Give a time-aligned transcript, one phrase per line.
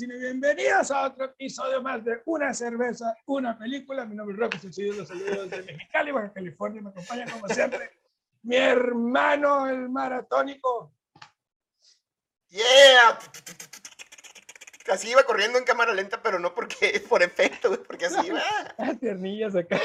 [0.00, 4.06] Cine, bienvenidos a otro episodio más de Una Cerveza, Una Película.
[4.06, 6.80] Mi nombre es Roque Sencillo, los saludos de Mexicali, Baja California.
[6.80, 7.90] Me acompaña como siempre
[8.42, 10.94] mi hermano, el maratónico.
[12.48, 13.18] ¡Yeah!
[14.90, 18.40] Así iba corriendo en cámara lenta, pero no porque por efecto, porque así iba.
[18.78, 19.78] Ah, tiernillas acá.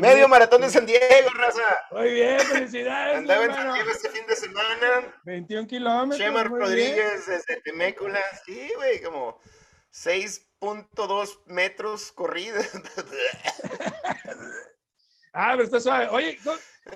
[0.00, 1.62] Medio maratón de San Diego, raza.
[1.92, 3.18] Muy bien, felicidades.
[3.18, 3.54] Andaba en.
[3.54, 5.20] San Diego este fin de semana.
[5.24, 6.18] 21 kilómetros.
[6.18, 6.48] Bien.
[6.48, 8.20] Rodríguez desde Temécula.
[8.44, 9.38] Sí, güey, como
[9.92, 12.66] 6.2 metros corridos.
[15.34, 16.08] Ah, pero está suave.
[16.10, 16.52] Oye, no,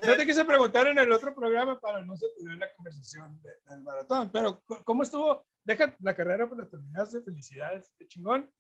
[0.06, 3.50] no te quise preguntar en el otro programa para no se perder la conversación de-
[3.70, 5.46] del maratón, pero ¿cómo estuvo?
[5.64, 8.51] Deja la carrera para terminarse, felicidades, qué chingón.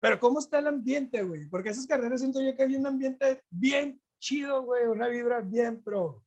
[0.00, 1.46] Pero ¿cómo está el ambiente, güey?
[1.46, 5.82] Porque esas carreras siento yo que hay un ambiente bien chido, güey, una vibra bien
[5.82, 6.24] pro.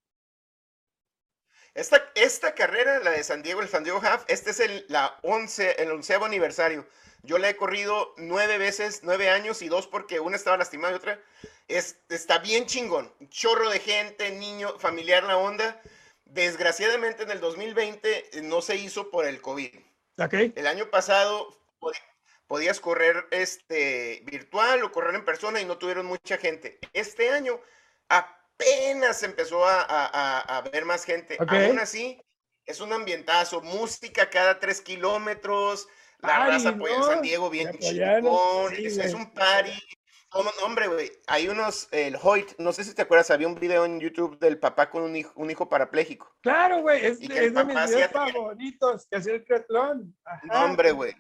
[1.74, 5.18] Esta, esta carrera, la de San Diego, el San Diego Half, este es el, la
[5.24, 6.86] 11, el onceavo aniversario.
[7.24, 10.96] Yo la he corrido nueve veces, nueve años y dos porque una estaba lastimada y
[10.98, 11.20] otra.
[11.68, 13.14] Es, está bien chingón.
[13.30, 15.82] Chorro de gente, niño, familiar la onda.
[16.26, 19.72] Desgraciadamente en el 2020 eh, no se hizo por el COVID.
[20.18, 20.34] ¿Ok?
[20.56, 21.56] El año pasado
[22.52, 26.80] podías correr este, virtual o correr en persona y no tuvieron mucha gente.
[26.92, 27.62] Este año
[28.10, 31.38] apenas empezó a, a- a- ver más gente.
[31.48, 32.22] Aún así,
[32.66, 35.88] es un ambientazo, música cada tres kilómetros,
[36.20, 37.08] la raza apoya en ¿no?
[37.08, 39.72] San Diego bien chingón, sí, es, un party.
[40.34, 43.86] No, hombre, güey, hay unos, el Hoyt, no sé si te acuerdas, había un video
[43.86, 46.36] en YouTube del papá con un hijo, un hijo parapléjico.
[46.42, 50.14] Claro, güey, es, es de mis videos favoritos, que hacía el triatlón.
[50.26, 50.42] Ajá.
[50.48, 51.16] No, hombre, güey.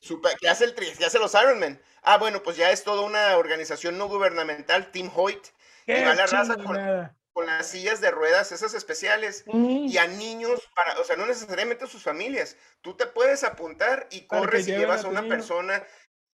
[0.00, 1.80] Super- que hace el tri- que hace los Ironman.
[2.02, 5.44] Ah, bueno, pues ya es toda una organización no gubernamental, Team Hoyt,
[5.86, 9.86] Qué y va la raza con, las sillas de ruedas, esas especiales, Mm.
[9.88, 12.56] y a niños para, o sea, no necesariamente a sus familias.
[12.80, 15.34] Tú te puedes apuntar y Para que corres y llevas a una niño.
[15.34, 15.84] persona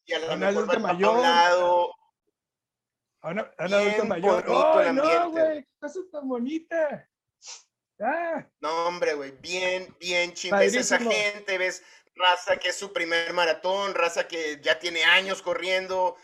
[0.06, 1.16] y a lo mejor va adulto el papá a mayor.
[1.16, 1.94] un lado.
[3.20, 4.44] A una, a una adulta mayor.
[4.46, 5.62] bonito el ¡Ay, no, güey!
[5.64, 7.08] ¡Qué tan bonita!
[8.00, 10.58] Ah, No, hombre, güey, bien, bien chingón.
[10.60, 11.82] Ves esa gente, ves
[12.16, 16.16] raza que es su primer maratón, raza que ya tiene años corriendo.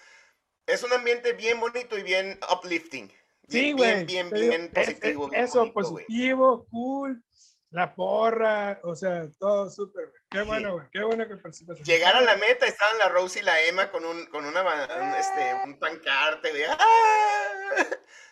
[0.66, 3.08] Es un ambiente bien bonito y bien uplifting.
[3.48, 4.04] sí, Bien, güey.
[4.04, 5.24] Bien, bien, bien positivo.
[5.24, 7.24] es- bien eso, bonito, positivo, cool.
[7.70, 10.12] La porra, o sea, todo súper.
[10.28, 10.86] Qué bueno, güey.
[10.90, 11.80] Qué bueno que participas.
[11.82, 15.14] Llegar a la meta, estaban la Rose y la Emma con un, con una, un,
[15.14, 16.64] este, un pancarte, güey.
[16.68, 17.84] ¡Ah!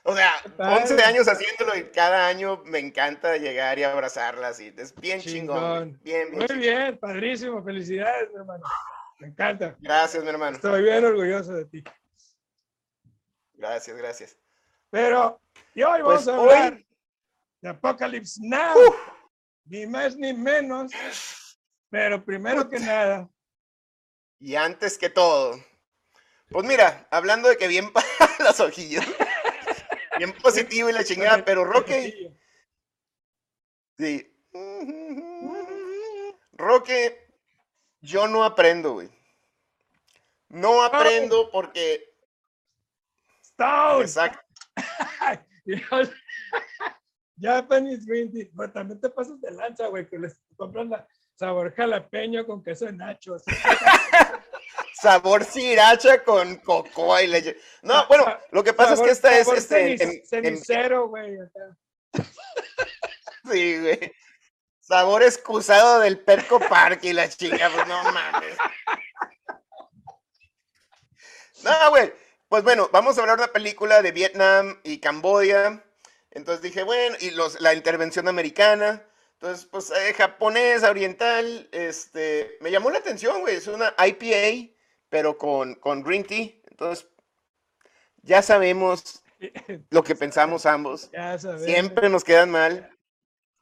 [0.02, 0.82] O sea, padre.
[0.82, 4.58] 11 años haciéndolo y cada año me encanta llegar y abrazarlas.
[4.58, 6.00] Y es bien chingón.
[6.02, 6.32] Bien, bien.
[6.32, 6.60] Muy chingón.
[6.60, 7.62] bien, padrísimo.
[7.62, 8.64] Felicidades, mi hermano.
[9.20, 9.76] Me encanta.
[9.78, 10.56] Gracias, mi hermano.
[10.56, 11.84] Estoy bien orgulloso de ti.
[13.54, 14.38] Gracias, gracias.
[14.90, 15.40] Pero,
[15.74, 16.86] y hoy Pues vamos a hablar hoy,
[17.60, 18.76] de Apocalypse Now.
[19.68, 20.92] Ni más ni menos.
[21.90, 23.28] Pero primero que nada,
[24.40, 25.58] y antes que todo,
[26.50, 28.06] pues mira, hablando de que bien para
[28.38, 29.06] las hojillas,
[30.16, 32.32] bien positivo y la chingada, pero Roque,
[33.96, 34.32] sí.
[36.52, 37.28] Roque,
[38.00, 39.10] yo no aprendo, güey.
[40.48, 42.14] No aprendo porque,
[43.42, 44.02] Stone.
[44.02, 44.40] exacto.
[47.40, 48.46] Japanese Green Tea.
[48.56, 51.06] Pero también te pasas de lanza, güey, que les compran la
[51.36, 53.42] sabor jalapeño con queso de nachos.
[55.00, 57.56] sabor sriracha con cocoa y leche.
[57.82, 61.36] No, bueno, lo que pasa es que esta es, este, en- en- cenicero, güey.
[61.40, 61.76] acá.
[63.50, 64.12] Sí, güey.
[64.80, 68.56] Sabor excusado del Perco Park y la chica, pues no mames.
[71.62, 72.12] No, güey.
[72.48, 75.84] Pues bueno, vamos a hablar de una película de Vietnam y Camboya.
[76.30, 79.04] Entonces dije, bueno, y los, la intervención americana.
[79.34, 83.56] Entonces, pues eh, japonés, oriental, este, me llamó la atención, güey.
[83.56, 84.74] Es una IPA,
[85.08, 86.50] pero con, con green tea.
[86.70, 87.08] Entonces,
[88.22, 89.22] ya sabemos
[89.90, 91.10] lo que pensamos ambos.
[91.12, 91.38] Ya.
[91.38, 92.90] Siempre nos quedan mal.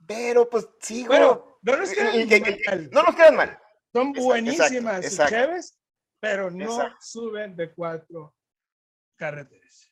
[0.07, 1.19] Pero pues sí, güey.
[1.19, 2.91] Bueno, no nos Y- quedan y- que- que- mal.
[2.91, 3.59] No nos quedan mal.
[3.93, 5.35] Son exacto, buenísimas y exacto.
[5.35, 5.79] chéves,
[6.21, 6.97] pero no Exacto.
[7.01, 8.35] suben de cuatro
[9.17, 9.86] carreteras.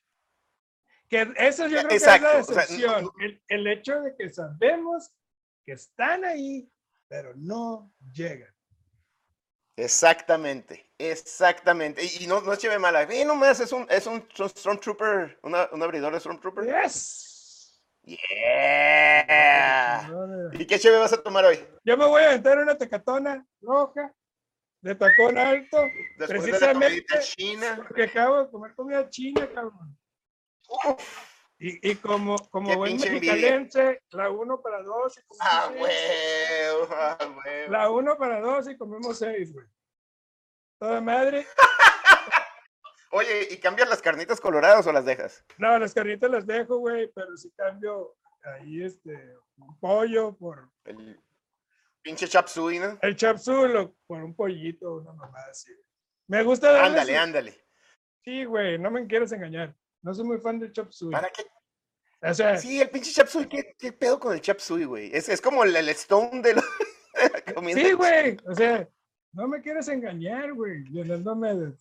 [1.15, 3.05] Que eso yo creo que Exacto, o es sea, la decepción.
[3.05, 5.15] no- el, el hecho de que sabemos
[5.65, 6.69] que están ahí,
[7.07, 8.53] pero no llegan.
[9.77, 12.03] Exactamente, exactamente.
[12.05, 13.07] Y, y no, no es chévere mala.
[13.07, 16.65] Ve nomás, es un, es un Stormtrooper, una, un abridor de Stormtrooper.
[16.83, 17.81] Yes.
[18.03, 20.11] Yeah.
[20.53, 21.65] ¿Y qué chévere vas a tomar hoy?
[21.85, 24.13] Yo me voy a aventar una tecatona roja
[24.81, 25.79] de tacón alto,
[26.19, 27.05] Después de la Precisamente.
[27.07, 27.77] comidita china.
[27.87, 29.97] porque acabo de comer comida china, cabrón.
[31.59, 35.17] Y, y como, como buen mexicalense, la uno para dos.
[35.17, 35.83] y comemos Ah, seis.
[35.83, 37.73] huevo, ah, huevo.
[37.73, 39.67] La uno para dos y comemos seis, güey.
[40.79, 41.47] Toda madre.
[43.13, 45.45] Oye, ¿y cambias las carnitas coloradas o las dejas?
[45.59, 49.13] No, las carnitas las dejo, güey, pero si cambio ahí este
[49.57, 51.23] un pollo por El
[52.03, 52.99] pinche chap suey, ¿no?
[53.01, 53.17] el
[53.77, 55.73] o por un pollito, una mamada así.
[56.27, 57.65] Me gusta darle Ándale, su- ándale.
[58.25, 59.75] Sí, güey, no me quieres engañar.
[60.05, 61.11] No soy muy fan del chop suey.
[61.11, 61.45] ¿Para qué?
[62.23, 65.11] O sea, Sí, el pinche chap suey, ¿qué, qué pedo con el chap suey, güey?
[65.13, 67.81] Es, es como el, el stone de, lo- de la comida.
[67.81, 68.37] sí, güey.
[68.47, 68.89] O sea,
[69.33, 70.85] no me quieres engañar, güey.
[70.99, 71.75] Esas madres.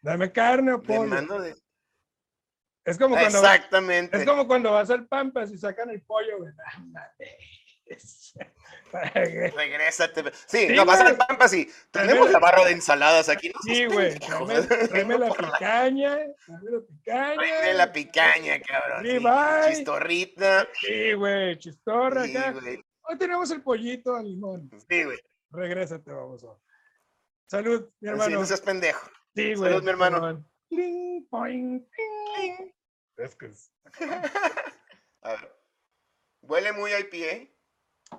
[0.00, 1.04] Dame carne o pollo.
[1.04, 1.56] mando de...
[2.84, 4.16] Es como cuando Exactamente.
[4.18, 6.52] es como cuando vas al Pampas y sacan el pollo, güey.
[8.92, 10.22] Regrésate.
[10.46, 13.48] Sí, Sí, no, al Pampas y Tráeme tenemos la- barra de ensaladas aquí.
[13.50, 14.18] No Sí, güey.
[14.88, 16.18] Tráeme, la picaña.
[16.46, 17.34] Tráeme la picaña.
[17.34, 19.04] Tráeme la picaña, cabrón.
[19.04, 19.74] Sí, sí.
[19.76, 20.68] Chistorrita.
[20.80, 21.58] Sí, güey.
[21.58, 22.54] Chistorra Sí, acá.
[23.06, 24.70] Hoy tenemos el pollito al limón.
[24.88, 25.18] Sí, güey.
[25.50, 26.44] Regrésate, vamos.
[27.46, 28.40] Salud, mi Sí, hermano.
[28.40, 29.06] no seas pendejo.
[29.34, 29.70] Sí, güey.
[29.70, 30.44] Salud, mi hermano.
[30.70, 32.74] Cling, poing, cling.
[33.18, 33.70] Es que es-
[35.22, 35.54] A ver.
[36.42, 37.50] Huele muy IPA.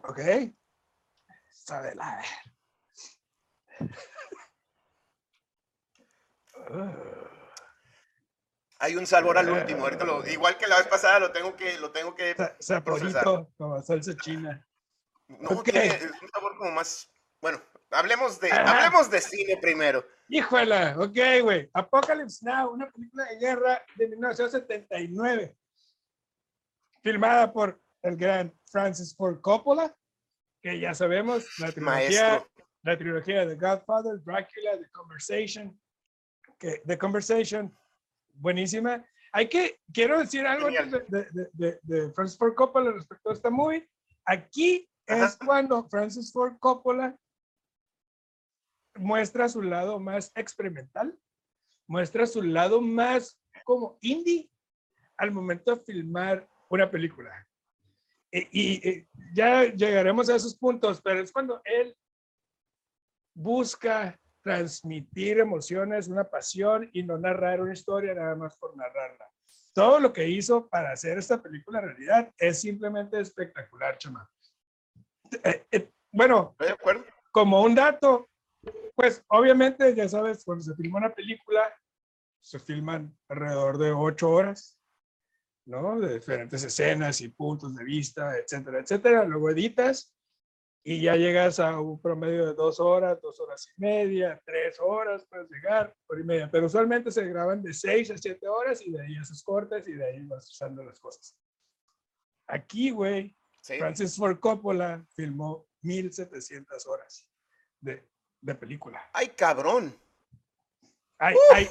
[0.04, 0.20] Ok.
[1.52, 2.22] Sabe la
[3.80, 3.80] ver.
[8.80, 9.84] Hay un sabor al último.
[9.84, 12.36] Ahorita lo, igual que la vez pasada, lo tengo que, lo tengo que.
[12.36, 14.66] Sa- Saporito, como salsa china.
[15.28, 15.64] No, Ok.
[15.66, 17.10] tiene es un sabor como más.
[17.42, 17.62] Bueno,
[17.92, 18.78] hablemos de, Ajá.
[18.86, 20.06] hablemos de cine primero.
[20.28, 21.70] Híjola, ok, güey.
[21.74, 25.58] Apocalypse Now, una película de guerra de 1979.
[27.02, 29.96] Filmada por el gran Francis Ford Coppola,
[30.62, 32.52] que ya sabemos, la trilogía, Maestro.
[32.84, 35.80] la trilogía de Godfather, Dracula, The Conversation,
[36.60, 37.76] que The Conversation,
[38.36, 39.04] buenísima.
[39.32, 43.34] Hay que, quiero decir algo antes de, de- de- de Francis Ford Coppola respecto a
[43.34, 43.90] esta movie.
[44.26, 45.38] Aquí es Ajá.
[45.46, 47.18] cuando Francis Ford Coppola
[48.98, 51.18] muestra su lado más experimental,
[51.88, 54.50] muestra su lado más como indie
[55.18, 57.46] al momento de filmar una película.
[58.36, 61.96] E- Y, eh, ya llegaremos a esos puntos, pero es cuando él
[63.34, 69.26] busca transmitir emociones, una pasión y no narrar una historia nada más por narrarla.
[69.74, 74.30] Todo lo que hizo para hacer esta película realidad es simplemente espectacular, chama.
[75.44, 77.06] Eh, eh, bueno, ¿Estoy de acuerdo?
[77.32, 78.30] como un dato,
[78.96, 81.74] pues obviamente ya sabes, cuando se filma una película,
[82.42, 84.78] se filman alrededor de ocho horas,
[85.66, 86.00] ¿no?
[86.00, 89.24] De diferentes escenas y puntos de vista, etcétera, etcétera.
[89.26, 90.16] Luego editas
[90.84, 95.26] y ya llegas a un promedio de dos horas, dos horas y media, tres horas,
[95.28, 96.50] puedes llegar, hora y media.
[96.52, 99.94] Pero usualmente se graban de seis a siete horas y de ahí haces cortes y
[99.94, 101.36] de ahí vas usando las cosas.
[102.48, 103.80] Aquí, güey, Sí.
[103.80, 107.28] Francis Ford Coppola filmó 1700 horas
[107.80, 108.08] de,
[108.40, 109.02] de película.
[109.12, 109.92] Ay, cabrón.
[111.18, 111.68] Ay, ay,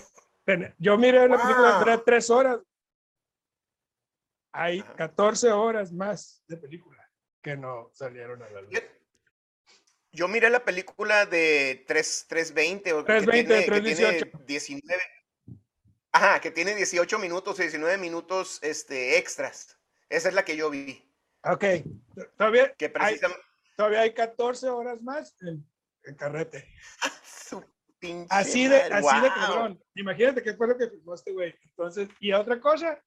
[0.79, 2.02] yo miré la película, Wow.
[2.05, 2.58] tres horas.
[4.56, 4.95] Hay Ajá.
[4.95, 7.03] 14 horas más de película
[7.43, 8.81] que no salieron a la luz.
[10.12, 14.38] Yo, miré la película de 3, 320 o que 320, tiene- que tiene 318.
[14.47, 15.02] 19.
[16.12, 19.76] Ajá, que tiene 18 minutos, 19 minutos este, extras.
[20.09, 21.05] Esa es la que yo vi.
[21.43, 21.64] Ok,
[22.38, 23.43] todavía Que hay, precisamente.
[23.76, 25.69] todavía hay 14 horas más en,
[26.05, 26.69] en carrete.
[27.99, 29.35] Pinche Así de, así de guau.
[29.35, 29.85] cabrón.
[29.95, 31.55] Imagínate qué fue lo que filmó este güey.
[31.64, 33.02] Entonces, y otra cosa,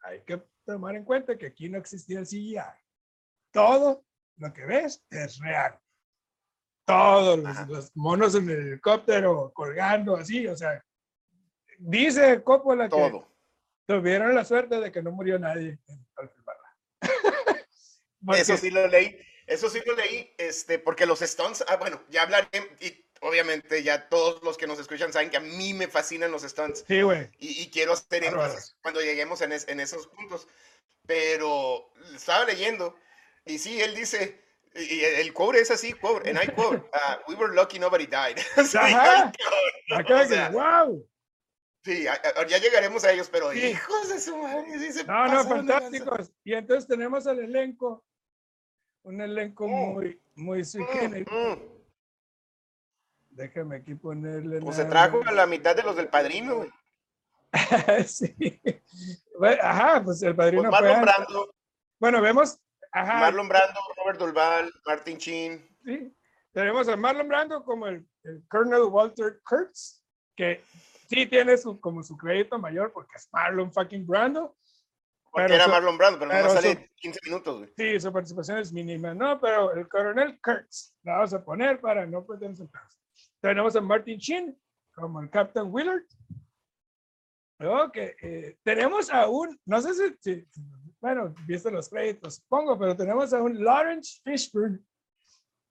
[0.00, 2.58] hay que tomar en cuenta que aquí no existía el CGI.
[3.52, 4.04] Todo
[4.36, 5.78] lo que ves es real.
[6.84, 10.84] Todos los, los monos en el helicóptero colgando así, o sea,
[11.78, 13.28] dice Coppola que Todo.
[13.86, 15.78] tuvieron la suerte de que no murió nadie
[16.16, 16.76] al filmarla.
[18.24, 19.18] Porque- Eso sí lo leí.
[19.46, 22.48] Eso sí lo leí, este, porque los Stones, ah, bueno, ya hablaré,
[22.80, 26.44] y obviamente ya todos los que nos escuchan saben que a mí me fascinan los
[26.44, 26.84] Stones.
[26.86, 27.28] Sí, güey.
[27.38, 30.46] y, y quiero hacer énfasis cuando lleguemos en, es- en esos puntos.
[31.06, 32.96] Pero estaba leyendo
[33.44, 34.42] y sí, él dice,
[34.74, 38.36] y el quote es así, quote, and I quote, uh, we were lucky nobody died.
[38.66, 39.32] Sí, Ajá.
[39.94, 41.08] Acá o sea, wow.
[41.84, 43.66] sí, a- a- ya llegaremos a ellos, pero Sí.
[43.68, 46.32] hijos de su madre, sí se No, no, fantásticos.
[46.44, 48.04] Y entonces tenemos al elenco,
[49.04, 49.70] un elenco Mm.
[49.94, 51.75] muy, muy mm.
[53.36, 54.60] Déjame aquí ponerle.
[54.60, 56.70] Pues se trajo a la mitad de los del padrino, güey.
[58.06, 58.34] sí.
[59.38, 61.02] Bueno, Ajá, pues el padrino Pues Marlon.
[61.02, 61.54] Brando,
[61.98, 62.58] Bueno, vemos.
[62.92, 65.68] Ajá, Marlon Brando, Robert Dolval, Martin Sheen.
[65.84, 66.12] sí.
[66.52, 70.02] Tenemos a Marlon Brando como el, el Colonel Walter Kurtz,
[70.34, 70.62] que
[71.06, 74.56] sí tiene su, como su crédito mayor porque es Marlon fucking Brando.
[75.30, 77.70] Porque Pero era su- Marlon Brando, pero pero no su- sale 15 minutos, güey.
[77.76, 79.38] Sí, su participación es mínima, ¿no?
[79.38, 82.96] Pero el coronel Kurtz, la vamos a poner para no perdernos el caso.
[83.46, 84.58] Tenemos a Martin Sheen
[84.92, 86.02] como el Captain Willard.
[87.60, 90.46] Ok, eh, tenemos a un, no sé si, si-
[91.00, 94.80] bueno, viste los créditos, supongo, pero tenemos a un Lawrence Fishburne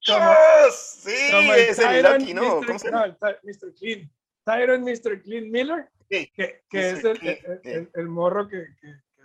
[0.08, 0.20] como,
[0.66, 0.76] ¡Yes!
[1.04, 2.42] Sí, como es el Tyron Lucky, ¿no?
[2.62, 2.66] Mr.
[2.66, 3.08] ¿Cómo se llama?
[3.08, 3.74] no, el Mr.
[3.76, 4.12] Clean.
[4.46, 5.22] Tyron Mr.
[5.22, 6.98] Clean Miller, Sí, que, que Mr.
[6.98, 7.70] es el, Clean, el- sí.
[7.72, 9.22] el- el morro que- que- que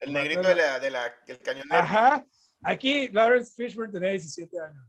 [0.00, 1.76] El negrito de la, de la, del cañonero.
[1.76, 2.26] Ajá.
[2.64, 4.84] Aquí Lawrence Fishburne tenía 17 años.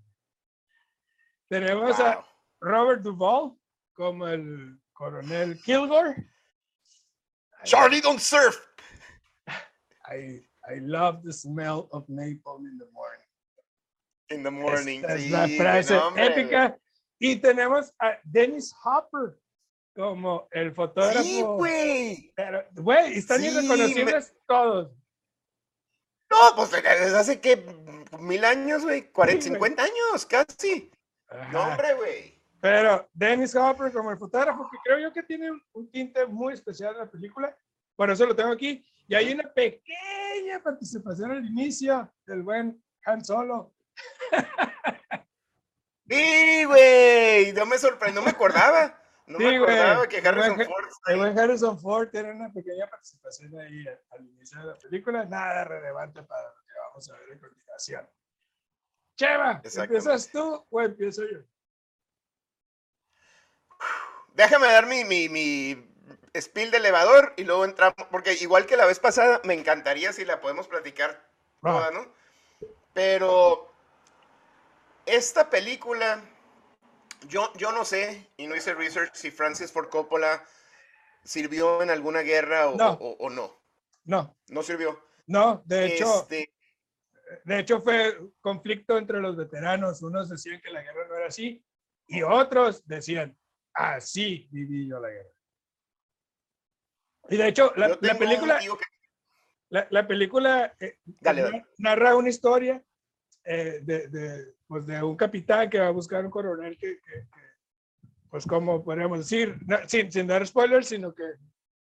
[1.48, 2.26] Tenemos a Wow.
[2.62, 3.58] Robert Duvall
[3.96, 6.16] como el coronel Kilgore.
[7.64, 8.56] Charlie don't surf.
[10.10, 13.28] I, I love the smell of napalm in the morning.
[14.30, 15.02] In the morning.
[15.02, 16.78] Esta es la frase nombre, épica.
[17.20, 19.40] Y tenemos a Dennis Hopper
[19.96, 21.24] como el fotógrafo.
[21.24, 22.32] Sí, güey.
[22.36, 24.92] Pero, güey, están Sí, irreconocibles todos.
[26.30, 27.66] No, pues desde hace que
[28.20, 29.12] mil años, güey.
[29.12, 29.72] 40, Sí, güey.
[29.72, 30.92] 50 años, casi.
[31.52, 31.68] No, Ajá.
[31.72, 32.37] hombre, güey.
[32.60, 36.94] Pero Dennis Hopper como el fotógrafo, que creo yo que tiene un, tinte muy especial
[36.94, 37.56] en la película,
[37.96, 38.84] por eso lo tengo aquí.
[39.08, 43.74] Y hay una pequeña participación al inicio del buen Han Solo.
[46.10, 47.52] Sí, güey.
[47.52, 48.98] No me sorprendió, no me acordaba.
[49.26, 50.86] No Sí, me acordaba que Harrison Buen- Ford.
[51.08, 55.66] El buen Harrison Ford tiene una pequeña participación ahí al, inicio de la película, nada
[55.66, 58.10] relevante para lo que vamos a ver a continuación.
[59.18, 59.62] Cheva.
[59.62, 61.40] ¿empiezas tú o empiezo yo?
[64.38, 65.84] Déjame dar mi, mi, mi
[66.40, 70.26] spill de elevador y luego entramos, porque igual que la vez pasada, me encantaría si
[70.26, 71.28] la podemos platicar
[71.64, 72.06] toda, ¿no?
[72.94, 73.74] Pero
[75.08, 76.22] esta película,
[77.28, 80.44] yo, yo no sé, y no hice research, si Francis Ford Coppola
[81.24, 82.92] sirvió en alguna guerra o No.
[82.92, 83.60] o- o no.
[84.06, 85.04] no, No sirvió.
[85.26, 86.54] no, de hecho, Este,
[87.44, 90.02] De hecho, fue conflicto entre los veteranos.
[90.02, 91.62] Unos decían que la guerra no era así
[92.08, 93.38] y otros decían,
[93.78, 95.30] así viví yo la guerra.
[97.30, 98.70] Y de hecho, la, la película, que-
[99.70, 101.66] la, la película eh, Dale, dale.
[101.78, 102.84] narra una historia
[103.44, 107.28] eh, de, de, pues de un capitán que va a buscar un coronel que, que-
[107.34, 107.42] que,
[108.30, 111.24] pues como podríamos decir, no, sin, sin dar spoilers, sino que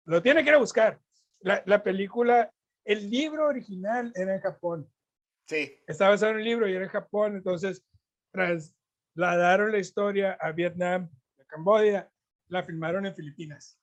[0.06, 1.00] lo tiene que ir a buscar.
[1.39, 2.51] La, la película,
[2.84, 4.91] el libro original era en Japón
[5.46, 7.82] Sí, estaba basado en un libro y era en Japón, entonces
[8.34, 11.10] trasladaron la historia a Vietnam,
[11.48, 12.12] Camboya,
[12.50, 13.77] la filmaron en Filipinas.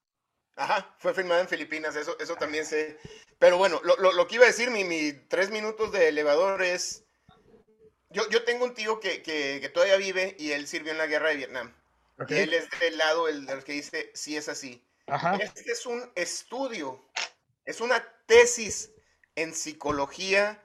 [0.56, 2.98] ajá, fue filmada en Filipinas, eso, eso también sé.
[3.38, 6.62] Pero bueno, lo, lo- lo que iba a decir, mi, mi tres minutos de elevador
[6.62, 7.04] es,
[8.10, 11.06] yo, yo tengo un tío que, que, que todavía vive y él sirvió en la
[11.06, 11.74] guerra de Vietnam.
[12.28, 14.82] él es del lado el, del que dice, sí es así.
[15.06, 17.04] Ajá, Este es un estudio,
[17.64, 18.92] es una tesis
[19.34, 20.62] en psicología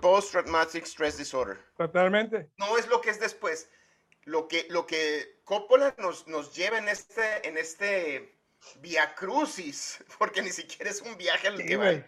[0.00, 1.58] post-traumatic stress disorder.
[1.76, 2.50] totalmente.
[2.58, 3.68] No es lo que es después.
[4.24, 8.34] Lo que, lo que Coppola nos, nos lleva en este, en este
[8.76, 12.06] via crucis, porque ni siquiera es un viaje al Sí, que va.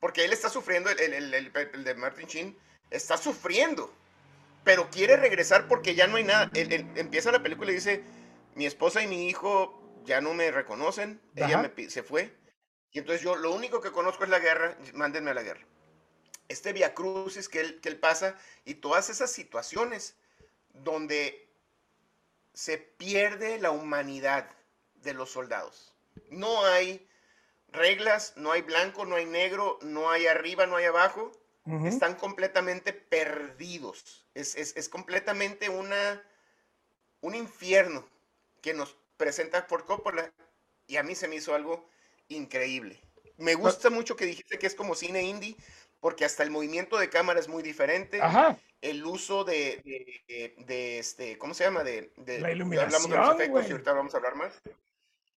[0.00, 2.58] Porque él está sufriendo, el, el- el- el- de Martin Sheen,
[2.90, 3.92] está sufriendo,
[4.64, 6.50] pero quiere regresar porque ya no hay nada.
[6.54, 8.02] Él- él empieza la película y dice,
[8.54, 11.62] mi esposa y mi hijo ya no me reconocen, ella Ajá.
[11.62, 12.34] me pi- se fue,
[12.92, 15.66] y entonces yo lo único que conozco es la guerra, mándenme a la guerra.
[16.48, 20.16] Este via crucis que él, que él pasa y todas esas situaciones
[20.72, 21.49] donde
[22.54, 24.48] se pierde la humanidad
[24.94, 25.94] de los soldados.
[26.30, 27.08] No hay
[27.68, 31.32] reglas, no hay blanco, no hay negro, no hay arriba, no hay abajo.
[31.82, 34.26] Están completamente perdidos.
[34.34, 36.22] Es, es- es completamente una,
[37.20, 38.06] un infierno
[38.60, 40.32] que nos presenta por Coppola
[40.86, 41.88] y a mí se me hizo algo
[42.28, 43.00] increíble.
[43.36, 45.56] Me gusta mucho que dijiste que es como cine indie
[46.00, 50.64] porque hasta el movimiento de cámara es muy diferente Ajá, el uso de, de- de-
[50.64, 51.84] de este, ¿cómo se llama?
[51.84, 53.68] De, La ya hablamos de iluminación, los efectos güey.
[53.68, 54.62] y ahorita vamos a hablar más.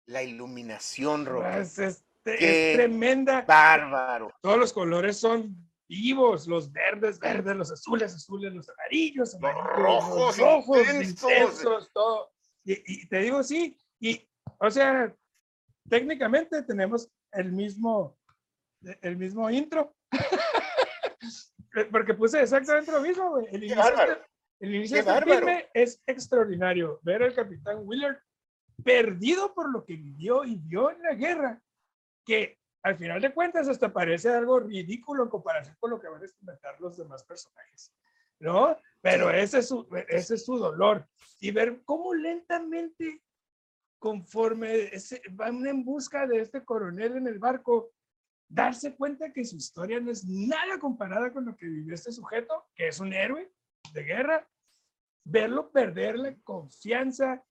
[0.06, 1.60] La iluminación, Roque.
[1.60, 3.42] es, es- Qué es tremenda.
[3.42, 4.32] Bárbaro.
[4.40, 5.54] Todos los colores son
[5.86, 11.30] vivos, los verdes, verdes, los azules, azules, los amarillos, Los amarillos, rojos, los rojos, intensos.
[11.30, 12.32] intensos, todo.
[12.64, 14.26] Y, y te digo, sí, y,
[14.58, 15.14] o sea,
[15.88, 18.16] técnicamente tenemos el mismo,
[19.02, 19.94] el mismo intro.
[21.90, 23.46] Porque puse exactamente lo mismo, güey.
[23.50, 24.18] El inicio, de-
[24.60, 27.00] el inicio de este filme es extraordinario.
[27.02, 28.18] Ver al capitán Willard
[28.82, 31.60] perdido por lo que vivió y vio en la guerra,
[32.24, 36.20] que al final de cuentas hasta parece algo ridículo en comparación con lo que van
[36.20, 37.92] a experimentar los demás personajes,
[38.40, 38.76] ¿no?
[39.00, 41.06] Pero ese, es su, ese es su dolor.
[41.40, 43.22] Y ver cómo lentamente,
[43.98, 44.90] conforme
[45.32, 47.92] van en busca de este coronel en el barco,
[48.48, 52.66] darse cuenta que su historia no es nada comparada con lo que vivió este sujeto,
[52.74, 53.52] que es un héroe
[53.92, 54.48] de guerra,
[55.24, 57.44] verlo perder la confianza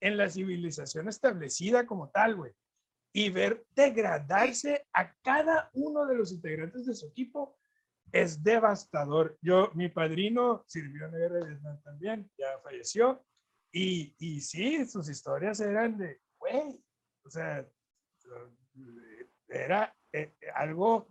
[0.00, 2.52] en la civilización establecida como tal, güey,
[3.12, 7.58] y ver degradarse a cada uno de los integrantes de su equipo
[8.12, 9.38] es devastador.
[9.42, 13.24] Yo, mi padrino sirvió en la guerra de Vietnam también, ya falleció,
[13.72, 16.82] y, y sí, sus historias eran de, güey,
[17.24, 17.66] o sea,
[19.48, 21.08] era eh, algo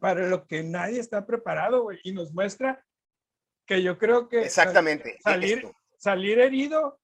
[0.00, 2.84] para lo que nadie está preparado, güey, y nos muestra
[3.66, 5.18] que yo creo que Exactamente.
[5.22, 6.98] salir, salir herido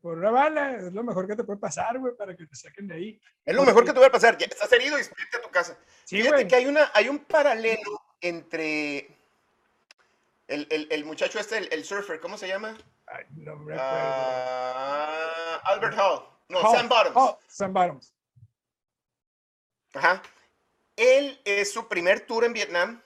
[0.00, 2.88] por una bala es lo mejor que te puede pasar, güey, para que te saquen
[2.88, 3.20] de ahí.
[3.44, 4.36] Es lo mejor que te puede pasar.
[4.36, 5.78] Ya estás herido y vete a tu casa.
[6.04, 6.48] Sí, Fíjate güey.
[6.48, 9.16] que hay, una, hay un paralelo entre
[10.48, 12.76] el, el, el muchacho este, el, el surfer, ¿cómo se llama?
[13.06, 13.76] Ay, no me.
[13.78, 16.24] Ah, Albert Hall.
[16.48, 17.16] No, Oh, Sam Bottoms.
[17.16, 18.12] oh, Sam Bottoms.
[19.94, 20.22] Ajá.
[20.96, 23.02] Él es su primer tour en Vietnam.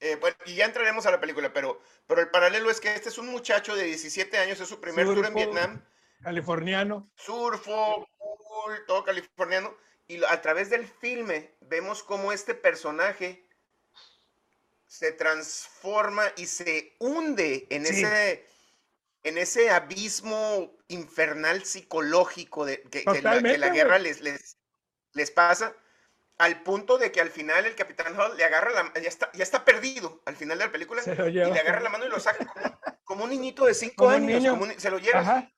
[0.00, 3.08] Eh, bueno, y ya entraremos a la película, pero, pero el paralelo es que este
[3.08, 5.34] es un muchacho de 17 años, es su primer tour en.
[5.34, 5.84] Vietnam.
[6.22, 7.10] Californiano.
[7.16, 9.76] surfo, cool, todo californiano.
[10.08, 13.44] Y a través del filme vemos cómo este personaje
[14.86, 18.02] se transforma y se hunde en, Sí.
[18.04, 18.46] ese,
[19.24, 24.58] en ese abismo infernal psicológico de, que, que la, que guerra les, les,
[25.12, 25.74] les pasa.
[26.38, 29.42] Al punto de que al final el Capitán Hull le agarra la ya está, ya
[29.42, 32.44] está perdido al final de la película y le agarra la mano y lo saca
[32.46, 34.50] como, como un niñito de 5 Como un años, niño.
[34.52, 35.20] como un- se lo lleva.
[35.20, 35.50] Ajá.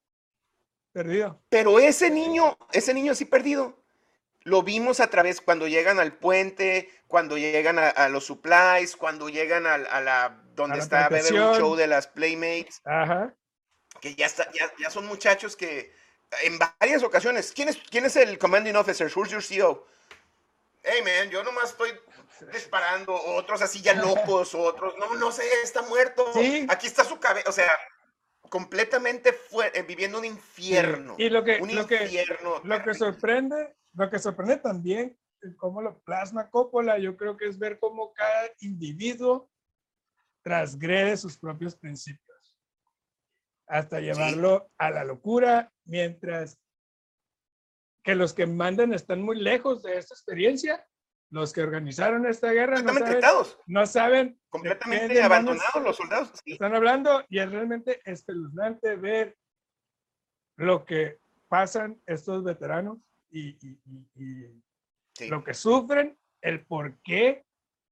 [0.93, 1.43] Perdido.
[1.49, 3.83] Pero ese niño, ese niño así perdido,
[4.43, 9.29] lo vimos a través cuando llegan al puente, cuando llegan a, a los supplies, cuando
[9.29, 11.59] llegan al- a, la donde A está Beverly plantación.
[11.61, 13.35] Show de las Playmates, Ajá.
[14.01, 15.93] que ya está, ya, ya son muchachos que
[16.45, 19.11] en varias ocasiones, ¿quién es, quién es el commanding officer?
[19.15, 19.87] Who's your CO?
[20.83, 21.91] Hey man, yo nomás estoy
[22.53, 26.33] disparando, otros así ya locos, otros, no, no sé, está muerto.
[26.33, 26.67] Sí.
[26.69, 27.71] Aquí está su cabeza, o sea,
[28.49, 29.37] completamente
[29.75, 31.17] eh, viviendo un infierno.
[31.19, 32.25] Y lo que, un lo que,
[32.65, 35.19] lo que sorprende, lo que sorprende también,
[35.57, 39.51] cómo lo plasma Coppola, yo creo que es ver cómo cada individuo
[40.43, 42.29] transgrede sus propios principios
[43.69, 46.59] hasta llevarlo a la locura, mientras
[48.03, 50.87] que los que mandan están muy lejos de esta experiencia,
[51.31, 53.21] los que organizaron esta guerra no saben,
[53.67, 56.33] no saben completamente abandonados los soldados.
[56.45, 56.53] sí.
[56.53, 59.37] están hablando y es realmente espeluznante ver
[60.57, 62.99] lo que pasan estos veteranos
[63.31, 64.63] y, y- y- y
[65.15, 65.29] Sí.
[65.29, 67.45] lo que sufren, el por qué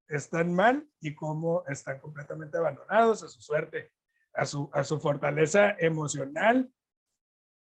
[0.09, 3.91] están mal y cómo están completamente abandonados a su suerte,
[4.33, 6.71] a su, a su fortaleza emocional,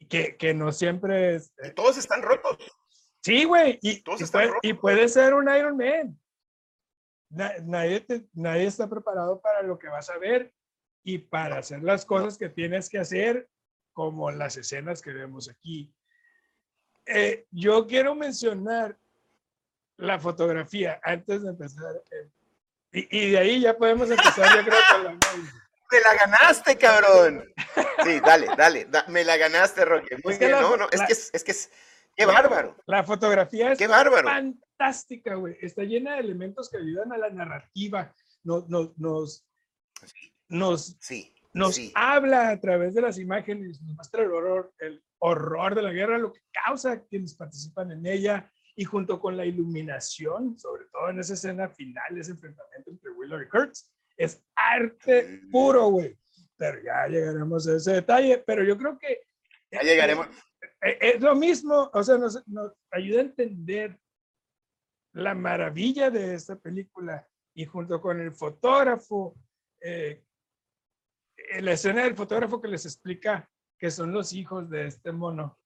[0.08, 1.52] que, que no siempre es...
[1.64, 2.58] Y todos están rotos.
[3.22, 6.20] Sí, güey, y, Todos y están puede, rotos, y puede ser un Iron Man.
[7.30, 10.54] Na- nadie, te- nadie está preparado para lo que vas a ver
[11.04, 13.48] y para hacer las cosas que tienes que hacer,
[13.94, 15.94] como las escenas que vemos aquí.
[17.06, 18.98] Eh, yo quiero mencionar
[19.98, 22.02] la fotografía antes de empezar.
[22.12, 22.30] eh,
[22.92, 25.20] y, y de ahí ya podemos empezar, yo creo, con la.
[25.92, 27.44] Me la ganaste, cabrón.
[28.04, 28.86] Sí, dale, dale.
[28.86, 30.18] da- me la ganaste, Roque.
[30.24, 30.52] Muy Es bien.
[30.52, 31.72] la- No, no, es la- que es, es que es.
[32.16, 32.76] Qué bárbaro.
[32.86, 34.28] La fotografía es Qué bárbaro.
[34.28, 35.58] fantástica, güey.
[35.62, 38.14] Está llena de elementos que ayudan a la narrativa.
[38.44, 39.46] Nos, nos, nos,
[40.50, 41.34] nos, Sí.
[41.54, 41.92] nos sí.
[41.96, 46.18] habla a través de las imágenes, nos muestra el horror, el horror de la guerra,
[46.18, 51.20] lo que causa quienes participan en ella, y junto con la iluminación, sobre todo en
[51.20, 56.18] esa escena final, ese enfrentamiento entre Wheeler y Kurtz, es arte puro, güey.
[56.58, 59.22] Pero ya llegaremos a ese detalle, pero yo creo que...
[59.72, 60.28] Ya llegaremos.
[60.82, 63.98] Eh, Es lo mismo, o sea, nos, nos ayuda a entender
[65.14, 69.36] la maravilla de esta película y junto con el fotógrafo,
[69.82, 70.24] eh,
[71.38, 75.58] eh, la escena del fotógrafo que les explica que son los hijos de este mono,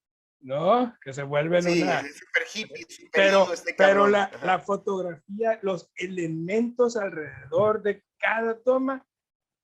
[0.42, 0.96] ¿no?
[1.02, 2.02] Que se vuelven Sí, una...
[2.02, 8.58] es super hippie, super Pero, este pero la, la fotografía, los elementos alrededor de cada
[8.58, 9.06] toma,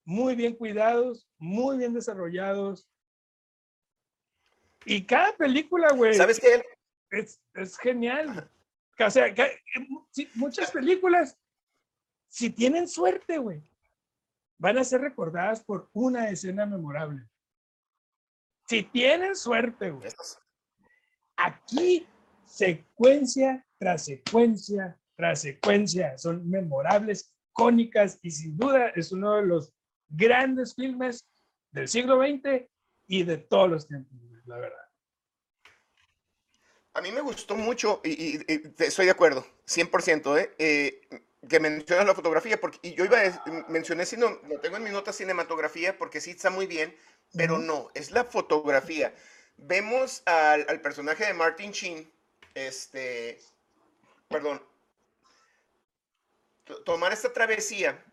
[0.04, 2.90] muy bien cuidados, muy bien desarrollados.
[4.86, 6.62] Y cada película, güey, ¿Sabes qué?
[7.12, 8.52] es, es genial.
[9.00, 9.62] O sea, que-
[10.12, 11.38] sí, muchas películas,
[12.28, 13.64] si tienen suerte, güey,
[14.58, 17.26] van a ser recordadas por una escena memorable.
[18.68, 20.10] Si tienen suerte, güey.
[21.38, 22.06] Aquí,
[22.46, 29.74] secuencia tras secuencia tras secuencia, son memorables, icónicas y sin duda es uno de los
[30.08, 31.26] grandes filmes
[31.72, 32.68] del siglo XX
[33.08, 34.90] y de todos los tiempos, la verdad.
[36.94, 38.40] A mí me gustó mucho y,
[38.82, 40.56] estoy de acuerdo, 100%, ¿eh?
[40.58, 41.24] ¿eh?
[41.48, 44.84] que mencionas la fotografía, porque y yo iba a, mencioné, si no, lo tengo en
[44.84, 46.96] mi nota cinematografía, porque sí está muy bien,
[47.34, 49.14] pero no, es la fotografía.
[49.58, 52.12] Vemos al, al personaje de Martin Sheen,
[52.56, 53.40] este,
[54.28, 54.62] perdón,
[56.86, 58.04] tomar esta travesía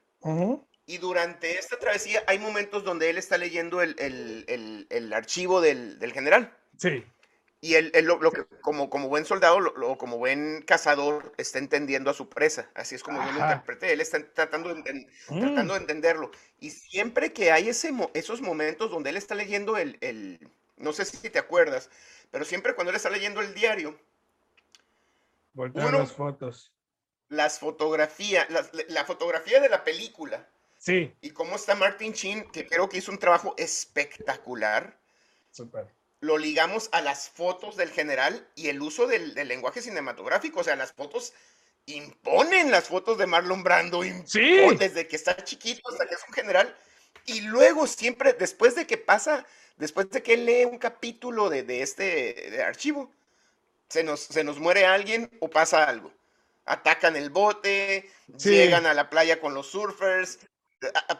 [0.86, 5.98] y durante esta travesía hay momentos donde él está leyendo el, el, el, archivo del,
[5.98, 6.56] del, general.
[6.76, 7.04] Sí.
[7.60, 12.10] Y él, él lo, que, como, como buen soldado, lo, como buen cazador, está entendiendo
[12.10, 12.70] a su presa.
[12.74, 13.92] Así es como yo lo interpreté.
[13.92, 15.40] Él está tratando de, mm.
[15.40, 16.30] tratando de entenderlo.
[16.60, 21.04] Y siempre que hay ese, esos momentos donde él está leyendo el, el, no sé
[21.04, 21.90] si te acuerdas,
[22.30, 23.98] pero siempre cuando él está leyendo el diario,
[25.56, 26.70] Voltean las fotos.
[27.28, 28.46] Las fotografías,
[28.88, 30.48] la, fotografía de la película.
[30.78, 31.12] Sí.
[31.20, 34.98] Y cómo está Martin Chin, que creo que hizo un trabajo espectacular.
[35.50, 35.88] Super.
[36.20, 40.60] Lo ligamos a las fotos del general y el uso del, lenguaje cinematográfico.
[40.60, 41.32] O sea, las fotos
[41.86, 44.02] imponen las fotos de Marlon Brando.
[44.24, 44.58] Sí.
[44.78, 46.76] Desde que está chiquito hasta que es un general.
[47.24, 49.44] Y luego siempre, después de que pasa,
[49.76, 53.10] después de que él lee un capítulo de, de este archivo,
[53.88, 56.12] se nos, se nos muere alguien o pasa algo.
[56.66, 60.40] Atacan el bote, llegan a la playa con los surfers,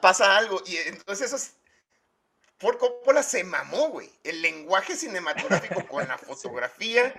[0.00, 0.61] pasa algo.
[0.66, 1.56] Y entonces eso es...
[2.59, 4.11] Por Coppola se mamó, güey.
[4.24, 7.14] El lenguaje cinematográfico con la fotografía,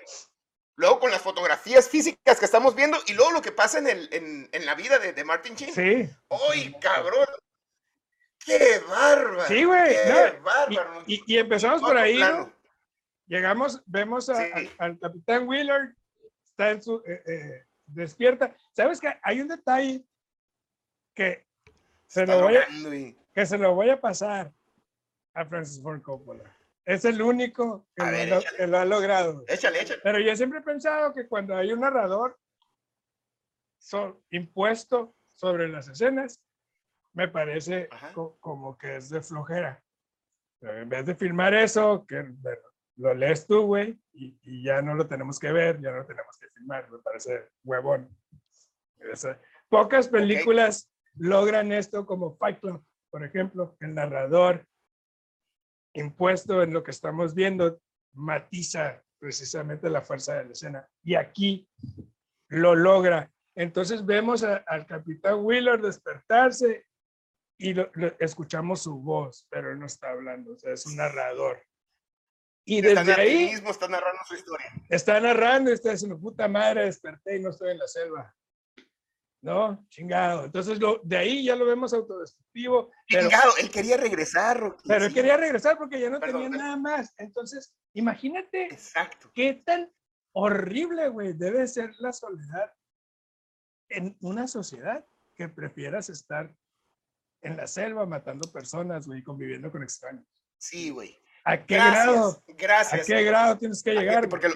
[0.75, 4.09] luego con las fotografías físicas que estamos viendo y luego lo que pasa en, el,
[4.11, 5.73] en, en la vida de, de Martin Chin.
[5.73, 6.09] Sí.
[6.49, 7.27] ¡Uy, cabrón!
[8.43, 9.47] ¡Qué bárbaro!
[9.47, 9.89] Sí, güey.
[9.89, 11.03] ¡Qué bárbaro!
[11.05, 12.51] Y, y, empezamos por ahí, ¿no?
[13.27, 15.89] Llegamos, vemos al, capitán Willard,
[16.45, 18.55] está en su, eh, eh, despierta.
[18.73, 20.05] ¿Sabes que Hay un detalle
[21.13, 21.47] que
[22.05, 22.67] se, lo voy a,
[23.33, 24.53] que se lo voy a pasar
[25.33, 26.43] a Francis Ford Coppola.
[26.85, 28.03] Es el único que,
[28.67, 29.43] lo, ha logrado.
[29.47, 29.99] Échale, échale.
[30.03, 32.39] Pero yo siempre he pensado que cuando hay un narrador
[34.29, 36.41] impuesto sobre las escenas,
[37.13, 37.89] me parece
[38.39, 39.83] como que es de flojera.
[40.61, 42.33] en vez de filmar eso, que
[42.97, 46.37] lo lees tú, güey, y, ya no lo tenemos que ver, ya no lo tenemos
[46.37, 48.09] que filmar, me parece huevón.
[49.69, 54.65] pocas películas logran esto como Fight Club, por ejemplo, el narrador
[55.93, 57.79] impuesto en lo que estamos viendo
[58.13, 60.89] matiza precisamente la fuerza de la escena.
[61.03, 61.67] Y aquí
[62.49, 63.31] lo logra.
[63.55, 66.85] Entonces vemos al capitán Wheeler despertarse
[67.57, 67.75] y
[68.19, 71.59] escuchamos su voz, pero él no está hablando, o sea, es un narrador.
[72.69, 73.45] Y desde ahí.
[73.45, 74.69] mismo está narrando su historia.
[74.89, 78.35] Está narrando está diciendo, puta madre, desperté y no estoy en la selva.
[79.41, 79.87] ¿No?
[79.87, 80.43] Chingado.
[80.43, 82.91] Entonces, lo, de ahí ya lo vemos autodestructivo.
[83.07, 87.13] Chingado, él quería regresar, Pero él quería regresar porque ya no tenía nada más.
[87.17, 89.31] Entonces, imagínate Exacto.
[89.33, 89.89] qué tan
[90.33, 92.73] horrible, güey, debe ser la soledad
[93.87, 96.53] en una sociedad que prefieras estar
[97.43, 100.27] en la selva matando personas, güey, conviviendo con extraños.
[100.57, 101.17] Sí, güey.
[101.47, 102.43] ¿A qué grado?
[102.45, 103.01] Gracias.
[103.01, 104.27] ¿A qué grado tienes que llegar?
[104.27, 104.49] Porque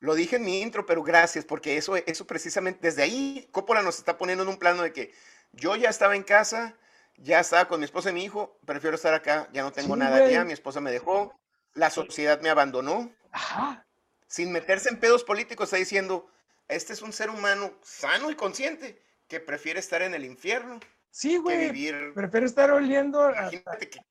[0.00, 3.98] lo, dije en mi intro, pero gracias, porque eso, eso precisamente, desde ahí Coppola nos
[3.98, 5.12] está poniendo en un plano de que
[5.52, 6.78] yo ya estaba en casa,
[7.18, 10.26] ya estaba con mi esposa y mi hijo, prefiero estar acá, ya no tengo nada
[10.30, 11.38] ya, mi esposa me dejó,
[11.74, 13.12] la sociedad me abandonó.
[13.30, 13.86] Ajá.
[14.26, 16.26] Sin meterse en pedos políticos, está diciendo,
[16.68, 20.80] este es un ser humano sano y consciente que prefiere estar en el infierno
[21.14, 21.70] Sí, güey.
[22.12, 23.32] Prefiero estar oliendo,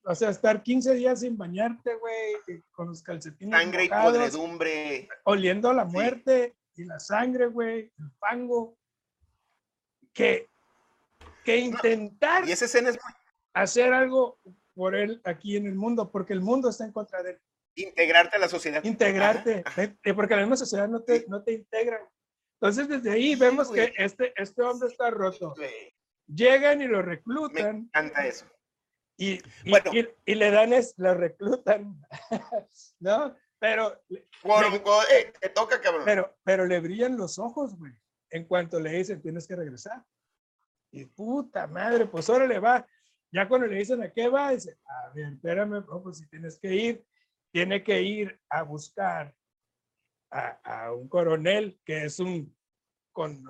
[0.05, 3.59] o sea, estar 15 días sin bañarte, güey, con los calcetines.
[3.59, 5.09] Sangre y podredumbre.
[5.25, 8.77] Oliendo a la muerte y la sangre, güey, el fango.
[10.13, 10.47] Que,
[11.43, 12.99] que intentar y esa escena es
[13.53, 14.39] hacer algo
[14.73, 17.41] por él aquí en el mundo, porque el mundo está en contra de él.
[17.75, 18.81] Integrarte a la sociedad.
[18.81, 19.61] Integrarte,
[20.15, 21.99] porque la misma sociedad no te, no te integra.
[22.61, 25.53] Entonces, desde ahí vemos que este, este hombre está roto
[26.35, 27.75] llegan y lo reclutan.
[27.75, 28.45] Me encanta eso.
[29.17, 29.91] Y, bueno.
[30.25, 32.01] y, le dan, es, lo reclutan,
[32.99, 33.35] ¿no?
[33.59, 34.01] Pero...
[34.09, 36.03] Eh, te toca, cabrón.
[36.05, 37.93] Pero, pero le brillan los ojos, güey,
[38.31, 40.03] en cuanto le dicen, tienes que regresar.
[40.91, 42.85] Y puta madre, pues ahora le va.
[43.31, 46.75] Ya cuando le dicen a qué va, dice, a ver, espérame, pues si tienes que
[46.75, 47.05] ir,
[47.51, 49.33] tiene que ir a buscar
[50.31, 52.55] a, a un coronel que es un
[53.13, 53.45] con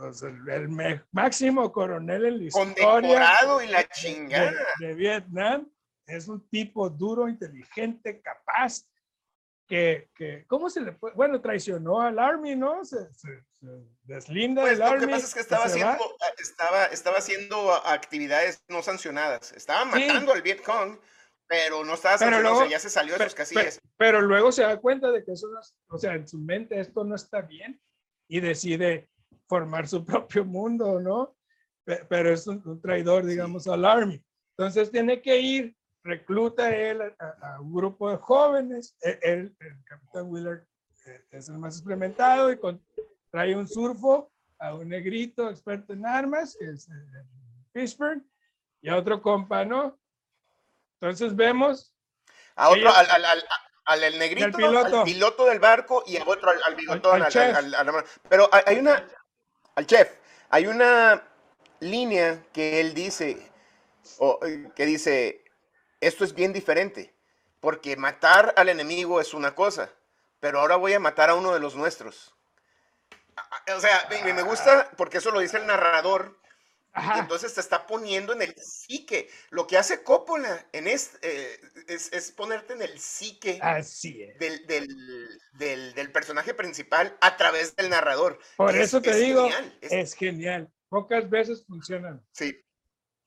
[0.49, 4.54] el, máximo coronel en la historia y la chingada.
[4.80, 5.69] De, Vietnam.
[6.06, 8.86] Es un tipo duro, inteligente, capaz,
[9.65, 11.15] que, que, ¿cómo se le puede?
[11.15, 12.84] Bueno, traicionó al Army, ¿no?
[12.84, 13.08] Se,
[14.04, 14.99] deslinda pues del Army.
[14.99, 19.54] Lo que pasa es que estaba, haciendo, estaba, estaba haciendo actividades no sancionadas.
[19.54, 20.99] Estaba matando al Vietcong,
[21.47, 23.80] pero no estaba Pero sancionado, o sea, luego- ya se salió de sus casillas.
[23.80, 26.38] pe- Pero, luego se da cuenta de que eso no es, o sea, en su
[26.38, 27.82] mente esto no está bien
[28.28, 29.10] y decide
[29.54, 31.36] formar su propio mundo, ¿no?
[31.86, 34.20] Pe- Pero es un, un traidor, digamos, al Army.
[34.58, 37.13] Entonces tiene que ir, recluta él a,
[37.54, 38.96] a- un grupo de jóvenes.
[39.04, 40.63] E- Él, el capitán Willard
[41.06, 42.84] eh, es el más experimentado y con-
[43.30, 47.24] trae un surfo a un negrito experto en armas, que es eh,
[47.74, 48.24] Fishburne,
[48.82, 50.00] y a otro compa, ¿no?
[51.00, 51.96] Entonces vemos
[52.56, 53.44] A otro, ella- al, al, al,
[53.86, 54.98] al- el negrito, piloto.
[55.00, 57.22] al piloto del barco y a otro al, bigotón.
[58.30, 59.06] pero hay una,
[59.76, 60.12] al chef,
[60.50, 61.24] hay una
[61.80, 63.52] línea que él dice,
[64.20, 65.44] o, eh, que dice,
[66.02, 67.14] esto es bien diferente,
[67.60, 69.90] porque matar al enemigo es una cosa,
[70.40, 72.34] pero ahora voy a matar a uno de los nuestros.
[73.76, 76.38] O sea, me gusta porque eso lo dice el narrador,
[76.96, 77.20] y Ajá.
[77.20, 79.28] entonces te está poniendo en el psique.
[79.50, 84.38] Lo que hace Coppola en es, eh, es, es ponerte en el psique Así es.
[84.38, 84.88] del, del,
[85.54, 88.38] del- del personaje principal a través del narrador.
[88.58, 90.72] Por Es- eso te digo, genial, es- genial.
[90.88, 92.24] Pocas veces funcionan.
[92.32, 92.52] Sí,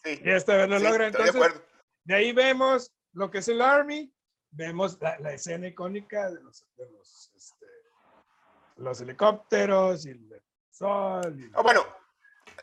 [0.05, 0.99] sí, Y esta vez lo sí, logra.
[1.01, 1.65] de Entonces, acuerdo.
[2.05, 4.15] de ahí vemos lo que es el Army,
[4.51, 7.67] vemos la, la escena icónica de los, de los, este,
[8.77, 11.37] los helicópteros y el sol.
[11.41, 11.85] y- Ah, bueno,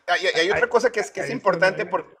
[0.06, 2.16] hay, hay otra Ahí- cosa que es, que es ahí importante donde- por-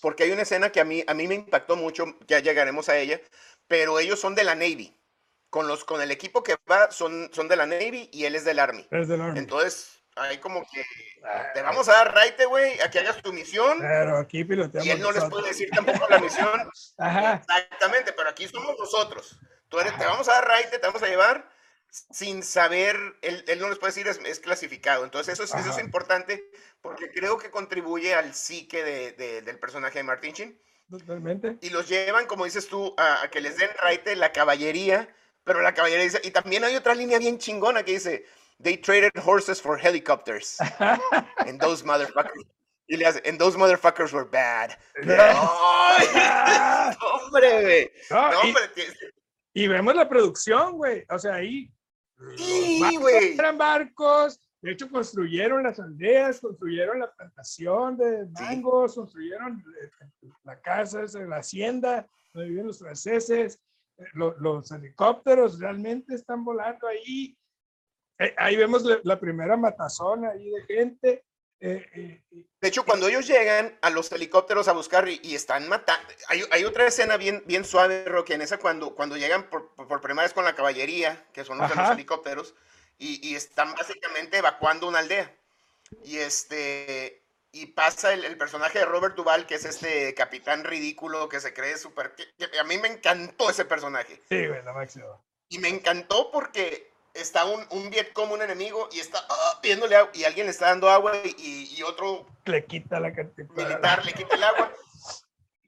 [0.00, 2.96] porque hay una escena que a mí, a mí me impactó mucho, ya llegaremos a
[2.96, 3.20] ella,
[3.66, 4.94] pero ellos son de la Navy.
[5.50, 8.44] Con, los, con el equipo que va son, son de la Navy y él es
[8.44, 8.86] del Army.
[8.90, 9.38] es del Army.
[9.38, 10.84] Entonces, hay como que
[11.24, 13.78] Ah, te vamos a dar raite, güey, a que hagas tu misión.
[13.80, 14.86] Pero aquí piloteamos.
[14.86, 16.70] Y él no les puede decir tampoco la misión.
[16.98, 17.34] Ajá.
[17.36, 19.38] Exactamente, pero aquí somos nosotros.
[19.68, 21.48] Tú eres, te vamos a dar raite, te vamos a llevar
[21.90, 25.04] sin saber, él, él no les puede decir es, es clasificado.
[25.04, 29.58] Entonces eso es, eso es importante porque creo que contribuye al psique de- de- del
[29.58, 30.62] personaje de Martin Sheen.
[30.90, 31.56] Totalmente.
[31.60, 35.60] Y los llevan, como dices tú, a, a que les den raite la caballería, pero
[35.60, 38.24] la caballería dice, y también hay otra línea bien chingona que dice,
[38.62, 40.56] they traded horses for helicopters,
[41.46, 42.42] and those motherfuckers,
[42.86, 44.78] y le hace, and those motherfuckers were bad.
[47.00, 47.90] ¡Hombre, güey!
[48.10, 48.54] No, No, y-
[49.54, 51.04] Y vemos la producción, güey.
[51.10, 51.70] O sea, ahí.
[52.18, 53.32] Los barcos güey.
[53.38, 54.40] Eran barcos.
[54.60, 59.90] De hecho, construyeron las aldeas, construyeron la plantación de mangos, construyeron eh,
[60.42, 63.62] la casa, la hacienda donde viven los franceses.
[63.98, 67.36] Eh, lo- Los, helicópteros realmente están volando ahí.
[68.18, 71.24] Eh, ahí vemos la, la primera matazón ahí de gente.
[71.60, 75.34] Eh, eh, eh, De hecho, cuando ellos llegan a los helicópteros a buscar y, y
[75.34, 79.50] están matando, hay, hay otra escena bien, bien suave, Roque, en esa cuando, cuando llegan
[79.50, 82.54] por, primera vez con la caballería, que son los helicópteros,
[82.96, 85.34] y, y están básicamente evacuando una aldea.
[86.04, 91.28] Y este y pasa el, el personaje de Robert Duval, que es este capitán ridículo
[91.28, 92.14] que se cree súper...
[92.60, 94.22] a mí me encantó ese personaje.
[94.28, 95.06] sí, güey, la máxima.
[95.48, 96.87] Y me encantó porque
[97.20, 100.66] está un, un Vietcong, un enemigo, y está ah, pidiéndole agua, y alguien le está
[100.66, 103.48] dando agua, y, y otro Le quita la cantidad.
[103.50, 104.72] militar le quita el agua.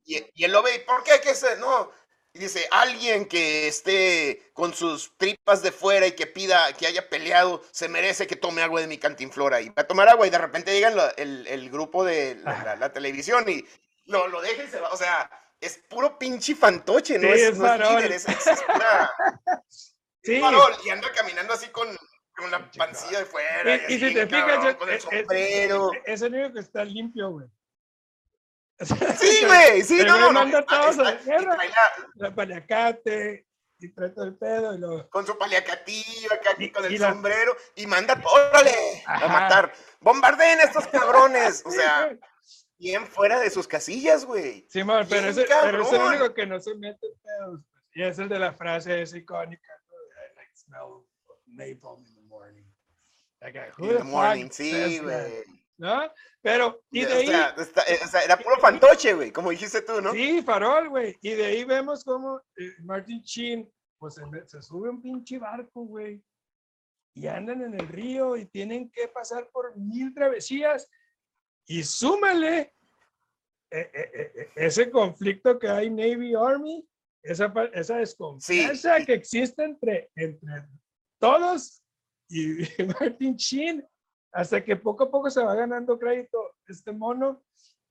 [0.04, 1.20] Y, y él lo ve, ¿y por qué?
[1.22, 1.44] ¿Qué es?
[1.58, 1.90] No.
[2.32, 7.08] Y dice, alguien que esté con sus tripas de fuera y que pida que haya
[7.08, 9.60] peleado, se merece que tome agua de mi cantinflora.
[9.60, 12.62] Y va a tomar agua y de repente llega la- el, el grupo de la,
[12.64, 13.64] la- la televisión y
[14.06, 14.90] lo, lo deja y se va.
[14.90, 15.28] O sea,
[15.60, 19.12] es puro pinche fantoche, no Sí, es, es no es líder, es, es- es pura-
[20.22, 20.40] Sí.
[20.40, 20.72] farol.
[20.84, 21.88] Y anda caminando así con,
[22.36, 23.76] con la pancilla de fuera.
[23.88, 25.90] Y, y si así, te fijas, cabrón, es, con el es- es- sombrero.
[26.04, 27.46] es el único que está limpio, güey.
[29.18, 30.32] Sí, güey, sí, no, no, no.
[30.32, 31.56] manda a todos a la Está- guerra.
[31.56, 33.46] la- La paliacate
[33.78, 35.08] y trae todo el pedo y lo.
[35.10, 38.74] con su paliacatillo acá aquí Y- con el la- sombrero y manda, órale,
[39.06, 39.28] a Ajá.
[39.28, 39.72] matar.
[40.00, 41.62] Bombardeen a estos cabrones.
[41.66, 42.16] O Sí, sea,
[42.78, 44.66] bien fuera de sus casillas, güey.
[44.70, 46.06] Simón, pero, ese, pero es el cabrón.
[46.14, 47.60] único que no se mete en pedos.
[47.72, 47.84] pues.
[47.96, 49.72] Y es el de la frase esa icónica.
[50.70, 52.64] I smell of napalm in the morning.
[53.42, 55.44] Like, who In the morning, sí, güey.
[55.78, 56.12] ¿No?
[56.42, 57.26] Pero, y de O ahí.
[57.26, 60.12] sea, está- eh, o sea, era puro fantoche, güey, como dijiste tú, ¿no?
[60.12, 61.16] Sí, farol, güey.
[61.22, 65.38] Y de ahí vemos cómo eh, Martin Sheen, pues se, se sube a un pinche
[65.38, 66.22] barco, güey.
[67.14, 70.86] Y andan en el río y tienen que pasar por mil travesías.
[71.66, 72.74] Y súmale
[73.70, 76.86] eh, eh, eh, eh, ese conflicto que hay Navy Army,
[77.22, 79.06] esa, esa desconfianza Sí.
[79.06, 80.68] que existe entre, entre
[81.18, 81.82] todos
[82.28, 82.58] y
[83.00, 83.86] Martin Sheen,
[84.32, 87.42] hasta que poco a poco se va ganando crédito este mono.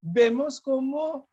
[0.01, 1.29] Vemos cómo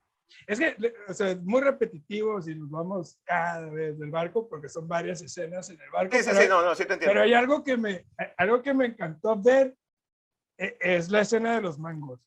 [0.49, 0.77] es que,
[1.09, 5.23] o sea, es muy repetitivo si nos vamos cada vez del barco, porque son varias
[5.23, 6.17] escenas en el barco.
[6.17, 7.13] Sí, pero, sí, no, no, sí te entiendo.
[7.13, 8.05] pero hay algo que me,
[8.37, 9.77] algo que me encantó ver,
[10.59, 12.21] eh, es la escena de los mangos.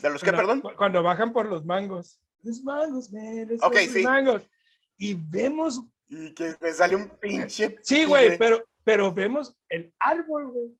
[0.00, 0.76] ¿De los que, Cuando- perdón?
[0.76, 2.18] Cuando bajan por los mangos.
[2.42, 4.02] Los mangos, man, let's Ok, go to the sí.
[4.02, 4.42] mangos.
[4.98, 7.78] Y vemos, Y que me sale un pinche.
[7.82, 10.76] sí, güey, pero, pero vemos el árbol, güey,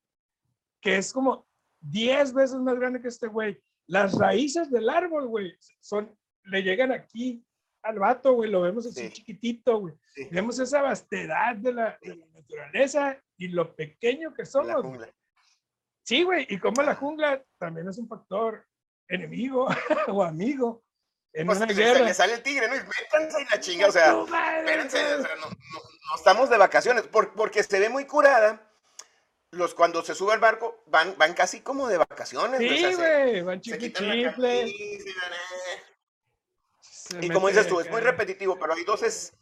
[0.80, 1.46] que es como
[1.80, 3.60] 10 veces más grande que este güey.
[3.86, 7.44] Las raíces del árbol, güey, son, le llegan aquí
[7.82, 9.10] al vato, güey, lo vemos así Sí.
[9.12, 9.94] chiquitito, güey.
[10.14, 10.28] Sí.
[10.30, 14.84] Vemos esa vastedad de la, de la naturaleza y lo pequeño que somos.
[16.04, 18.64] Sí, güey, y como la jungla también es un factor
[19.08, 19.66] enemigo
[20.08, 20.81] o amigo
[21.34, 22.00] en Pues una se, se guerra.
[22.00, 22.74] le sale el tigre, ¿no?
[22.76, 24.10] Y métanse en la chinga, o sea.
[24.12, 27.88] ¡Tu madre, Espérense, o sea, no, no- no estamos de vacaciones, por- porque se ve
[27.88, 28.68] muy curada.
[29.50, 32.58] Los cuando se sube al barco van, van casi como de vacaciones.
[32.58, 34.60] güey, o sea, Sí, güey, van se chiqui quitan la chicle.
[34.60, 35.10] camisa,
[37.10, 37.18] eh.
[37.20, 39.34] Y como dices tú, es muy repetitivo, pero hay dos, es-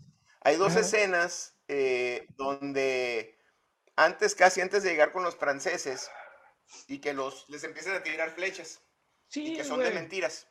[0.43, 0.81] hay dos Ajá.
[0.81, 3.39] escenas eh, donde
[3.95, 6.11] antes, casi antes de llegar con los franceses,
[6.89, 8.81] y que los, les empiezan a tirar flechas,
[9.29, 10.49] Sí, y que son de mentiras.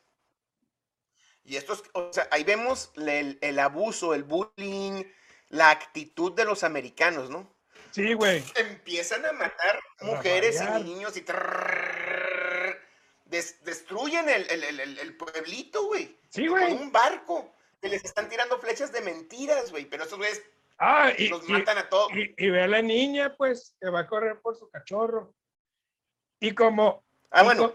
[1.44, 5.04] Y estos, o sea, ahí vemos el, el abuso, el bullying,
[5.48, 7.52] la actitud de los americanos, ¿no?
[7.90, 8.44] Sí, güey.
[8.54, 12.78] Empiezan a matar mujeres y niños y trrrr,
[13.24, 16.16] des- destruyen el, el- el- pueblito, güey.
[16.28, 16.72] Sí, Con güey.
[16.74, 17.52] un barco.
[17.80, 19.86] Que les están tirando flechas de mentiras, güey.
[19.86, 20.42] Pero estos güeyes
[20.78, 22.12] Ah, y, los y- matan a todos.
[22.14, 25.34] y- y ve a la niña, pues, que va a correr por su cachorro.
[26.38, 27.02] Y como.
[27.30, 27.74] Ah, bueno,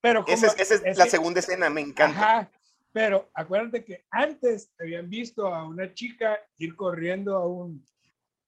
[0.00, 2.18] pero como, esa es, esa es es la segunda escena, me encanta.
[2.18, 2.50] Ajá,
[2.92, 7.84] pero acuérdate que antes habían visto a una chica ir corriendo a un.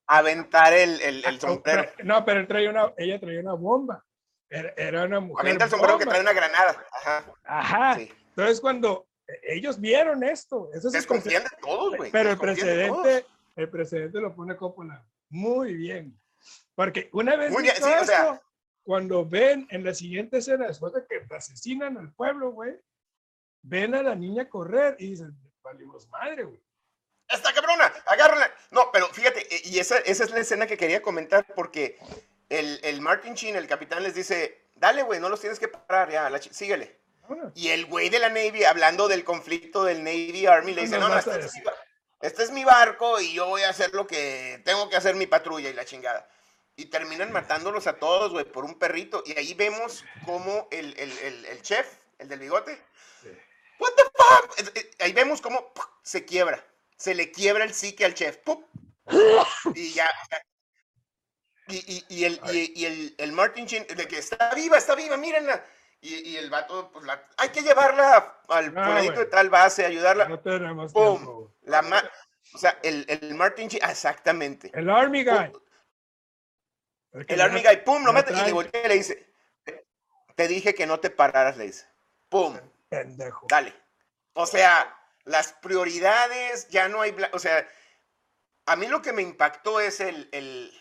[0.06, 1.90] Aventar el, el, el sombrero.
[1.96, 4.04] pero- no, pero él traía una, ella traía una bomba.
[4.50, 5.40] Era, era una mujer.
[5.46, 6.20] Avienta el sombrero que bomba.
[6.20, 6.84] trae una granada.
[6.92, 7.32] Ajá.
[7.44, 7.94] Ajá.
[7.98, 8.12] Sí.
[8.28, 9.06] Entonces, cuando
[9.42, 12.10] ellos vieron esto, eso es el Desconfían de todos, güey.
[12.12, 13.24] Pero el precedente,
[13.56, 16.20] el precedente lo pone Coppola muy bien.
[16.74, 18.42] Porque una vez Muy bien, visto sí, o esto, sea-
[18.82, 22.74] cuando ven en la siguiente escena, después de que asesinan al pueblo, güey,
[23.64, 26.60] ven a la niña correr y dicen, valimos madre, güey.
[27.28, 27.92] ¡Esta cabrona!
[28.06, 28.52] ¡Agárrala!
[28.70, 31.98] No, pero fíjate, eh, y esa, esa es la escena que quería comentar porque
[32.50, 36.10] el, el Martin Sheen, el capitán, les dice, dale, güey, no los tienes que parar,
[36.10, 37.00] ya, la síguele.
[37.54, 41.08] Y el güey de la Navy, hablando del conflicto del Navy Army, le dice, No
[41.08, 41.62] no, este es, mi,
[42.20, 45.26] este es mi barco y yo voy a hacer lo que tengo que hacer mi
[45.26, 46.28] patrulla y la chingada.
[46.76, 49.22] Y terminan matándolos a todos, güey, por un perrito.
[49.24, 51.86] Y ahí vemos cómo el, el, el, el chef,
[52.18, 52.78] el del bigote,
[53.22, 53.30] Sí.
[53.78, 54.76] What the fuck?
[54.76, 56.64] Eh, Ahí vemos cómo se quiebra.
[56.96, 58.38] Se le quiebra el psique al chef.
[58.38, 58.64] ¡puc!
[59.74, 60.10] Y ya.
[61.68, 65.16] Y, y, y el, y, el, el Martin Sheen, de que está viva, está viva,
[65.16, 65.64] mírenla.
[66.00, 69.86] Y, y el vato, pues la, hay que llevarla al No, fulanito de tal base,
[69.86, 70.28] ayudarla.
[70.28, 71.16] No tenemos ¡Pum!
[71.16, 71.54] tiempo.
[71.62, 72.04] La ma-
[72.54, 74.70] o sea, el, el Martin ah, exactamente.
[74.74, 75.50] El Army Guy.
[75.50, 75.60] Pum,
[77.12, 79.26] El, El Army Guy, pum, lo mete y le voltea y le dice,
[80.34, 81.86] te dije que no te pararas, le dice.
[82.28, 82.58] Pum,
[83.02, 83.46] Pendejo.
[83.48, 83.74] dale.
[84.34, 87.68] O sea, las prioridades, ya no hay, o sea,
[88.66, 90.72] a mí lo que me impactó es el, el-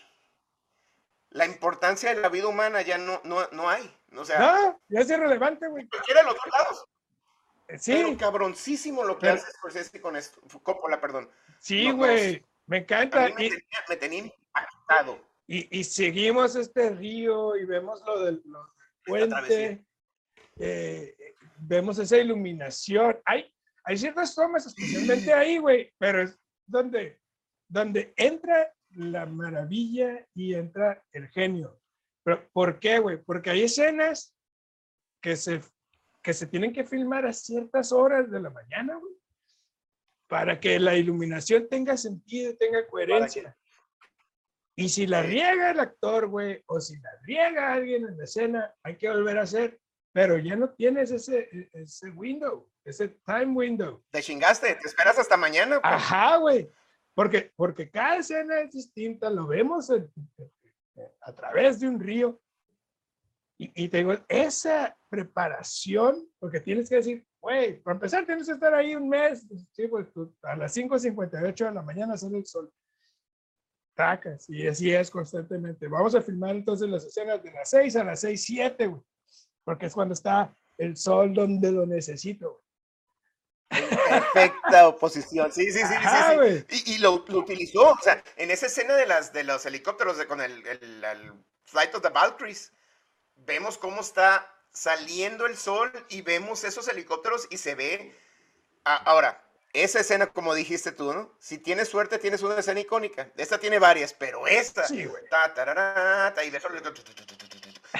[1.30, 3.92] la importancia de la vida humana, ya no, no, no hay.
[4.16, 5.88] O sea, No, ya es irrelevante, güey.
[5.88, 6.86] cualquiera de los dos lados.
[7.80, 11.30] Sí, Pero cabroncísimo lo que Pero- hace Scorsese con esto, Coppola, perdón.
[11.58, 12.44] sí, güey.
[12.66, 13.26] Me A encanta.
[13.28, 15.20] mí me Y, tenía, me tenía impactado.
[15.46, 18.72] y, y seguimos este río y vemos lo del, lo
[19.04, 19.84] puente.
[20.58, 21.16] eh,
[21.66, 23.16] vemos esa iluminación.
[23.24, 23.52] Hay,
[23.84, 27.20] hay ciertas tomas, especialmente ahí, güey, pero es donde,
[27.68, 31.80] donde entra la maravilla y entra el genio.
[32.22, 33.22] Pero, ¿Por qué, güey?
[33.22, 34.34] Porque hay escenas
[35.20, 35.60] que se,
[36.22, 39.14] que se tienen que filmar a ciertas horas de la mañana, güey,
[40.28, 43.56] para que la iluminación tenga sentido y tenga coherencia.
[44.76, 48.74] Y si la riega el actor, güey, o si la riega alguien en la escena,
[48.82, 49.78] hay que volver a hacer.
[50.14, 54.00] Pero ya no tienes ese, ese window, ese time window.
[54.12, 55.80] Te chingaste, te esperas hasta mañana.
[55.80, 55.92] pues.
[55.92, 56.70] Ajá, güey.
[57.14, 60.08] Porque, porque cada escena es distinta, lo vemos en-
[61.20, 62.40] a través de un río.
[63.58, 68.52] Y, y te digo, esa preparación, porque tienes que decir, güey, para empezar tienes que
[68.52, 72.46] estar ahí un mes, sí, pues tú- a las 5.58 de la mañana sale el
[72.46, 72.72] sol.
[73.96, 75.86] Tacas, y así es constantemente.
[75.88, 79.02] Vamos a filmar entonces las escenas de las 6 a las 6, 7, güey,
[79.64, 82.62] porque es cuando está el sol donde lo necesito.
[83.68, 85.52] Perfecta oposición.
[85.52, 86.64] Sí, sí, sí, sí, Ajá, sí.
[86.86, 90.16] Y, y lo, lo utilizó, o sea, en esa escena de, las, de los helicópteros
[90.18, 91.32] de, con el, el- el
[91.64, 92.72] Flight of the Valkyries,
[93.36, 98.14] vemos cómo está saliendo el sol y vemos esos helicópteros y se ve.
[98.84, 99.40] a- ahora,
[99.72, 101.32] esa escena, como dijiste tú, ¿no?
[101.40, 103.32] Si tienes suerte, tienes una escena icónica.
[103.36, 104.86] Esta tiene varias, pero esta.
[104.86, 105.24] Sí, güey.
[105.28, 106.68] ta, y, de eso-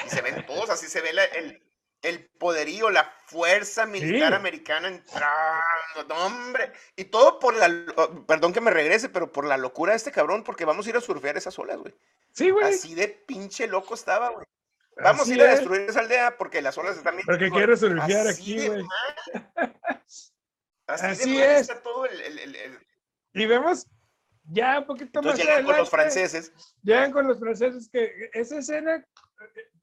[0.06, 1.60] y se ven todos, así se ve la- el.
[2.02, 6.70] el poderío, la fuerza militar americana entrando, no, hombre.
[6.96, 7.70] Y todo por la,
[8.26, 10.96] perdón que me regrese, pero por la locura de este cabrón, porque vamos a ir
[10.96, 11.94] a surfear esas olas, güey.
[12.32, 12.66] Sí, güey.
[12.74, 14.44] Así de pinche loco estaba, güey.
[15.02, 17.26] Vamos a ir a destruir esa aldea porque las olas están bien.
[17.26, 18.84] Porque quiero surfear aquí, güey.
[20.86, 21.72] Así, es.
[21.82, 22.78] Todo el,
[23.32, 23.86] Y vemos
[24.44, 26.52] ya un poquito más llegan con los franceses.
[26.82, 29.04] Llegan con los franceses que esa escena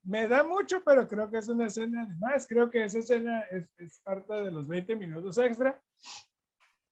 [0.04, 2.47] me da mucho, pero creo que es una escena más.
[2.47, 5.80] Creo que esa escena es, es parte de los 20 minutos extra.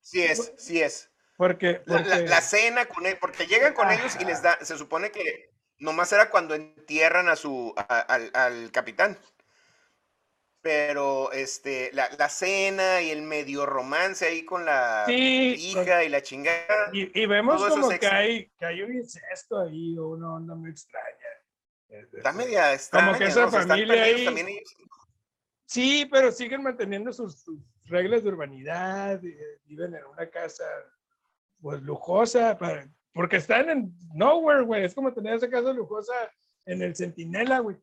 [0.02, 1.12] Sí es, sí es.
[1.38, 5.52] Porque, La, cena con él, porque llegan con ellos y les da, se supone que
[5.78, 9.18] nomás era cuando entierran a su, al, al capitán
[10.62, 16.22] pero este, la, la, cena y el medio romance ahí con la hija y la
[16.22, 16.90] chingada.
[16.92, 21.19] Y, vemos como que hay, que hay un incesto ahí una onda muy extraña.
[21.90, 23.08] Está media extraña.
[23.08, 24.64] Como que esa familia ahí.
[25.66, 27.46] Sí, pero siguen manteniendo sus,
[27.86, 30.64] reglas de urbanidad, eh, viven en una casa
[31.62, 34.86] pues lujosa, para, porque están en nowhere, güey.
[34.86, 36.14] Es como tener esa casa lujosa
[36.66, 37.78] en el Centinela, güey.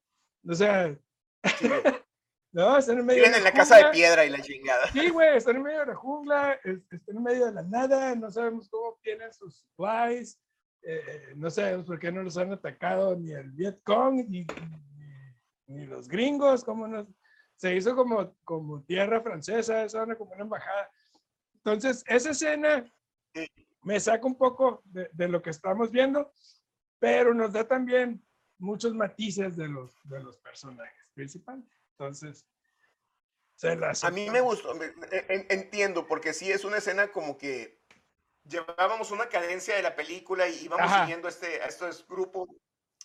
[0.49, 0.97] O sea,
[2.57, 4.91] No, están en medio de la, casa de piedra y la chingada.
[4.91, 8.31] Sí, güey, están en medio de la jungla, están en medio de la nada, no
[8.31, 10.41] sabemos cómo tienen sus supplies,
[10.89, 14.47] eh, no sabemos por qué no los han atacado ni el Vietcong, ni,
[15.67, 17.09] ni, los gringos, cómo no,
[17.57, 20.89] se hizo como, como tierra francesa, esa como una embajada.
[21.57, 22.85] Entonces, esa escena
[23.83, 26.33] me saca un poco de, de, lo que estamos viendo,
[27.01, 28.25] pero nos da también
[28.59, 31.65] muchos matices de los, de los personajes principales.
[31.99, 32.47] Entonces,
[34.03, 34.73] A mí me gustó,
[35.51, 37.76] entiendo, porque sí es una escena como que
[38.49, 42.49] llevábamos una cadencia de la película y íbamos siguiendo este, a estos grupos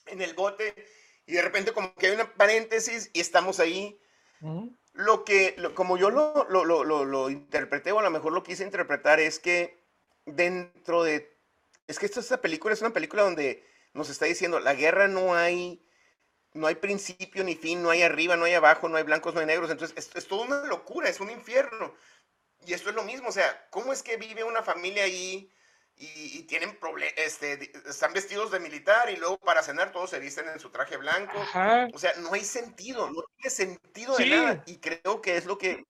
[0.05, 0.73] en el bote
[1.25, 3.99] y de repente como que hay una paréntesis y estamos ahí.
[4.93, 8.63] Lo que, como yo lo, lo, lo, lo, interpreté o a lo mejor lo quise
[8.63, 9.85] interpretar es que
[10.25, 11.37] dentro de...
[11.87, 13.63] Es que esta película es una película donde
[13.93, 15.85] nos está diciendo, la guerra no hay
[16.53, 19.39] no hay principio ni fin, no hay arriba, no hay abajo, no hay blancos, no
[19.39, 19.71] hay negros.
[19.71, 21.93] Entonces, es, es toda una locura, es un infierno.
[22.66, 25.51] Y esto es lo mismo, o sea, ¿cómo es que vive una familia ahí
[25.95, 30.47] y, tienen problemas, este, están vestidos de militar y luego para cenar todos se visten
[30.47, 31.38] en su traje blanco?
[31.93, 34.64] O sea, no hay sentido, no tiene sentido de nada.
[34.66, 35.86] Y creo que es lo que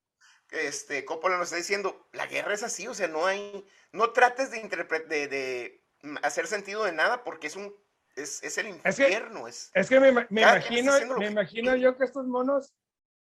[0.49, 4.51] este, Coppola nos está diciendo, la guerra es así, o sea, no hay, no trates
[4.51, 4.61] de,
[5.07, 5.84] de, de
[6.24, 7.74] hacer sentido de nada porque es un
[8.15, 9.47] es, es el infierno.
[9.47, 12.74] Es que, es, que me, me imagino, me imagino yo que estos monos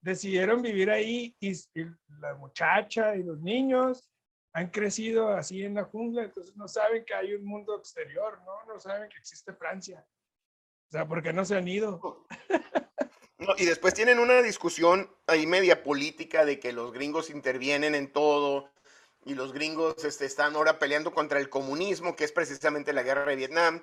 [0.00, 1.52] decidieron vivir ahí y,
[2.20, 4.10] la muchacha y los niños
[4.52, 8.72] han crecido así en la jungla, entonces no saben que hay un mundo exterior, ¿no?
[8.72, 10.06] No saben que existe Francia.
[10.88, 12.26] O sea, ¿por qué no se han ido?
[13.58, 18.70] Y después tienen una discusión ahí media política de que los gringos intervienen en todo
[19.26, 23.26] y los gringos este, están ahora peleando contra el comunismo, que es precisamente la guerra
[23.26, 23.82] de Vietnam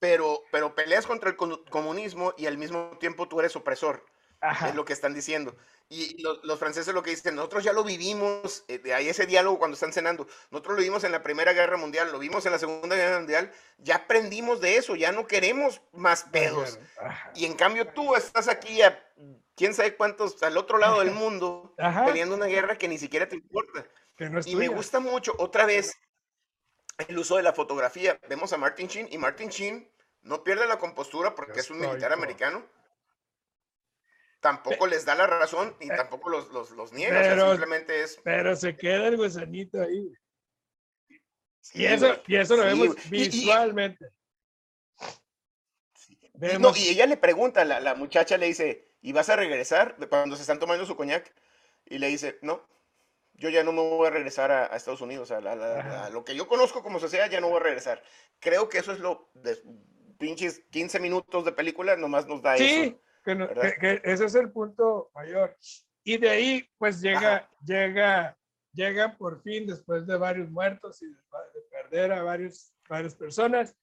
[0.00, 4.04] pero, pero peleas contra el comunismo y al mismo tiempo tú eres opresor.
[4.66, 5.54] Es lo que están diciendo.
[5.88, 9.74] Y los, franceses lo que dicen, nosotros ya lo vivimos, eh, ahí ese diálogo cuando
[9.74, 12.94] están cenando, nosotros lo vimos en la Primera Guerra Mundial, lo vimos en la Segunda
[12.94, 16.78] Guerra Mundial, ya aprendimos de eso, ya no queremos más pedos.
[17.34, 19.04] Y en cambio tú estás aquí a
[19.56, 21.74] quién sabe cuántos, al otro lado del mundo,
[22.06, 23.84] peleando una guerra que ni siquiera te importa.
[24.46, 25.98] y me gusta mucho, otra vez,
[27.08, 28.18] el uso de la fotografía.
[28.28, 29.90] Vemos a Martin Sheen y Martin Sheen
[30.22, 32.64] no pierde la compostura porque es un militar americano.
[34.40, 37.22] Tampoco les da la razón y eh, tampoco los, los, niega.
[37.50, 38.18] simplemente es.
[38.24, 40.10] Pero se queda el gusanito ahí.
[41.74, 44.06] y, eso, y eso lo vemos visualmente.
[46.76, 50.42] Y, ella le pregunta, la, la muchacha le dice, ¿y vas a regresar cuando se
[50.42, 51.34] están tomando su coñac?
[51.84, 52.66] Y le dice, no,
[53.34, 55.40] yo ya no me voy a regresar a, Estados Unidos, a,
[56.10, 58.02] lo que yo conozco como sociedad, ya no voy a regresar.
[58.38, 59.58] Creo que eso es lo de
[60.18, 62.98] pinches 15 minutos de película, nomás nos da eso.
[63.24, 63.32] Sí,
[63.80, 65.56] que, ese es el punto mayor.
[66.04, 68.36] Y de ahí, pues llega, llega,
[68.72, 71.16] llegan por fin, después de varios muertos y de,
[71.70, 73.76] perder a varios, varias personas,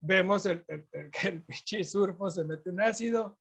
[0.00, 3.38] vemos el, que el pinche surfo se mete en ácido.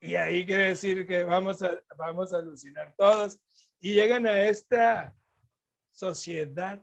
[0.00, 3.38] Y ahí quiere decir que vamos a, vamos a alucinar todos
[3.80, 5.14] y llegan a esta
[5.92, 6.82] sociedad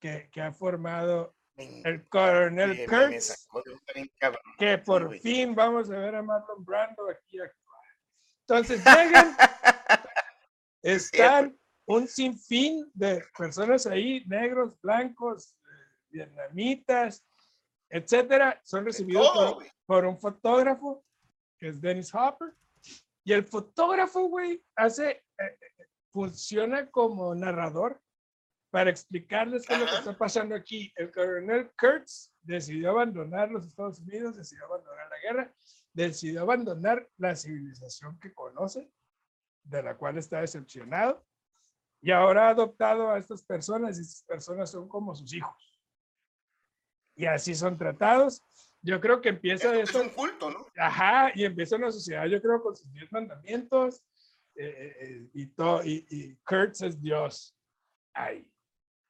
[0.00, 3.48] que, que ha formado el coronel Kurtz,
[4.58, 7.80] que por fin vamos a ver a Marlon Brando aquí actuar.
[8.40, 9.36] Entonces llegan,
[10.82, 15.56] están un sinfín de personas ahí, negros, blancos,
[16.10, 17.24] vietnamitas,
[17.88, 21.04] etcétera, son recibidos por, por, un fotógrafo
[21.58, 22.54] que es Dennis Hopper
[23.24, 28.00] Y el fotógrafo, güey, hace, eh, eh, funciona como narrador
[28.74, 30.92] para explicarles qué es lo que está pasando aquí.
[30.96, 35.54] El coronel Kurtz decidió abandonar los Estados Unidos, decidió abandonar la guerra,
[35.92, 38.90] decidió abandonar la civilización que conoce,
[39.62, 41.24] de la cual está decepcionado,
[42.00, 45.80] y ahora ha adoptado a estas personas y estas personas son como sus hijos.
[47.14, 48.42] Y así son tratados.
[48.82, 50.66] Yo creo que empieza es, Es un culto, ¿no?
[50.76, 54.02] Ajá, y empieza una sociedad, yo creo, con sus diez mandamientos
[54.56, 57.56] eh, eh, eh, y, todo, y, y Kurtz es Dios.
[58.12, 58.50] Ahí.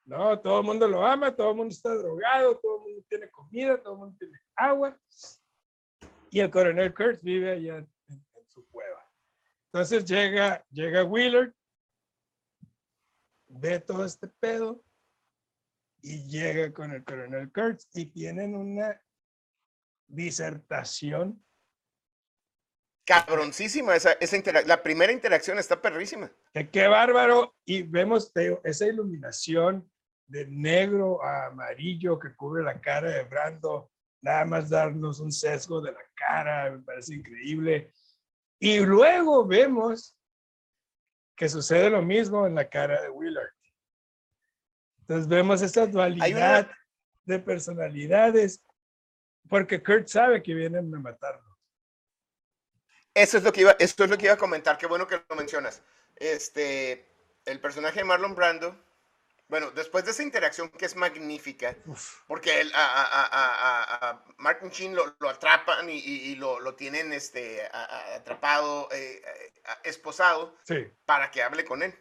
[0.04, 0.38] ¿No?
[0.40, 3.82] Todo el mundo lo ama, todo el mundo está drogado, todo el mundo tiene comida,
[3.82, 4.98] todo el mundo tiene agua.
[6.30, 7.88] Y el coronel Kurtz vive allá en,
[8.48, 9.04] su cueva.
[9.66, 11.52] Entonces llega, llega Willard,
[13.48, 14.82] ve todo este pedo
[16.02, 19.00] y llega con el coronel Kurtz y tienen una
[20.06, 21.40] disertación.
[23.06, 26.30] Cabroncísima, esa, esa la primera interacción está perrísima.
[26.52, 27.54] Que qué bárbaro.
[27.64, 29.90] Y vemos esa iluminación
[30.26, 35.80] de negro a amarillo que cubre la cara de Brando, nada más darnos un sesgo
[35.80, 37.92] de la cara, me parece increíble.
[38.58, 40.16] Y luego vemos
[41.36, 43.52] que sucede lo mismo en la cara de Willard.
[45.00, 46.70] Entonces vemos esta dualidad
[47.24, 48.62] de personalidades,
[49.48, 51.58] porque Kurt sabe que vienen a matarlo.
[53.12, 55.22] Eso es lo que iba, esto es lo que iba a comentar, qué bueno que
[55.28, 55.82] lo mencionas.
[56.16, 57.06] Este,
[57.44, 58.76] el personaje de Marlon Brando
[59.48, 61.76] bueno, después de esa interacción que es magnífica,
[62.26, 69.22] porque el, a, Martin Sheen lo, atrapan y, lo, tienen este, atrapado, eh,
[69.84, 70.56] esposado,
[71.04, 71.94] para que hable con él.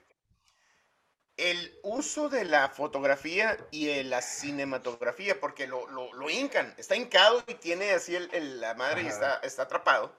[1.36, 7.44] El uso de la fotografía y de la cinematografía, porque lo, lo, hincan, está hincado
[7.48, 10.16] y tiene así el, la madre y está, está atrapado.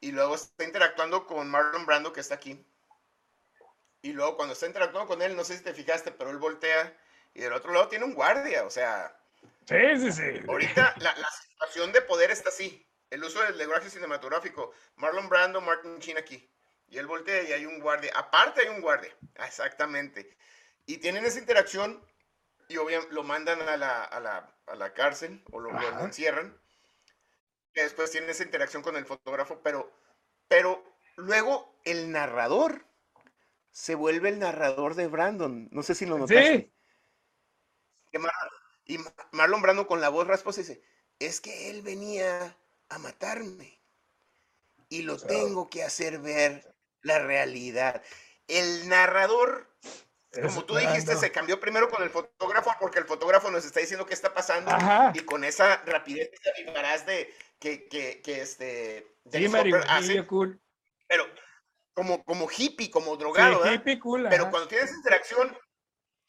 [0.00, 2.64] Y luego está interactuando con Marlon Brando, que está aquí
[4.02, 6.96] y luego cuando está interactuando con él, no sé si te fijaste, pero él voltea
[7.34, 9.16] y del otro lado tiene un guardia, o sea.
[9.66, 10.42] Sí, sí, sí.
[10.48, 12.86] Ahorita la, situación de poder está así.
[13.10, 14.72] El uso del lenguaje cinematográfico.
[14.96, 16.50] Marlon Brando, Martin Sheen aquí.
[16.88, 18.12] Y él voltea y hay un guardia.
[18.14, 19.14] Aparte hay un guardia.
[19.36, 20.36] Exactamente.
[20.86, 22.02] Y tienen esa interacción
[22.68, 26.58] y obviamente lo mandan a la, a la, a la cárcel o lo, lo, encierran.
[27.74, 29.92] Y después tienen esa interacción con el fotógrafo, pero,
[30.48, 30.82] pero
[31.16, 32.87] luego el narrador
[33.70, 35.68] se vuelve el narrador de Brandon.
[35.70, 36.72] No sé si lo notaste.
[38.12, 38.18] Sí.
[38.86, 38.98] Y
[39.32, 40.82] Marlon Brando con la voz rasposa dice,
[41.18, 42.56] es que él venía
[42.88, 43.78] a matarme
[44.88, 48.02] y lo tengo que hacer ver la realidad.
[48.46, 49.68] El narrador,
[50.42, 54.06] como tú dijiste, se cambió primero con el fotógrafo porque el fotógrafo nos está diciendo
[54.06, 54.70] qué está pasando
[55.14, 56.30] y con esa rapidez
[57.04, 59.06] de que, que, que este...
[60.02, 60.58] Sí, cool.
[61.06, 61.26] Pero
[61.98, 63.60] como, como hippie, como drogado.
[64.30, 65.58] Pero cuando tienes interacción,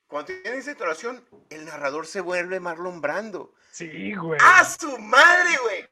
[0.07, 3.53] cuando tienes interacción, el narrador se vuelve Marlon Brando.
[3.71, 4.39] Sí, güey.
[4.43, 5.87] ¡A su madre, güey!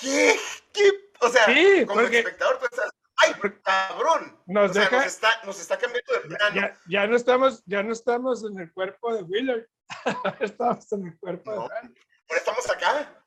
[0.00, 0.40] ¿Qué?
[0.72, 0.90] ¿Qué?
[1.20, 1.44] O sea,
[1.86, 4.40] como espectador tú estás, ¡ay, cabrón!
[4.46, 6.54] Nos, deja, nos, está, nos está cambiando de plano.
[6.54, 9.66] Ya, ya, no estamos, ya no estamos en el cuerpo de Willard.
[10.40, 11.94] estamos en el cuerpo de Brando.
[12.26, 13.19] Ahora estamos acá.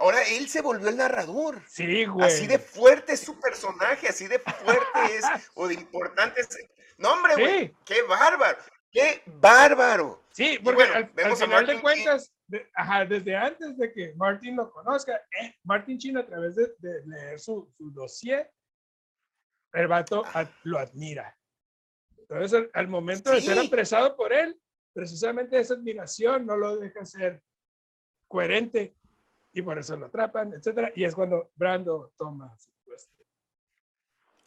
[0.00, 1.62] Ahora él se volvió el narrador.
[1.68, 2.26] Sí, güey.
[2.26, 5.24] Así de fuerte es su personaje, así de fuerte es,
[5.54, 6.48] o de importante es.
[6.96, 7.76] No, hombre, güey.
[7.84, 8.58] Qué bárbaro.
[8.90, 10.24] Qué bárbaro.
[10.32, 12.32] Sí, porque al, final de cuentas,
[12.74, 16.72] ajá, desde antes de que Martin lo conozca, eh, Martin Chino, a través de,
[17.04, 18.50] leer su, su dossier,
[19.74, 20.24] el vato
[20.62, 21.36] lo admira.
[22.16, 24.58] Entonces, al, momento de ser apresado por él,
[24.94, 27.42] precisamente esa admiración no lo deja ser
[28.28, 28.96] coherente
[29.52, 30.92] y por eso lo atrapan, etcétera.
[30.94, 33.24] Y es cuando Brando toma su puesto.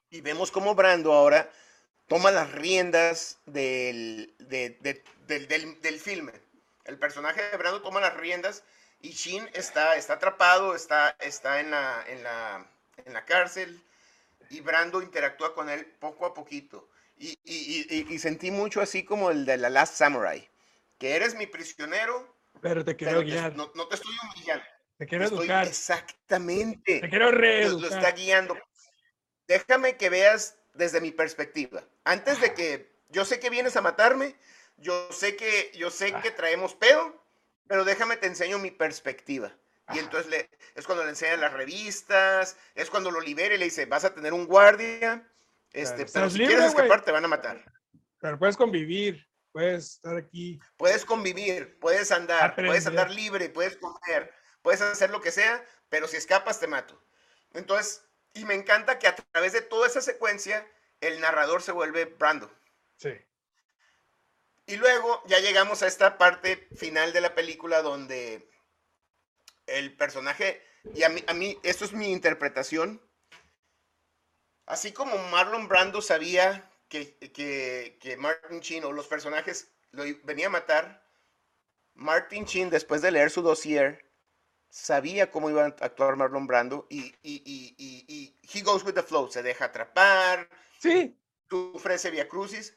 [0.09, 1.49] Y vemos cómo Brando ahora
[2.07, 4.77] toma las riendas del, del,
[5.27, 6.33] del, del, filme.
[6.85, 8.63] El personaje de Brando toma las riendas
[9.01, 12.65] y Shin está, está atrapado, está, está en, la, en, la,
[13.05, 13.81] en la cárcel
[14.49, 16.89] y Brando interactúa con él poco a poquito.
[17.17, 20.49] Y, y, y, sentí mucho así como el de la Last Samurai,
[20.97, 23.55] que eres mi prisionero, pero te quiero guiar.
[23.55, 24.65] no, no, te estoy humillando.
[24.97, 25.67] Te quiero educar.
[25.67, 26.99] Exactamente.
[27.01, 27.89] Te quiero reeducar.
[27.89, 28.57] Lo, está guiando.
[29.47, 31.83] Déjame que veas desde mi perspectiva.
[32.03, 34.35] Antes de que yo sé que vienes a matarme,
[34.77, 37.23] yo sé que yo sé que traemos pedo,
[37.67, 39.55] pero déjame te enseño mi perspectiva.
[39.93, 43.65] Y entonces le, es cuando le enseñan las revistas, es cuando lo libera y le
[43.65, 45.27] dice, vas a tener un guardia,
[45.73, 47.63] este, pero si quieres escapar te van a matar.
[48.19, 50.59] Pero puedes convivir, puedes estar aquí.
[50.77, 54.33] Puedes convivir, puedes andar, puedes andar libre, puedes comer,
[54.64, 56.99] puedes hacer lo que sea, pero si escapas te mato.
[57.53, 58.01] Entonces,
[58.36, 60.68] Y me encanta que a través de toda esa secuencia,
[61.01, 62.51] el narrador se vuelve Brando.
[62.97, 63.14] Sí.
[64.66, 68.49] Y luego ya llegamos a esta parte final de la película donde
[69.68, 70.61] el personaje,
[70.95, 73.01] y a mí, a mí esto es mi interpretación,
[74.66, 80.47] así como Marlon Brando sabía que, que, que Martin Sheen o los personajes lo venía
[80.47, 81.05] a matar,
[81.93, 84.05] Martin Sheen, después de leer su dossier,
[84.74, 89.03] sabía cómo iba a actuar Marlon Brando y, y, y, y, he goes with the
[89.03, 90.49] flow, se deja atrapar,
[90.80, 91.15] sí.
[91.47, 92.76] sufre ese via crucis,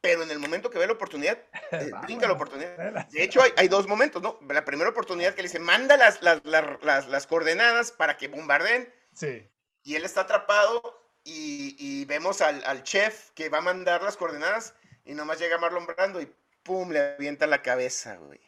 [0.00, 1.38] pero en el momento que ve la oportunidad,
[1.70, 3.06] eh, brinca la oportunidad.
[3.06, 4.40] De hecho, hay, hay, dos momentos, ¿no?
[4.48, 8.92] La primera oportunidad que le dice, manda las, las, las, las coordenadas para que bombarden.
[9.14, 9.48] Sí.
[9.84, 10.82] Y él está atrapado
[11.22, 14.74] y, vemos al, al, chef que va a mandar las coordenadas
[15.04, 16.28] y nomás llega Marlon Brando y
[16.64, 18.40] pum, le avienta la cabeza, güey.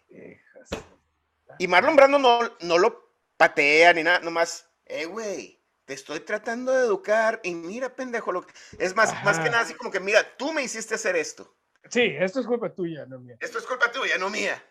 [1.59, 6.73] Y Marlon Brando no, no lo patea ni nada, nomás, eh, güey, te estoy tratando
[6.73, 8.53] de educar y mira, pendejo, lo que...
[8.79, 11.57] es más, más que nada así como que, mira, tú me hiciste hacer esto.
[11.89, 13.37] Sí, esto es culpa tuya, no mía.
[13.41, 14.63] Esto es culpa tuya, no mía.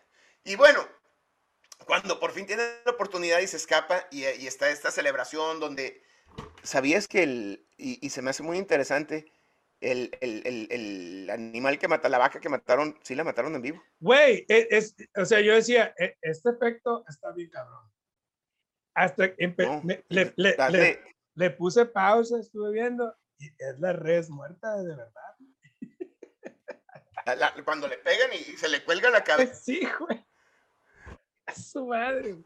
[0.44, 0.86] Y bueno,
[1.86, 6.02] cuando por fin tiene la oportunidad y se escapa y, y está esta celebración donde,
[6.62, 9.32] ¿sabías que el, y, y se me hace muy interesante,
[9.80, 13.62] el, el, el, el, animal que mata, la vaca que mataron, sí la mataron en
[13.62, 13.82] vivo.
[14.00, 17.84] Güey, e, es, o sea, yo decía, e, este efecto está bien cabrón.
[18.94, 21.00] Hasta que no, me, le, le, le,
[21.34, 25.36] le, puse pausa, estuve viendo, y es la res muerta de verdad.
[27.26, 29.54] La, la, cuando le pegan y se le cuelga la cabeza.
[29.62, 30.24] Sí, güey.
[31.46, 32.36] A su madre.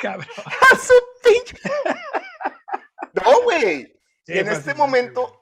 [0.00, 0.28] Cabrón.
[0.72, 1.56] A su pinche.
[3.12, 3.86] No, güey.
[4.24, 5.39] Sí, y en este momento,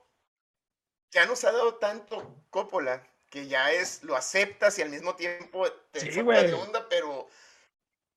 [1.11, 5.71] ya nos ha dado tanto Coppola que ya es, lo aceptas y al mismo tiempo
[5.91, 7.29] te sí, de onda, pero,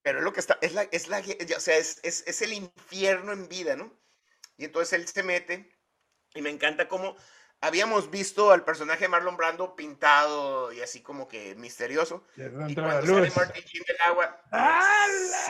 [0.02, 2.54] pero es lo que está, es la, es la, o sea, es, es, es, el
[2.54, 3.94] infierno en vida, ¿no?
[4.58, 5.70] Y entonces él se mete
[6.34, 7.18] y me encanta cómo
[7.60, 12.26] habíamos visto al personaje de Marlon Brando pintado y así como que misterioso.
[12.36, 14.42] Y cuando sale Martin Sheen del agua.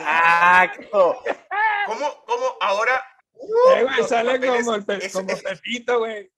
[0.00, 1.22] Exacto.
[1.86, 3.02] ¿Cómo, cómo ahora?
[3.34, 6.32] Uh, eh, güey, sale como, el pe, como Pepito, güey.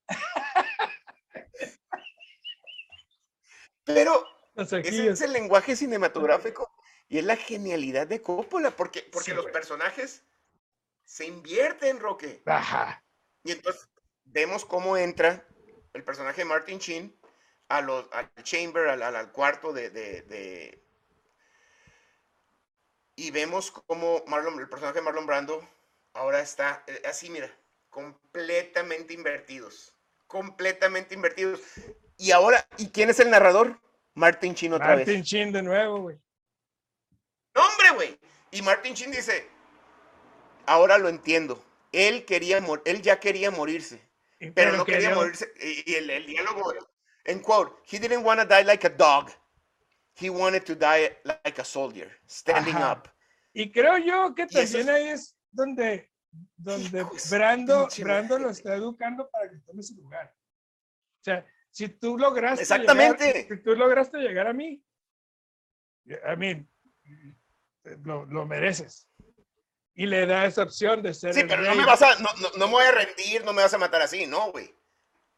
[3.84, 4.26] Pero
[4.56, 6.70] ese es el lenguaje cinematográfico
[7.08, 10.24] y es la genialidad de Coppola, porque, porque sí, los personajes
[11.04, 12.42] se invierten, Roque.
[12.46, 13.04] Ajá.
[13.42, 13.88] Y entonces
[14.24, 15.46] vemos cómo entra
[15.92, 17.18] el personaje de Martin Sheen
[17.68, 20.84] a los, al chamber, al, al cuarto de, de, de,
[23.16, 25.66] Y vemos cómo Marlon, el personaje de Marlon Brando
[26.14, 27.50] ahora está eh, así, mira,
[27.90, 29.93] completamente invertidos.
[30.34, 31.60] Completamente invertidos.
[32.16, 33.80] Y ahora, ¿y quién es el narrador?
[34.14, 35.06] Martin Chin otra Martin vez.
[35.06, 36.18] Martin Chin de nuevo, güey.
[37.54, 38.20] No, hombre, güey.
[38.50, 39.48] Y Martin Chin dice,
[40.66, 41.64] ahora lo entiendo.
[41.92, 44.00] Él quería, él ya quería morirse,
[44.40, 45.52] pero, pero no quería, quería morirse.
[45.60, 46.74] Y, y el, el, diálogo,
[47.26, 49.30] en quote, he didn't want to die like a dog.
[50.20, 52.92] He wanted to die like a soldier, standing Ajá.
[52.92, 53.08] up.
[53.52, 56.10] Y creo yo que también ahí es donde,
[56.56, 60.34] donde Brando, Brando lo está educando para que tome su lugar.
[61.20, 63.32] O sea, si tú lograste Exactamente.
[63.32, 64.84] Llegar, si tú lograste llegar a mí,
[66.24, 66.66] a mí,
[68.04, 69.08] lo, lo, mereces.
[69.94, 71.34] Y le da esa opción de ser.
[71.34, 71.70] Sí, pero rey.
[71.70, 73.78] no me vas a, no, no, no, me voy a rendir, no me vas a
[73.78, 74.74] matar así, no, güey.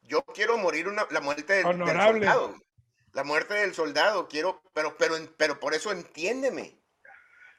[0.02, 2.20] Yo quiero morir una, la muerte del, Honorable.
[2.20, 2.62] del soldado.
[3.12, 6.78] La muerte del soldado, quiero, pero, pero, pero por eso entiéndeme.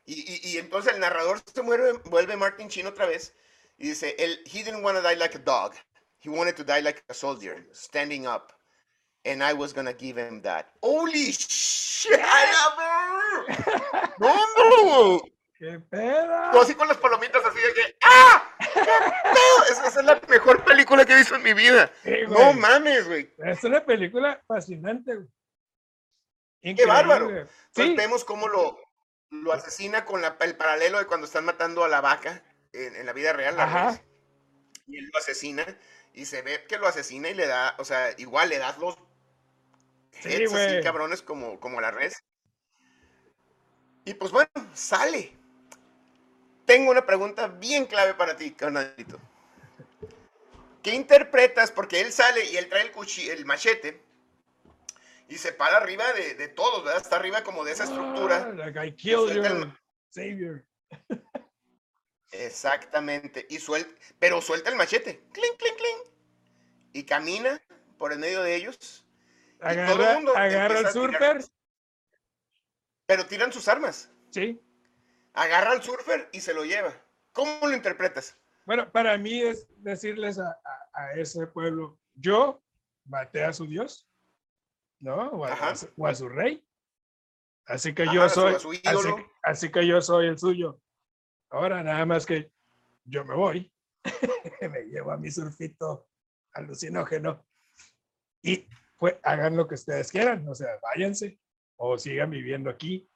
[0.07, 3.35] Y, y, y entonces el narrador se muere, vuelve Martin Chin otra vez
[3.77, 5.73] y dice, él, he didn't want to die like a dog.
[6.19, 8.53] He wanted to die like a soldier, standing up.
[9.25, 10.71] And I was gonna give him that.
[10.81, 12.21] Holy shit!
[14.17, 15.21] ¡No, no!
[15.59, 16.51] ¡Qué pedo!
[16.53, 18.55] Tú así con las palomitas así de que ¡Ah!
[18.59, 19.63] ¡Qué pedo!
[19.69, 21.91] Esa, esa es la mejor película que he visto en mi vida.
[22.03, 23.33] Sí, no mames, güey.
[23.39, 26.75] Es una película fascinante, güey.
[26.75, 27.29] ¡Qué bárbaro!
[27.29, 27.95] Entonces sí.
[27.95, 28.79] vemos cómo lo,
[29.29, 33.05] lo asesina con la, el paralelo de cuando están matando a la vaca en, en
[33.05, 33.57] la vida real.
[33.57, 33.89] La.
[33.91, 34.01] Res,
[34.87, 35.65] y él lo asesina
[36.13, 38.97] y se ve que lo asesina y le da, o sea, igual le das los
[40.21, 42.23] Sí, hits así cabrones como, como la res.
[44.05, 45.37] Y pues bueno, sale.
[46.65, 49.19] Tengo una pregunta bien clave para ti, carnalito.
[50.81, 51.71] ¿Qué interpretas?
[51.71, 54.01] Porque él sale y él trae el, cuchillo, el machete
[55.29, 57.01] y se para arriba de, de todos, ¿verdad?
[57.01, 58.47] Está arriba como de esa estructura.
[58.49, 59.73] Ah, like I killed Suelta your el-
[60.09, 60.65] savior.
[62.31, 63.45] Exactamente.
[63.49, 65.23] Y suelta, pero suelta el machete.
[65.31, 66.15] Clink, clink, clink.
[66.93, 67.61] Y camina
[67.97, 69.05] por el medio de ellos.
[69.55, 71.51] Y todo el Agarra, mundo agarra el empieza a tirar- surfer.
[73.05, 74.11] Pero tiran sus armas.
[74.31, 74.61] Sí.
[75.33, 76.93] Agarra al surfer y se lo lleva.
[77.31, 78.37] ¿Cómo lo interpretas?
[78.65, 82.61] Bueno, para mí es decirles a, a- a ese pueblo, yo
[83.05, 84.07] maté a su Dios,
[84.99, 85.29] ¿no?
[85.31, 86.63] O a, o a su rey.
[87.65, 89.09] Así que Ajá, yo soy, así,
[89.43, 90.81] así que yo soy el suyo.
[91.49, 92.51] Ahora nada más que
[93.03, 93.71] yo me voy,
[94.61, 96.07] me llevo a mi surfito
[96.53, 97.45] alucinógeno
[98.41, 98.67] y
[98.97, 101.39] pues hagan lo que ustedes quieran, o sea, váyanse
[101.75, 103.09] o sigan viviendo aquí.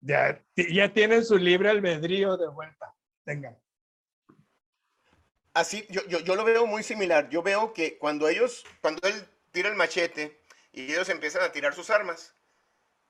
[0.00, 2.92] Ya, ya tienen su libre albedrío de vuelta.
[3.24, 3.56] Tengan.
[5.54, 7.28] Así, yo, yo, yo lo veo muy similar.
[7.28, 9.14] Yo veo que cuando ellos, cuando él
[9.52, 10.41] tira el machete
[10.72, 12.34] y ellos empiezan a tirar sus armas,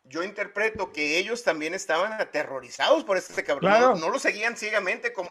[0.05, 3.71] yo interpreto que ellos también estaban aterrorizados por este cabrón.
[3.71, 3.95] Claro.
[3.95, 5.31] No, no lo seguían ciegamente como.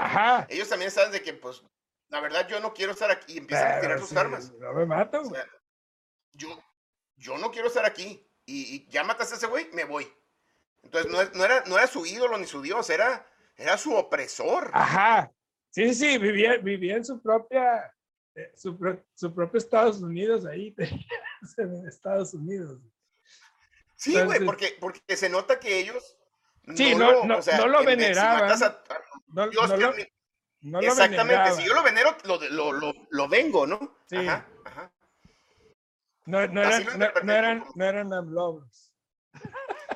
[0.00, 0.46] Ajá.
[0.48, 1.62] Ellos también estaban de que, pues,
[2.08, 4.52] la verdad yo no quiero estar aquí y empiezan a tirar sus armas.
[4.52, 4.94] No me.
[4.94, 5.46] O sea,
[6.32, 6.62] yo,
[7.16, 8.26] yo no quiero estar aquí.
[8.46, 10.10] Y, y ya mataste a ese güey, me voy.
[10.82, 14.70] Entonces no, era, no era su ídolo ni su dios, era, era su opresor.
[14.72, 15.32] Ajá.
[15.70, 17.92] Sí, sí, vivía, vivía en su propia,
[18.34, 18.78] eh, su,
[19.14, 20.74] su propio Estados Unidos ahí,
[21.58, 22.80] en Estados Unidos.
[23.96, 26.16] Sí, güey, Entonces- porque, porque se nota que ellos.
[26.74, 28.50] Sí, no- lo- no- o sea, no lo si veneraban.
[28.50, 28.82] a- a
[29.28, 29.92] No, Dios, no lo,
[30.62, 31.56] no lo exactamente, veneraban.
[31.56, 33.98] si yo lo venero, lo, lo, lo, lo vengo, ¿no?
[34.08, 34.16] Sí.
[34.16, 34.92] Ajá, ajá.
[36.26, 38.92] No, eran, lo no, no eran, como- no eran amlovers.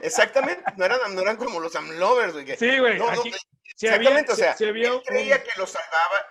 [0.00, 2.56] Exactamente, no eran, no eran como los amlovers, güey.
[2.56, 2.98] Sí, güey.
[2.98, 3.32] no, no, aquí-
[3.76, 6.26] sí había- exactamente, o sea, sí había él un- creía que los salvaba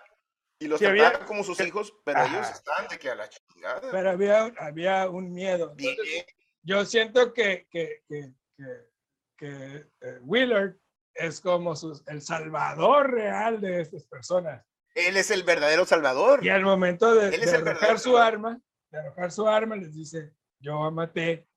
[0.59, 2.37] y los Sí había- trataba como sus hijos, pero Ajá.
[2.37, 3.81] ellos estaban de que a la chingada.
[3.91, 5.73] pero había, había un miedo.
[5.77, 6.25] Entonces,
[6.63, 8.89] yo siento que, que, que, que,
[9.37, 10.75] que, eh, Willard
[11.13, 14.65] es como sus- el salvador real de estas personas.
[14.95, 16.43] Él es el verdadero salvador.
[16.43, 18.59] Y al momento de, de arrojar su arma,
[18.91, 21.47] de arrojar su arma, les dice, yo maté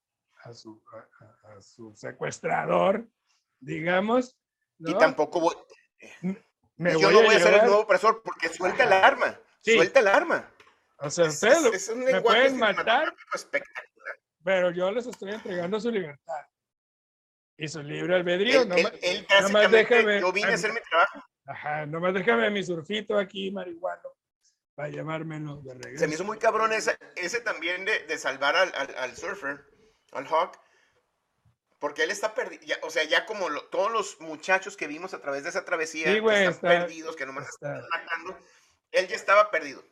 [0.45, 3.09] a su, a- su secuestrador,
[3.59, 4.37] digamos.
[4.79, 5.55] Y tampoco voy,
[6.83, 9.39] Me yo no voy a ser el llevar- nuevo opresor porque suelta el arma.
[9.61, 9.74] Sí.
[9.76, 10.51] Suelta el arma.
[10.99, 14.16] O sea, Es, ustedes es- es un me lenguaje pueden matar, espectacular.
[14.45, 16.47] pero yo les estoy entregando su libertad.
[17.57, 18.62] Y su libre albedrío.
[18.62, 21.22] Él, no él- ma- él déjame- yo vine a hacer mi trabajo.
[21.47, 24.09] Ajá, nomás déjame mi surfito aquí, marihuano,
[24.74, 25.99] para llevármelo de regreso.
[25.99, 29.64] Se me hizo muy cabrón ese, ese también de, de salvar al, al, al surfer,
[30.12, 30.59] al Hawk,
[31.83, 35.20] porque él está perdido, o sea, ya como lo- todos los muchachos que vimos a
[35.20, 38.39] través de esa travesía, Sí, que están está- perdidos, que nomás está- están matando,
[38.93, 39.83] él ya estaba perdido.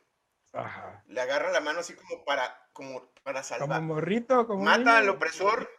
[0.53, 1.03] Ajá.
[1.07, 3.81] Le agarra la mano así como para, como para Como salvar.
[3.81, 5.69] morrito, como Mata al opresor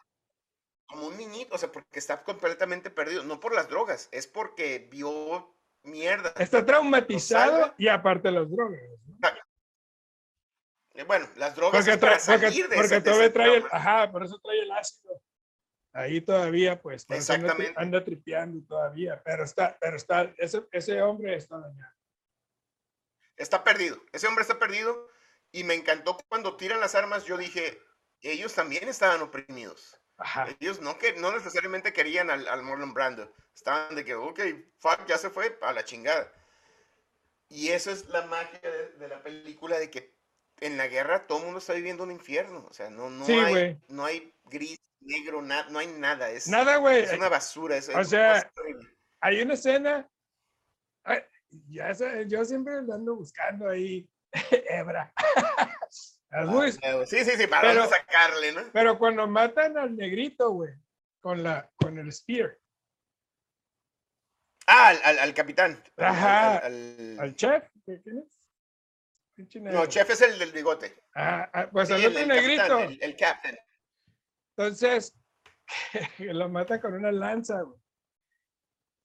[0.86, 4.86] como un niñito, o sea, porque está completamente perdido, no por las drogas, es porque
[4.90, 6.34] vio mierda.
[6.38, 8.80] Está traumatizado y aparte las drogas.
[10.94, 11.06] ¿no?
[11.06, 13.32] Bueno, las drogas Porque, es para tra- porque, salir de porque ese- de todavía ese
[13.32, 15.14] trae el, ajá, por eso trae el ácido.
[15.92, 17.74] Ahí todavía, pues, anda, Exactamente.
[17.76, 21.92] anda tripeando todavía, pero está, pero está, ese, ese hombre está dañado.
[23.36, 24.02] Está perdido.
[24.12, 25.08] Ese hombre está perdido.
[25.50, 27.24] Y me encantó cuando tiran las armas.
[27.24, 27.78] Yo dije,
[28.20, 30.00] ellos también estaban oprimidos.
[30.16, 30.48] Ajá.
[30.60, 33.30] Ellos no, que, no necesariamente querían al, al Marlon Brando.
[33.54, 34.40] Estaban de que, ok,
[34.78, 36.32] fuck, ya se fue a la chingada.
[37.48, 40.14] Y eso es la magia de, de la película, de que
[40.60, 42.66] en la guerra todo el mundo está viviendo un infierno.
[42.70, 46.30] O sea, no, no, Sí, hay, no hay gris, negro, na- no hay nada.
[46.30, 47.02] Es, Nada, güey.
[47.04, 47.76] es una basura.
[47.76, 48.50] Es, o es- sea.
[49.20, 50.08] Hay una escena.
[51.04, 51.20] ay,
[51.68, 54.08] ya sé, yo siempre ando buscando ahí,
[54.68, 55.12] hebra.
[56.46, 58.62] Muy- Ah, sí, sí, sí, para pero- dónde sacarle, ¿no?
[58.72, 60.72] pero cuando matan al negrito, güey,
[61.20, 62.56] con, la, con el spear,
[64.66, 65.82] Ah, al, al- al capitán.
[65.96, 66.56] Al- Ajá.
[66.58, 68.38] al- chef, ¿qué- ¿quién es?
[69.74, 71.02] No, chef es el del bigote.
[71.14, 72.62] Ah, ah, pues Sí, al el, otro el negrito.
[72.68, 73.58] capitán, el, el captain.
[74.56, 75.14] Entonces,
[76.18, 77.78] lo mata con una lanza, güey.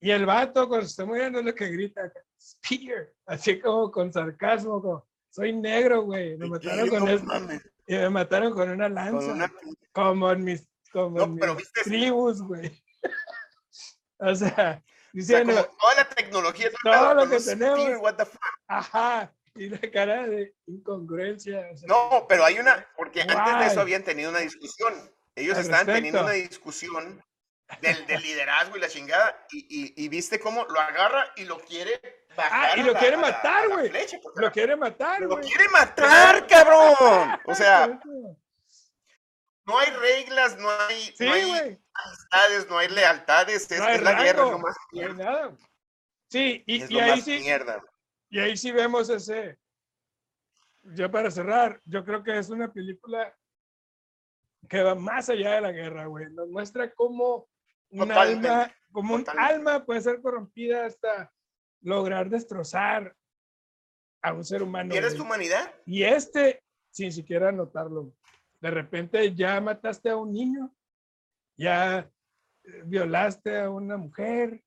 [0.00, 4.12] Y el vato, cuando se está muriendo, es lo que grita, spear, así como con
[4.12, 9.18] sarcasmo, como, soy negro, güey, me mataron con mames, y me mataron con una lanza,
[9.26, 9.52] con una-
[9.92, 12.80] como en mis, como No, en pero mis viste- tribus, güey.
[14.18, 14.82] o sea, O sea,
[15.12, 16.70] diciendo, toda la tecnología.
[16.82, 17.80] Todo lo que tenemos.
[17.80, 18.40] spear, what the fuck.
[18.68, 21.70] ajá, y la cara de incongruencia.
[21.72, 24.94] o sea, No, pero hay una, porque antes de eso habían tenido una discusión.
[25.38, 27.24] Ellos Al estaban teniendo una discusión
[27.80, 29.46] del, del liderazgo y la chingada.
[29.50, 32.00] Y, y- y viste cómo lo agarra y lo quiere
[32.36, 32.70] bajar.
[32.72, 33.92] Ah, y lo la- quiere matar, güey.
[34.36, 35.44] Lo quiere matar, lo güey.
[35.46, 37.40] quiere matar, cabrón.
[37.46, 37.98] O sea,
[39.66, 43.70] no hay reglas, no hay, sí, no hay amistades, no hay lealtades.
[43.70, 45.24] Es, No hay es la guerra, es lo más no hay mierda.
[45.24, 45.46] nada.
[45.46, 45.58] güey.
[46.30, 47.82] Sí, y, Es y lo ahí más sí, mierda.
[48.30, 49.58] y ahí sí vemos ese.
[50.94, 53.34] Ya para cerrar, yo creo que es una película
[54.68, 56.26] que va más allá de la guerra, güey.
[56.32, 57.48] Nos muestra cómo
[57.90, 59.54] un Totalmente, alma, como un totalmente.
[59.54, 61.32] alma puede ser corrompida hasta
[61.82, 63.14] lograr destrozar
[64.22, 64.90] a un ser humano.
[64.90, 65.72] ¿Quieres tu humanidad?
[65.86, 68.12] Y este, sin siquiera notarlo,
[68.60, 70.74] de repente ya mataste a un niño,
[71.56, 72.00] ya
[72.64, 74.62] eh, violaste a una mujer,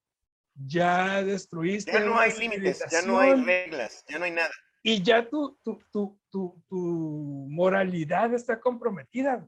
[0.55, 1.91] ya destruiste.
[1.91, 4.51] Ya no hay límites, ya no hay reglas, ya no hay nada.
[4.83, 9.47] Y ya tu, tu, tu, tu, tu moralidad está comprometida.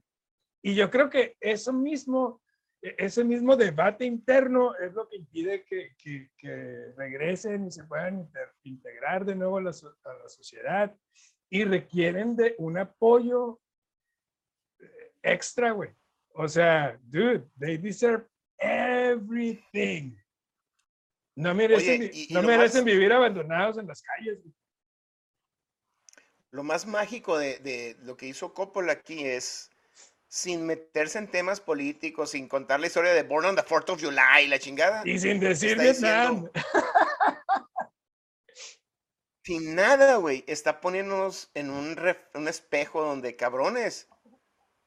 [0.66, 2.42] Y yo creo que eso mismo,
[2.82, 7.84] e- ese mismo debate interno es lo que impide que, que, que regresen y se
[7.84, 10.96] puedan inter- integrar de nuevo a la, a la sociedad
[11.50, 13.60] y requieren de un apoyo
[14.80, 15.90] eh, extra, güey.
[16.36, 18.26] O sea, dude, they deserve
[18.58, 20.16] everything.
[21.36, 24.40] No merecen, Oye, y- no merecen más- vivir abandonados en las calles.
[26.52, 29.70] Lo más mágico de, de lo que hizo Coppola aquí es,
[30.36, 34.02] sin meterse en temas políticos, sin contar la historia de Born on the 4th of
[34.02, 36.46] July, la chingada, Y sin decir Vietnam.
[36.46, 36.52] diciendo-
[39.46, 44.08] sin nada, güey, está poniéndonos en un, ref- un espejo donde, cabrones,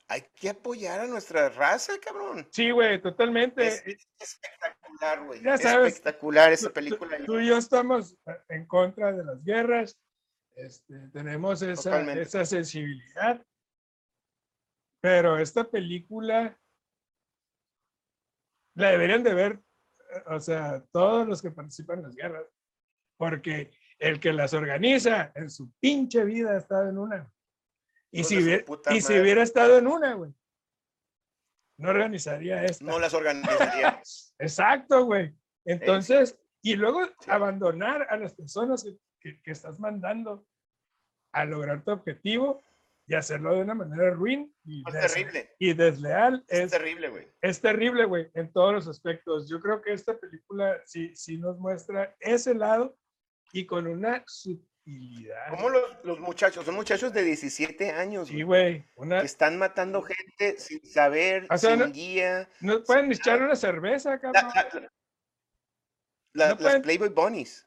[0.08, 2.48] hay que apoyar a nuestra raza, cabrón.
[2.50, 3.68] Sí, güey, totalmente.
[3.68, 5.42] Es, es espectacular, güey.
[5.44, 7.18] Ya sabes, espectacular esa película.
[7.24, 8.16] Tú y yo estamos
[8.48, 9.96] en contra de las guerras.
[10.56, 13.40] Este, tenemos esa sensibilidad.
[15.00, 16.58] Pero esta película
[18.74, 19.52] la deberían de ver,
[20.10, 22.46] eh, o sea, todos los que participan en las guerras.
[23.18, 27.32] Porque el que las organiza en su pinche vida ha estado en una.
[28.10, 30.34] Y, si, hubiera- y si hubiera estado en una, güey,
[31.78, 32.84] no organizaría esta.
[32.84, 34.02] No las organizaría.
[34.38, 35.34] Exacto, güey.
[35.64, 37.30] Entonces, y luego Sí.
[37.30, 40.46] abandonar a las personas que, que- que estás mandando
[41.32, 42.62] a lograr tu objetivo
[43.08, 45.54] y hacerlo de una manera ruin y, Es des- terrible.
[45.58, 47.28] y desleal Es es, terrible, güey.
[47.40, 49.48] es terrible, güey, en todos los aspectos.
[49.48, 52.96] Yo creo que esta película sí, sí nos muestra ese lado
[53.52, 55.50] y con una sutilidad.
[55.50, 56.64] ¿Cómo los, los muchachos?
[56.64, 58.84] Son muchachos de 17 años, Sí, güey.
[58.96, 62.48] Una, que están matando gente sin saber, O sea, sin no- guía.
[62.60, 64.42] no pueden echar una cerveza, cabrón.
[64.54, 64.80] la- la-
[66.32, 67.65] la- No las pueden- Playboy Bunnies.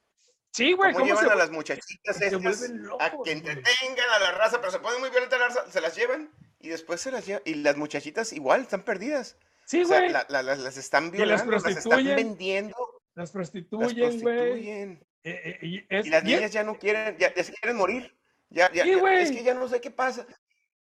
[0.52, 0.94] Sí, güey.
[0.94, 2.64] ¿Cómo ¿Cómo llevan se, a las muchachitas estas
[3.00, 5.96] a que entretengan a la raza, pero se ponen muy violentas la raza, se las
[5.96, 7.44] llevan y después se las llevan.
[7.46, 9.38] Y las muchachitas igual están perdidas.
[9.66, 10.12] Sí, o sea, güey.
[10.12, 12.76] la- la- las, las están las violando, las, están prostituyen, vendiendo,
[13.14, 14.70] Las las prostituyen, güey.
[14.70, 17.78] Eh, eh, y es- Y las es- niñas ya no quieren, ya, ya se quieren
[17.78, 18.16] morir.
[18.50, 20.26] Ya, ya, Sí, ya- es que ya no sé qué pasa.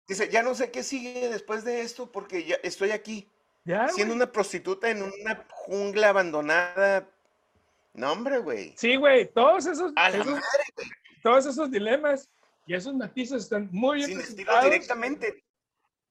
[0.06, 3.28] Dice, ya no sé qué sigue después de esto porque ya estoy aquí.
[3.64, 7.10] ya, siendo una prostituta en una jungla abandonada.
[7.98, 8.74] No, hombre, güey.
[8.76, 10.88] Sí, güey, todos esos, A la esos- madre, güey.
[11.22, 12.30] todos esos dilemas
[12.66, 14.64] y esos matices están muy bien Sin presentados.
[14.64, 15.44] directamente.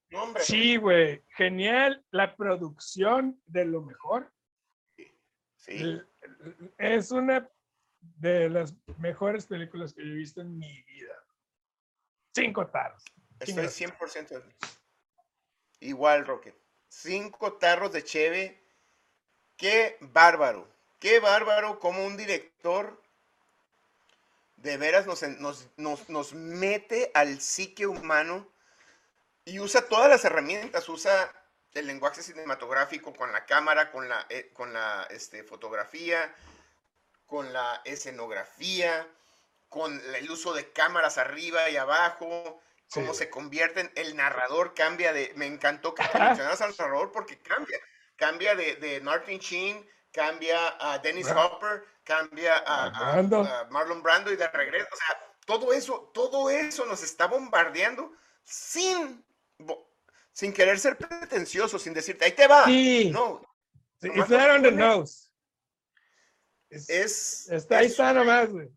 [0.09, 0.43] No, hombre.
[0.43, 2.03] Sí, güey, genial.
[2.11, 4.31] La producción de lo mejor.
[5.57, 5.99] Sí.
[6.77, 7.49] Es una
[7.99, 11.13] de las mejores películas que yo he visto en mi vida.
[12.33, 13.03] Cinco taros.
[13.39, 13.73] Estoy chingas.
[13.99, 14.55] 100% de-
[15.81, 16.55] igual, Roque.
[16.87, 18.63] Cinco tarros de cheve.
[19.57, 20.67] Qué bárbaro.
[20.99, 23.01] Qué bárbaro como un director
[24.55, 28.51] de veras nos, nos, nos, nos mete al psique humano
[29.45, 30.89] y usa todas las herramientas.
[30.89, 31.31] Usa
[31.73, 36.33] el lenguaje cinematográfico con la cámara, con la, eh, con la este, fotografía,
[37.27, 39.07] con la escenografía,
[39.69, 43.17] con el uso de cámaras arriba y abajo, Sí, cómo güey.
[43.17, 47.77] se convierten, el narrador cambia de, me encantó que mencionaras al narrador porque cambia,
[48.15, 53.41] cambia de, de Martin Sheen, cambia a Dennis Hopper, cambia a, a- Brando.
[53.43, 58.11] a Marlon Brando y de regreso, o sea, todo eso, todo eso nos está bombardeando
[58.43, 59.23] sin,
[60.33, 63.41] sin querer ser pretencioso, sin decirte, ahí te va, Sí, no,
[64.01, 65.29] sí, nomás it's not on the nose.
[66.69, 68.69] Es- es, está, ahí es está una- nomás, güey.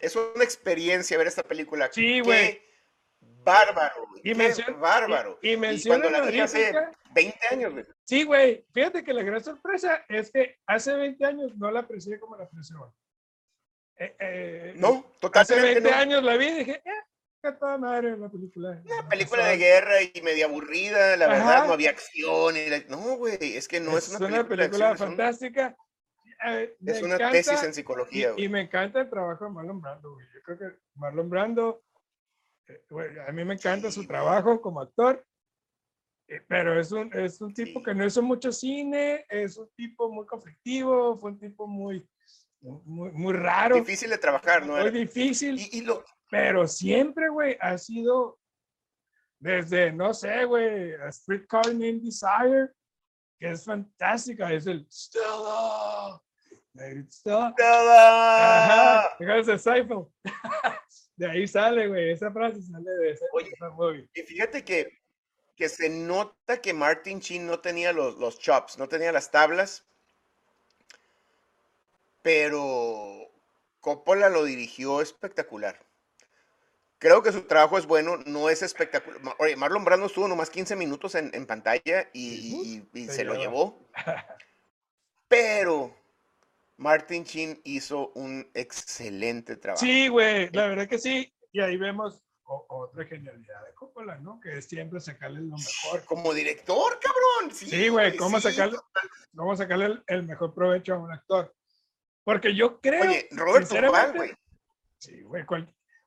[0.00, 1.88] es una experiencia ver esta película.
[1.92, 2.60] Sí, güey.
[3.44, 4.20] Bárbaro, güey.
[4.24, 5.38] Y qué mencion- bárbaro.
[5.42, 7.84] Y, y Y menciona cuando la vi hace honorífica- 20 años, güey.
[8.04, 8.64] Sí, güey.
[8.72, 12.44] Fíjate que la gran sorpresa es que hace 20 años no la aprecié como la
[12.44, 12.92] aprecio ahora.
[13.96, 15.96] Eh, eh, No, Hace totalmente 20 no.
[15.96, 16.92] años la vi y dije, eh,
[17.42, 18.80] qué toda madre la película.
[18.84, 21.34] Una película de guerra y media aburrida, la Ajá.
[21.34, 22.56] verdad, no había acción.
[22.56, 25.76] y la- No, güey, es que no es, una película, de acción, es fantástica.
[26.46, 28.48] Eh, Es una encanta- tesis en y, psicología, y güey.
[28.48, 30.26] me encanta el trabajo de Marlon Brando, güey.
[30.34, 31.82] Yo creo que Marlon Brando,
[33.28, 35.24] a mí me encanta su trabajo como actor,
[36.28, 40.10] eh, pero es un, es un tipo que no hizo mucho cine, es un tipo
[40.10, 42.08] muy conflictivo, fue un tipo muy,
[42.60, 44.72] muy, muy raro, Difícil de trabajar, ¿no?
[44.74, 48.38] muy Era- difícil, Y, y lo, pero siempre, güey, ha sido
[49.38, 52.70] desde, no sé, güey, a Streetcar Named Desire,
[53.38, 56.20] que es fantástica, es el Stella,
[57.10, 57.54] Stella.
[57.58, 60.06] Ajá, de Seinfeld.
[61.20, 63.50] De ahí sale, güey, esa frase sale de ese, Oye.
[63.52, 64.08] esa movie.
[64.14, 65.02] Y fíjate que,
[65.54, 69.84] que se nota que Martin Sheen no tenía los, los chops, no tenía las tablas,
[72.22, 73.30] pero
[73.80, 75.78] Coppola lo dirigió espectacular.
[76.98, 79.20] Creo que su trabajo es bueno, no es espectacular.
[79.38, 83.34] Oye, Marlon Brando estuvo nomás 15 minutos en, en pantalla y, y- Se se lo
[83.34, 83.78] llevó.
[85.28, 85.94] Pero
[86.80, 89.84] Martin Sheen hizo un excelente trabajo.
[89.84, 91.30] Sí, güey, la verdad que sí.
[91.52, 94.40] Y ahí vemos otra genialidad de Coppola, ¿no?
[94.40, 96.04] Que es siempre sacarle lo mejor.
[96.06, 97.54] Como director, cabrón.
[97.54, 98.50] Sí, Sí, güey, ¿cómo sí.
[98.50, 98.78] sacarle,
[99.36, 101.54] cómo sacarle el, el mejor provecho a un actor?
[102.24, 103.02] Porque yo creo.
[103.02, 104.34] Oye, Robert Duvall, sinceramente, güey.
[104.98, 105.44] Sí, güey.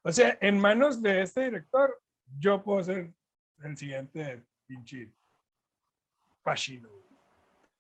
[0.01, 2.01] o sea, en manos de este director,
[2.39, 3.13] yo puedo ser
[3.63, 5.11] el siguiente pinche
[6.43, 6.89] Pacino.
[6.89, 7.03] güey.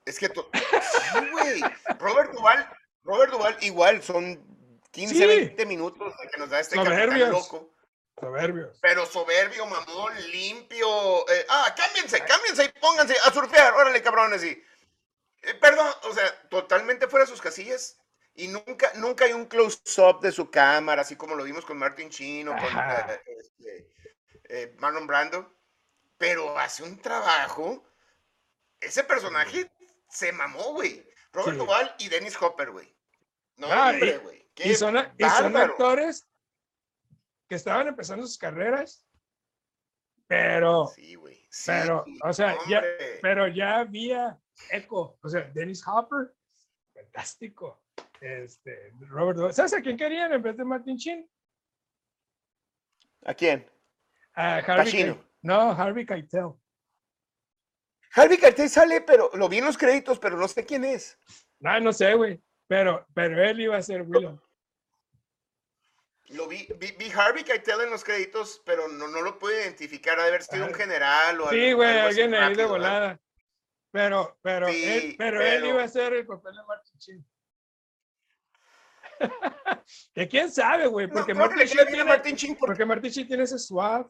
[0.05, 1.61] Es que to- sí, güey.
[1.99, 2.67] Robert Duval,
[3.03, 4.41] Robert Duval igual son
[4.91, 5.25] 15, Sí.
[5.25, 7.29] 20 minutos que nos da este capitán Soberbios.
[7.29, 7.69] loco.
[8.19, 8.77] Soberbios.
[8.81, 11.27] Pero soberbio, mamón, limpio.
[11.29, 13.73] eh, ah, cámbiense, cámbiense y pónganse a surfear.
[13.73, 14.43] Órale, cabrones.
[14.43, 14.49] Y,
[15.41, 17.97] eh, perdón, o sea, totalmente fuera de sus casillas.
[18.35, 22.09] Y nunca, nunca hay un close-up de su cámara, así como lo vimos con Martin
[22.09, 23.87] Sheen o con eh, este,
[24.45, 25.51] eh, Marlon Brando.
[26.17, 27.83] Pero hace un trabajo.
[28.79, 29.69] Ese personaje
[30.09, 31.05] se mamó, güey.
[31.33, 31.57] Robert Sí.
[31.59, 32.95] Duvall y Dennis Hopper, güey.
[33.57, 34.49] No, Ah, hombre, güey.
[34.57, 35.71] Y son, y son bárbaro.
[35.73, 36.27] actores
[37.49, 39.05] que estaban empezando sus carreras,
[40.27, 41.45] pero, Sí, güey.
[41.49, 42.81] sí, pero, o sea, ya,
[43.21, 44.39] pero ya había
[44.71, 45.17] eco.
[45.21, 46.33] O sea, Dennis Hopper,
[46.93, 47.83] fantástico.
[48.21, 49.53] Este, Robert, Duvall.
[49.53, 51.29] ¿sabes a quién querían en vez de Martin Sheen?
[53.25, 53.69] ¿A quién?
[54.35, 55.13] A Harvey Pacino.
[55.15, 55.31] Keitel.
[55.41, 56.53] No, Harvey Keitel.
[58.15, 61.17] Harvey Keitel sale, pero lo vi en los créditos, pero no sé quién es.
[61.59, 62.41] No, no sé, güey.
[62.67, 64.39] Pero, pero él iba a ser Willow.
[66.29, 70.19] Lo vi, vi, vi Harvey Keitel en los créditos, pero no, no lo pude identificar.
[70.19, 70.77] Ha de haber sido un Ah.
[70.77, 73.19] general o Sí, algo- güey, alguien ahí de volada.
[73.91, 77.25] Pero, pero, Sí, él, pero, él iba a ser el papel de Martin Sheen.
[80.15, 83.11] que quién sabe, güey, No, porque que Martin Sheen tiene, Martin Sheen porque- porque Martin
[83.11, 84.05] Sheen tiene ese suave.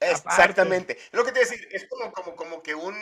[0.00, 0.98] Exactamente.
[1.12, 2.94] Lo que te decir, es como, como, como que un.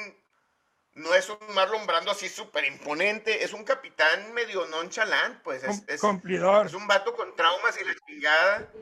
[0.95, 5.64] No es un Marlon Brando así súper imponente, es un capitán medio nonchalant, pues.
[5.64, 6.66] Es, es- cumplidor.
[6.66, 8.72] Es un vato con traumas y la chingada.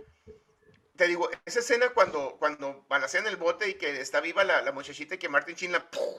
[0.97, 4.73] Te digo, esa escena cuando, cuando balacean el bote y que está viva la, la
[4.73, 6.15] muchachita y que Martin Sheen la, ¡pum!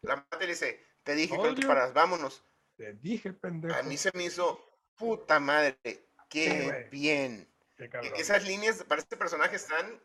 [0.00, 1.68] la mata y le dice, te dije que te Odio.
[1.68, 2.42] paras, vámonos.
[2.76, 3.74] Te dije, pendejo.
[3.78, 4.58] A mí se me hizo
[4.96, 5.76] puta madre.
[5.84, 6.88] Sí, Qué güey.
[6.88, 7.48] bien.
[7.76, 7.90] Qué.
[8.16, 10.00] Esas líneas para este personaje están...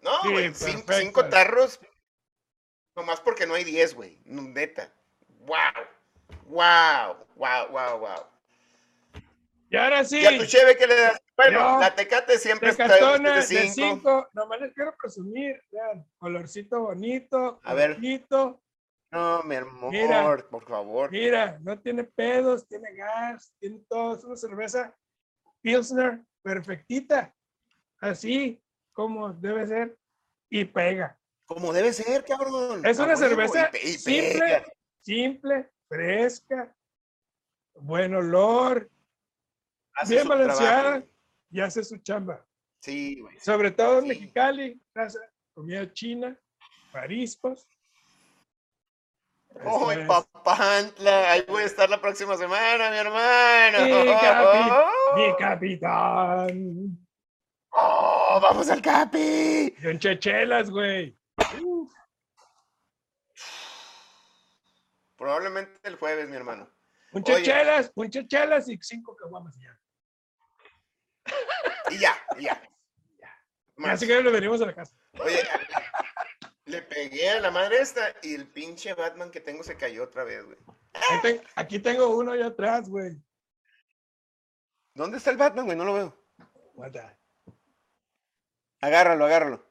[0.00, 1.80] No, güey, cinco tarros.
[2.94, 4.18] Nomás porque no hay diez, güey.
[4.24, 4.92] Neta.
[5.40, 5.56] Wow.
[6.46, 7.16] Wow.
[7.36, 8.26] Wow, wow, wow.
[9.68, 11.20] Y ahora sí, ¿Y a tu cheve qué le das?
[11.36, 13.74] Bueno, Yo, la tecate siempre está Tecatona de de cinco.
[13.74, 14.28] 5.
[14.32, 15.60] Nomás les quiero presumir.
[15.70, 17.60] Vean, colorcito bonito.
[17.62, 17.98] A ver.
[19.10, 20.36] No, mi amor, Mira.
[20.50, 21.10] por favor.
[21.10, 24.16] Mira, no tiene pedos, tiene gas, tiene todo.
[24.16, 24.96] Es una cerveza
[25.60, 27.34] Pilsner perfectita.
[28.00, 28.62] Así
[28.96, 29.96] como debe ser.
[30.50, 31.18] Y pega.
[31.44, 32.84] Como debe ser, cabrón.
[32.86, 34.64] Es una cerveza y pe- y simple,
[35.02, 36.74] simple, fresca,
[37.74, 38.90] buen olor,
[39.94, 41.04] Hace bien trabajo, balanceada
[41.50, 42.44] y hace su chamba.
[42.80, 43.38] Sí, güey.
[43.38, 44.08] Sobre todo en Sí.
[44.08, 45.20] Mexicali, raza,
[45.54, 46.36] comida china,
[46.92, 47.66] mariscos.
[49.60, 50.06] ¡Ay, es.
[50.06, 51.32] papantla!
[51.32, 53.78] Ahí voy a estar la próxima semana, mi hermano.
[53.78, 54.86] Sí, capi-
[55.16, 57.05] Mi capitán.
[57.78, 59.74] ¡Oh, vamos al Capi!
[59.78, 61.14] Y en chechelas, güey.
[61.62, 61.92] Uf,
[65.16, 66.70] Probablemente el jueves, mi hermano.
[67.12, 69.80] Un chechelas, un chechelas y cinco caguamas y ya.
[71.90, 72.62] Y ya, y ya.
[73.76, 73.94] Más.
[73.94, 74.94] Así que nos venimos a la casa.
[75.18, 75.42] Oye,
[76.64, 80.24] le pegué a la madre esta y el pinche Batman que tengo se cayó otra
[80.24, 80.58] vez, güey.
[81.56, 83.16] Aquí tengo uno allá atrás, güey.
[84.94, 85.76] ¿Dónde está el Batman, güey?
[85.76, 86.16] No lo veo.
[86.74, 87.18] Guarda.
[88.80, 89.66] Agárralo, agárralo.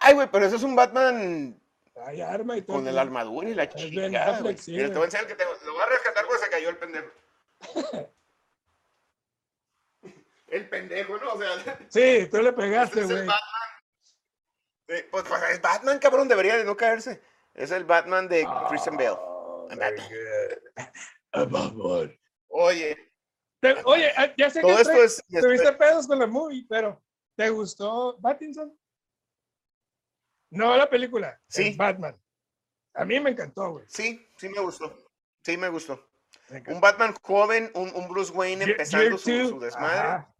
[0.00, 1.58] Ay, güey, pero eso es un Batman
[2.06, 2.76] Hay arma y todo.
[2.76, 4.56] con el armadura y la güey.
[4.58, 4.98] Sí, Mira, te güey.
[4.98, 5.52] voy a enseñar el que tengo.
[5.64, 7.10] Lo voy a rescatar porque se cayó el pendejo.
[10.46, 11.32] El pendejo, ¿no?
[11.32, 13.26] O sea, Sí, tú le pegaste, es el güey.
[13.26, 13.38] Batman.
[14.86, 17.20] Pues, pues es Batman, cabrón, debería de no caerse.
[17.54, 19.16] Es el Batman de Christian Bale.
[19.18, 20.58] Oh, good.
[21.32, 22.20] A Batman.
[22.48, 23.12] Oye,
[23.64, 25.24] Te- Oye, ah, ya sé todo que esto es.
[25.40, 27.02] tuviste pedos con la movie, pero
[27.36, 28.76] ¿te gustó Battinson?
[30.50, 31.68] No la película, Sí.
[31.68, 32.20] el Batman.
[32.94, 33.84] A mí me encantó, güey.
[33.88, 34.96] Sí, sí me gustó.
[35.42, 36.08] Sí me gustó.
[36.50, 36.62] Me.
[36.72, 39.98] Un Batman joven, un, un Bruce Wayne empezando su, desmadre.
[39.98, 40.34] ajá.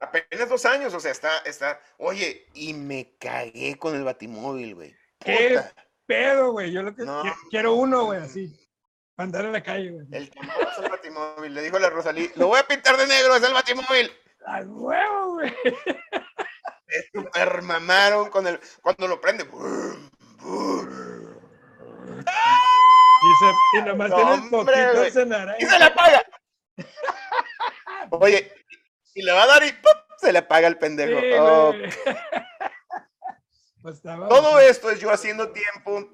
[0.00, 1.80] Apenas dos años, o sea, está, está.
[1.98, 4.94] Oye, y me cagué con el Batimóvil, güey.
[5.20, 5.60] ¿Qué?
[6.06, 6.72] Pedo, güey.
[6.72, 7.22] Yo lo que No.
[7.22, 8.58] qui- quiero uno, güey, así.
[9.16, 10.06] Andar en la calle, güey.
[10.10, 11.54] El el Batimóvil.
[11.54, 14.12] Le dijo a la Rosalí, lo voy a pintar de negro, es el Batimóvil.
[14.46, 15.54] ¡Al huevo, güey!
[17.12, 18.60] Super mamaron con el.
[18.82, 19.44] Cuando lo prende.
[23.22, 25.22] Y, se, y nomás No, tiene hombre, poquitos güey.
[25.22, 25.56] en naranja.
[25.62, 26.24] Y se le apaga.
[28.10, 28.52] Oye,
[29.14, 29.92] y le va a dar y ¡pum!
[30.18, 31.20] se le apaga el pendejo.
[31.20, 31.74] Sí, Oh.
[33.82, 36.08] Pues todo esto es yo haciendo tiempo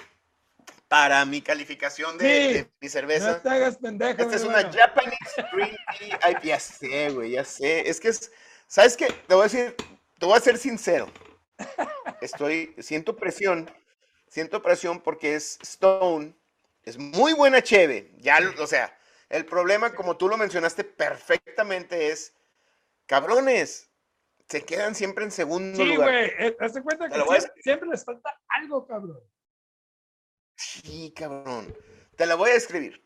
[0.90, 2.52] para mi calificación de, Sí.
[2.54, 3.30] de mi cerveza.
[3.30, 4.20] No te hagas pendejo.
[4.22, 4.72] Esta es mi una.
[4.72, 6.18] Japanese Green Tea.
[6.20, 7.88] Ay, ya sé, güey, ya sé.
[7.88, 8.32] Es que es,
[8.66, 9.06] ¿sabes qué?
[9.28, 9.76] Te voy a decir,
[10.18, 11.06] te voy a ser sincero.
[12.20, 13.70] Estoy, siento presión,
[14.26, 16.34] siento presión porque es Stone,
[16.82, 18.10] es muy buena cheve.
[18.18, 18.92] Ya, o sea,
[19.28, 22.34] el problema, como tú lo mencionaste perfectamente, es,
[23.06, 23.88] cabrones,
[24.48, 26.08] se quedan siempre en segundo Sí, lugar.
[26.10, 26.24] güey.
[26.48, 29.20] eh, Hazte cuenta que siempre, siempre les falta algo, cabrón.
[30.60, 31.74] Sí, cabrón.
[32.16, 33.02] Te la voy a describir.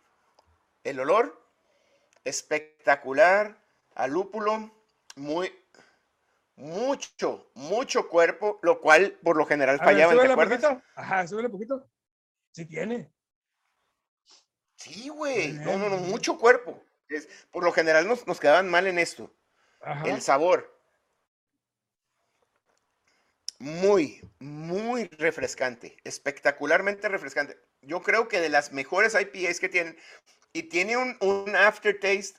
[0.82, 1.40] El olor,
[2.24, 4.72] espectacular, a lúpulo,
[5.14, 5.52] muy,
[6.56, 10.60] mucho, mucho cuerpo, lo cual por lo general A ver, fallaba, ¿te súbele acuerdas?
[10.62, 10.82] poquito.
[10.96, 11.88] Ajá, súbele poquito.
[12.50, 13.12] Sí tiene.
[14.76, 15.52] Sí, güey.
[15.52, 16.82] No, no, no, mucho cuerpo.
[17.08, 19.32] Es, por lo general nos, nos quedaban mal en esto.
[19.80, 20.08] Ajá.
[20.08, 20.73] El sabor.
[23.64, 25.96] Muy, muy refrescante.
[26.04, 27.58] Espectacularmente refrescante.
[27.80, 29.96] Yo creo que de las mejores IPAs que tienen.
[30.52, 32.38] Y tiene un, un aftertaste.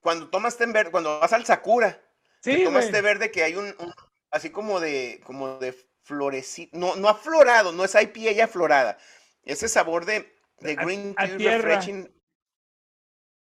[0.00, 2.02] Cuando tomas té verde, cuando vas al Sakura,
[2.40, 3.94] Sí, tomas té verde que hay un, un-
[4.32, 5.72] así como de, como de
[6.02, 6.76] florecito.
[6.76, 8.98] No, no aflorado, no es IPA ya aflorada.
[9.44, 11.56] Ese sabor de, de A- green a tea tierra.
[11.68, 12.12] refreshing.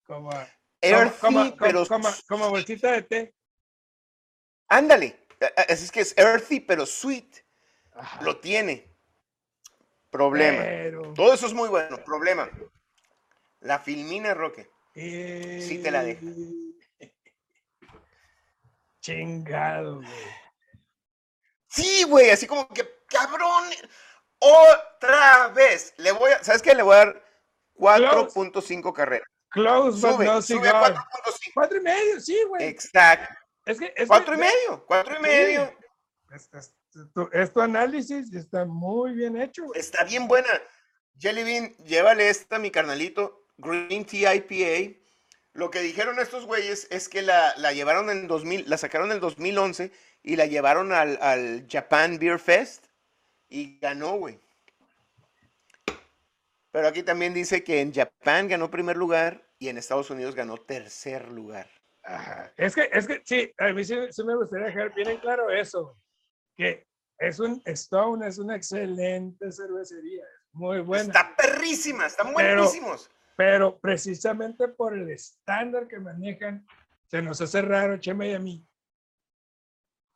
[0.07, 0.45] Como, como,
[0.81, 3.35] Earthy, como, pero como, como bolsita de té.
[4.69, 5.24] Ándale.
[5.45, 7.37] A- a- Así es que es earthy, pero sweet.
[7.93, 8.21] Ajá.
[8.23, 8.91] Lo tiene.
[10.09, 10.61] Problema.
[10.63, 12.03] Pero, Todo eso es muy bueno.
[12.03, 12.49] Problema.
[13.61, 14.69] La filmina, Roque.
[14.93, 16.21] Sí te la deja.
[16.99, 17.13] eh,
[19.01, 20.07] Chingado, güey.
[21.67, 22.29] Sí, güey.
[22.29, 23.65] Así como que, cabrón.
[24.39, 25.93] Otra vez.
[25.97, 26.43] Le voy a.
[26.43, 26.73] ¿Sabes qué?
[26.75, 27.23] Le voy a dar
[27.75, 29.27] 4.5 carreras.
[29.49, 30.93] Close but Sube, no sube a cigar.
[30.93, 31.51] 4.5.
[31.53, 32.67] Cuatro y medio, sí, güey.
[32.67, 33.33] Exacto.
[33.65, 34.85] Es que, es Cuatro y medio.
[34.85, 35.73] Cuatro y medio.
[36.33, 36.73] Es, es-
[37.13, 39.79] tu, es tu análisis y está muy bien hecho, güey.
[39.79, 40.47] Está bien buena.
[41.19, 43.45] Jelly Bean, llévale esta, mi carnalito.
[43.57, 44.97] Green Tea IPA.
[45.53, 49.19] Lo que dijeron estos güeyes es que la, la llevaron en 2000, la sacaron en
[49.19, 49.91] 2011
[50.23, 52.85] y la llevaron al, al Japan Beer Fest
[53.49, 54.39] y ganó, güey.
[56.71, 60.57] Pero aquí también dice que en Japón ganó primer lugar y en Estados Unidos ganó
[60.57, 61.69] tercer lugar.
[62.05, 62.51] Ajá.
[62.55, 65.49] Es que, es que, sí, a mí sí, sí me gustaría dejar bien en claro
[65.49, 65.97] eso,
[66.55, 66.87] que
[67.17, 73.09] es un Stone, es una excelente cervecería, es muy buena, Está perrísima, están Pero- buenísimos.
[73.35, 76.65] pero precisamente por el estándar que manejan,
[77.07, 78.65] se nos hace raro, Chema y a mí,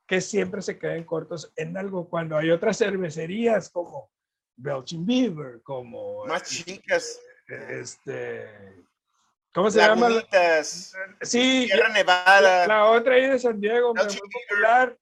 [0.06, 4.10] que siempre se queden cortos en algo cuando hay otras cervecerías como
[4.56, 8.46] Belching Beaver, como Más chicas, este,
[9.52, 10.08] ¿cómo se llama?
[10.08, 12.66] lagunitas, Sí, Sierra la, Nevada.
[12.66, 14.96] la otra ahí de San Diego, muy, popular.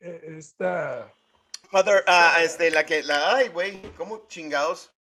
[0.00, 1.12] Eh, Esta,
[1.70, 4.92] Mother, ah, este, la que, la, ay, güey, ¿cómo chingados?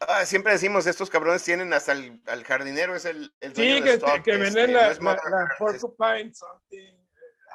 [0.00, 3.80] Ah, siempre decimos, estos cabrones tienen hasta el, al jardinero, es el, el dueño sí,
[3.80, 6.94] de que, stock, que este, venden no la, es la, la Porcupine something.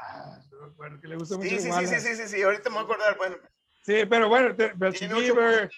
[0.02, 2.42] Ah, no me acuerdo, que le gusta mucho Sí, sí, sí, sí, sí, sí, sí,
[2.42, 3.38] ahorita me voy a acordar, bueno.
[3.86, 5.70] Sí, pero bueno, te- Tiene de güey.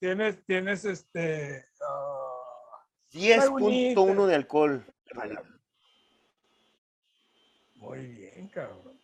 [0.00, 1.66] tienes, tienes este.
[1.82, 2.15] ah,
[3.12, 4.84] 10.1 de alcohol.
[7.76, 9.00] muy bien, cabrón.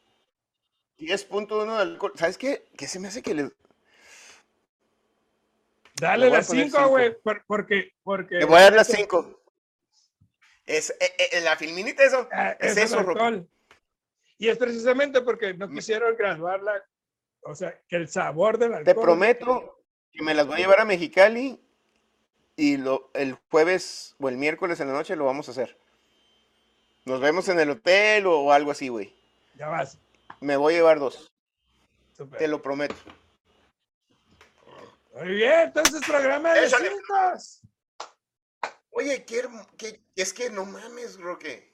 [0.99, 2.13] 10.1 de alcohol.
[2.17, 2.65] ¿Sabes qué?
[2.77, 3.51] ¿Qué se me hace que le...
[5.95, 6.89] Dale las poner 5, cinco.
[6.91, 8.37] güey, por- porque, porque.
[8.37, 9.41] Le voy a dar las 5.
[10.67, 12.29] Es, eh, eh, la filminita eso.
[12.33, 13.49] Ah, Es eso, alcohol.
[14.39, 16.85] Y es precisamente porque no Me- quisieron graduarla,
[17.43, 18.85] o sea, que el sabor del alcohol.
[18.85, 21.61] Te prometo que me las voy a llevar a Mexicali
[22.57, 25.79] y lo, el jueves o el miércoles en la noche lo vamos a hacer.
[27.05, 29.15] Nos vemos en el hotel o algo así, güey.
[29.57, 29.99] Ya vas.
[30.41, 31.33] Me voy a llevar dos,
[32.39, 32.95] te lo prometo.
[35.15, 37.15] Muy bien, entonces programa de cinco.
[38.91, 39.43] Oye, qué,
[39.77, 41.71] qué- es que no mames, Roque.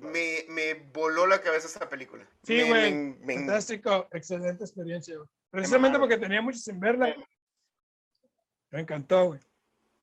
[0.00, 2.26] Me, me voló la cabeza esta película.
[2.44, 3.14] Sí, güey.
[3.26, 5.16] Fantástico, excelente experiencia.
[5.16, 5.28] güey.
[5.50, 7.14] Precisamente porque tenía mucho sin verla.
[8.70, 9.40] Me encantó, güey.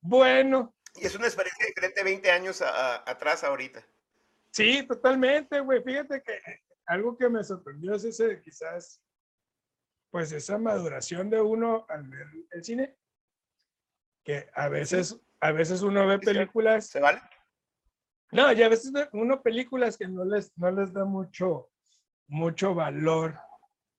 [0.01, 3.85] Bueno, Y es una experiencia diferente 20 años a- a- atrás ahorita.
[4.51, 5.83] sí, totalmente, güey.
[5.83, 6.39] Fíjate que
[6.87, 9.01] algo que me sorprendió es ese, quizás,
[10.09, 12.95] pues esa maduración de uno al ver el cine.
[14.23, 17.21] Que a veces, a veces uno ve películas ¿Se vale?
[18.31, 21.69] No, y a veces ve uno películas que no les, no les da mucho,
[22.27, 23.35] mucho valor,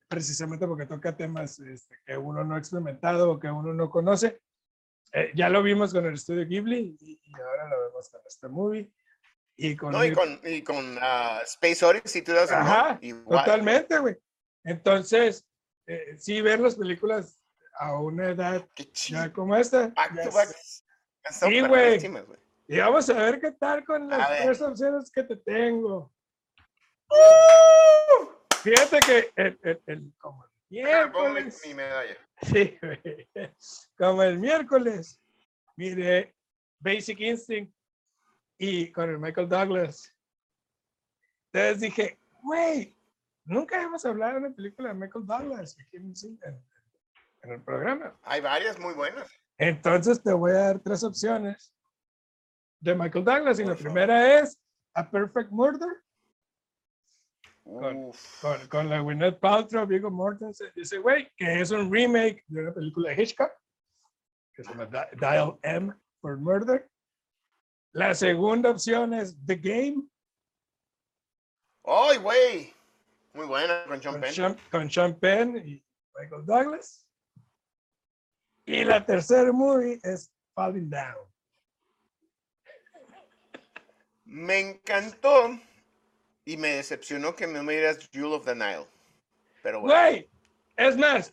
[0.08, 4.40] precisamente porque toca temas este, que uno no ha experimentado o que uno no conoce.
[5.12, 8.48] Eh, ya lo vimos con el estudio Ghibli y, y ahora lo vemos con este
[8.48, 8.90] movie.
[9.56, 14.16] Y con, No, y con, y con ah, Space Odyssey, tú das Ajá, totalmente, güey.
[14.64, 15.44] Entonces,
[15.86, 17.42] eh, sí, ver las películas
[17.74, 18.66] a una edad
[19.08, 19.88] ya como esta.
[19.88, 20.48] Back ya to back.
[21.30, 21.98] Sí, güey.
[22.68, 26.10] Y vamos a ver qué tal con las tres opciones que te tengo.
[28.62, 32.16] Fíjate que el, el- el- como el miércoles, mi medalla.
[32.42, 32.78] Sí,
[33.98, 35.20] como el miércoles,
[35.76, 36.34] mire
[36.78, 37.74] Basic Instinct
[38.58, 40.14] y con el Michael Douglas.
[41.52, 42.96] Entonces dije, güey,
[43.44, 46.12] nunca hemos hablado de una película de Michael Douglas aquí en,
[46.42, 46.64] en-
[47.42, 48.18] en el programa.
[48.22, 49.28] Hay varias muy buenas.
[49.56, 51.72] Entonces te voy a dar tres opciones
[52.80, 53.82] de Michael Douglas y la favor.
[53.82, 54.58] primera es
[54.94, 55.88] A Perfect Murder.
[57.64, 62.62] Con- con, con la Gwyneth Paltrow, Viggo Mortensen, ese güey, que es un remake de
[62.62, 63.52] una película de Hitchcock,
[64.54, 66.90] que se llama Di- Dial M for Murder.
[67.92, 70.04] La segunda opción es The Game,
[71.84, 72.74] ¡Ay, güey!
[73.32, 74.32] Muy buena con John con Penn.
[74.34, 75.82] Sean, con Sean Penn y
[76.18, 77.06] Michael Douglas.
[78.66, 81.26] Y la tercera movie es Falling Down.
[84.24, 85.58] Me encantó
[86.50, 88.86] y me decepcionó que me miras Jewel of the Nile.
[89.62, 89.94] Pero bueno.
[89.94, 90.28] Güey,
[90.76, 91.32] es más,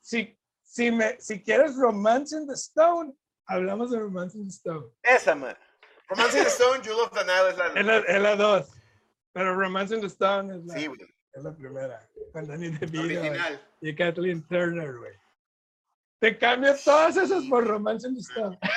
[0.00, 3.12] si, si, me, si quieres Romance in the Stone,
[3.46, 4.86] hablamos de Romance in the Stone.
[5.02, 5.56] Esa, man.
[6.08, 7.66] Romance in the Stone, Jewel of the Nile es la.
[7.66, 8.70] Es la, es la dos.
[9.32, 10.88] Pero Romance in the Stone es la, Sí,
[11.32, 12.08] es la primera.
[12.32, 13.20] Con Danny DeVito
[13.80, 15.14] y Kathleen Turner, güey.
[16.20, 18.58] Te cambio todas esas por Romance in the Stone.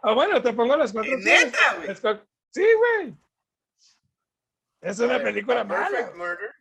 [0.00, 1.10] Ah, bueno, te pongo las cuatro.
[1.18, 2.20] Neta, güey.
[2.52, 3.16] Sí, güey.
[4.80, 6.12] Es una película mala.
[6.14, 6.54] Murder.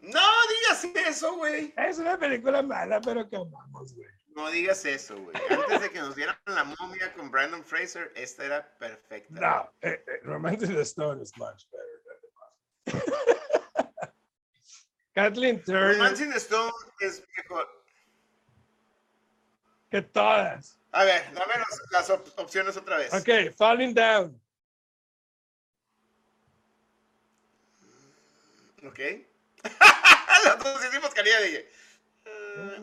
[0.00, 1.74] No digas eso, güey.
[1.76, 4.08] Es una película mala, pero que amamos, güey.
[4.28, 5.34] No digas eso, güey.
[5.50, 9.40] Antes de que nos dieran la momia con Brandon Fraser, esta era perfecta.
[9.40, 10.20] No, eh, eh,
[10.58, 14.12] the Stone is much better than the.
[15.14, 17.66] Kathleen Turner, Romance in the Stone es mejor.
[19.90, 20.78] que todas.
[20.92, 23.12] A ver, dame las, las op- opciones otra vez.
[23.12, 24.40] Ok, Falling Down.
[28.86, 28.98] Ok.
[30.44, 31.68] Los dos hicimos caridad, dije.
[32.24, 32.80] eh,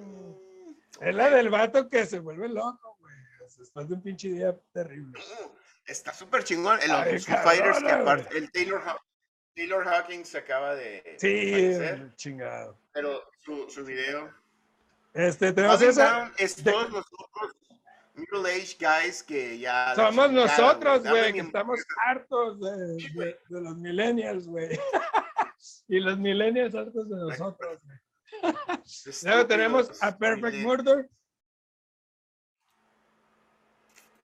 [1.02, 3.16] Es la del vato que se vuelve loco, güey.
[3.58, 5.20] Después de un pinche día terrible.
[5.86, 6.80] Está súper chingón.
[6.82, 8.82] El Ay, los Foo Fighters, que aparte, el Taylor,
[9.56, 11.72] Taylor Hawkins se acaba de Sí,
[12.16, 12.78] chingado.
[12.92, 14.34] pero su, su video.
[15.14, 16.32] Este, tenemos esa.
[16.38, 17.56] Es de- todos los otros
[18.16, 19.94] middle-aged guys que ya.
[19.96, 22.78] Somos nosotros, güey, que estamos hartos de,
[23.14, 24.70] de- de los millennials, güey.
[25.88, 27.80] y los millennials hartos de nosotros.
[29.24, 30.58] Luego tenemos a Perfect.
[30.64, 31.10] Murder.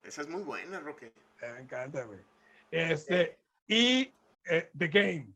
[0.04, 1.14] Esa es muy buena, Roque.
[1.42, 2.20] Eh, Me encanta, güey.
[2.72, 4.14] Este, y
[4.46, 5.28] eh, The Game.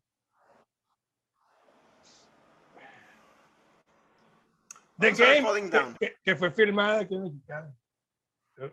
[4.99, 5.95] The Vamos Game, Down.
[5.97, 7.43] que- que fue filmada aquí en.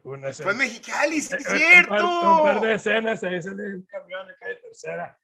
[0.05, 0.45] Una escena.
[0.45, 2.21] Fue en Mexicali, sí, es Eh, eh, Un par, cierto.
[2.37, 5.19] un par de escenas, ahí sale un camión acá de tercera.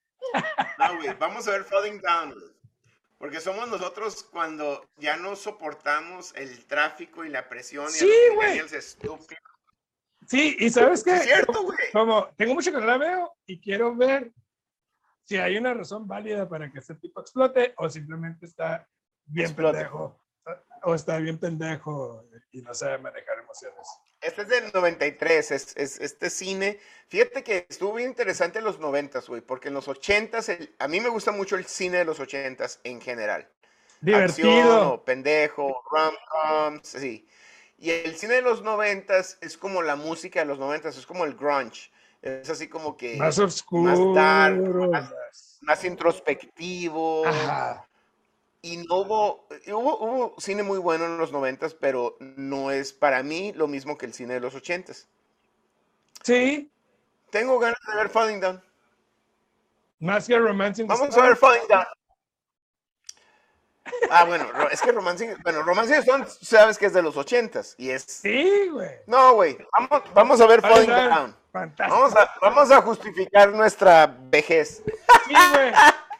[0.78, 2.34] No, güey, vamos a ver Falling Down.
[3.18, 8.60] Porque somos nosotros cuando ya no soportamos el tráfico y la presión Sí, güey.
[10.26, 11.16] Sí, y sabes qué?
[11.16, 11.90] Es cierto, güey.
[11.92, 14.32] Como tengo mucho que no la veo y quiero ver
[15.24, 18.88] si hay una razón válida para que este tipo explote o simplemente está
[19.26, 19.78] bien Explote.
[19.78, 20.22] pendejo
[20.82, 23.86] o está bien pendejo y no sabe manejar emociones.
[24.20, 26.78] Este es del 93, es, es este cine.
[27.06, 30.88] Fíjate que estuvo bien interesante en los 90, güey, porque en los 80s, el- a
[30.88, 33.42] mí me gusta mucho el cine de los 80s en general.
[33.42, 34.92] Acción Divertido.
[34.94, 37.26] o pendejo, rom-coms, sí.
[37.78, 41.24] Y el cine de los 90s es como la música de los 90s, es como
[41.24, 41.90] el grunge.
[42.20, 44.12] Es así como que Más oscuro.
[44.14, 44.56] dark,
[44.90, 47.24] más- más introspectivo.
[47.26, 47.87] Ajá.
[48.60, 53.22] Y no hubo, hubo, hubo cine muy bueno en los 90s, pero no es para
[53.22, 55.06] mí lo mismo que el cine de los 80s.
[56.24, 56.70] Sí,
[57.30, 58.62] Tengo ganas de ver Falling Down.
[60.00, 61.86] más que Romance in the Vamos a ver Falling Down.
[64.10, 67.90] Ah, bueno, es que Romancing, bueno, Romancing Stone, sabes que es de los ochentas y
[67.90, 68.02] es...
[68.02, 68.90] Sí, güey.
[69.06, 70.90] No, güey, vamos, vamos a ver Falling.
[70.90, 71.36] Down.
[71.52, 71.98] Fantástico.
[71.98, 74.82] Vamos a, vamos a justificar nuestra vejez.
[75.26, 75.72] Sí, güey.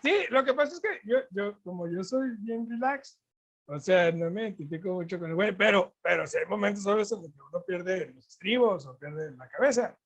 [0.03, 3.19] Sí, lo que pasa es que yo, yo, como yo soy bien relax,
[3.67, 7.11] o sea, no me identifico mucho con el güey, pero, pero si hay momentos obvios
[7.13, 9.99] en los que uno pierde los estribos o pierde la cabeza.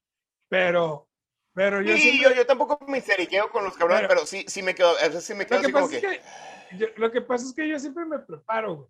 [0.49, 1.09] Pero,
[1.55, 2.31] pero yo Sí, siempre.
[2.31, 5.09] yo, yo tampoco me histeriqueo con los cabrones, Pero- pero sí, sí me quedo, a
[5.09, 6.07] veces sí me quedo Lo que, así como pasa que...
[6.17, 6.21] es
[6.71, 8.89] que, yo, lo que pasa es que yo siempre me preparo, güey.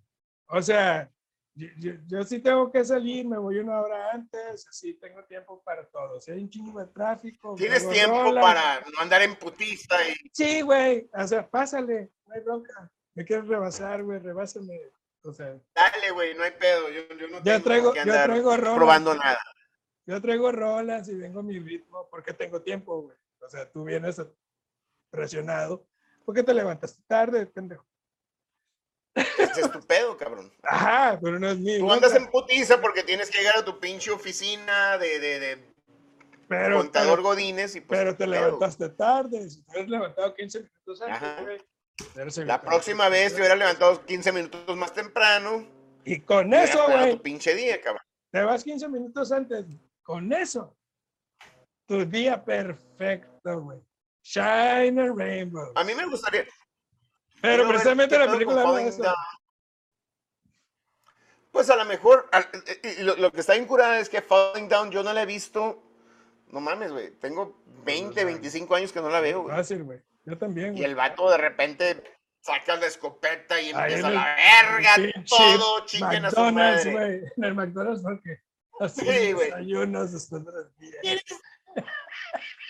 [0.49, 1.11] O sea,
[1.55, 5.62] yo, yo, yo sí tengo que salir, me voy una hora antes, así tengo tiempo
[5.62, 6.20] para todo.
[6.20, 7.55] Si hay un chingo de tráfico.
[7.57, 8.43] Tienes tiempo rolas.
[8.43, 10.15] para no andar en putiza y...
[10.33, 11.09] Sí, güey.
[11.12, 12.91] O sea, pásale, no hay bronca.
[13.15, 14.79] Me quieres rebasar, güey, rebásame.
[15.24, 18.57] O sea, Dale, güey, no hay pedo, yo, yo no tengo traigo- que andar traigo
[18.57, 18.74] rolas.
[18.74, 19.39] probando nada.
[20.07, 23.16] yo traigo rolas y vengo a mi ritmo porque tengo tiempo, güey.
[23.41, 24.20] O sea, tú vienes
[25.11, 25.87] presionado.
[26.24, 27.85] ¿Por qué te levantaste tarde, pendejo?
[29.15, 30.51] Ese es tu pedo, cabrón.
[30.63, 33.79] Ajá, pero no es mi Tú andas en putiza porque tienes que llegar a tu
[33.79, 35.73] pinche oficina de, de, de
[36.49, 37.99] pero, contador pero, Godínez y pues...
[37.99, 38.33] pero te pedo.
[38.33, 39.51] levantaste tarde.
[39.51, 41.59] Si te hubieras levantado 15 minutos antes, güey.
[42.15, 43.41] hubieras La próxima vez te problema.
[43.41, 45.67] hubiera levantado 15 minutos más temprano.
[46.05, 48.03] Y con y hubieras eso, güey, tu pinche día, cabrón.
[48.33, 49.67] te vas 15 minutos antes.
[50.03, 50.77] Con eso.
[51.87, 53.79] Tu día perfecto, güey.
[54.25, 55.73] Shine a rainbow.
[55.75, 56.47] A mí me gustaría...
[57.43, 59.02] Pero precisamente la película Falling eso.
[59.02, 59.14] Down.
[61.51, 62.31] Pues a lo mejor,
[62.82, 65.23] y- y lo, lo que está bien curada es que Falling Down yo no la
[65.23, 65.82] he visto.
[66.47, 67.10] No mames, güey.
[67.19, 69.55] Tengo 20, 25 años que no la veo, güey.
[69.56, 70.01] Fácil, güey.
[70.24, 70.85] Yo también, Y güey.
[70.85, 72.02] el vato de repente
[72.40, 74.94] saca la escopeta y empieza el la verga,
[75.28, 76.93] todo chinguen a su madre.
[76.93, 77.20] güey.
[77.36, 78.40] En el McDonald's, porque
[78.81, 79.51] así Sí, güey.
[79.51, 80.97] desayunos después de las 10.
[81.02, 81.24] ¿Quieres,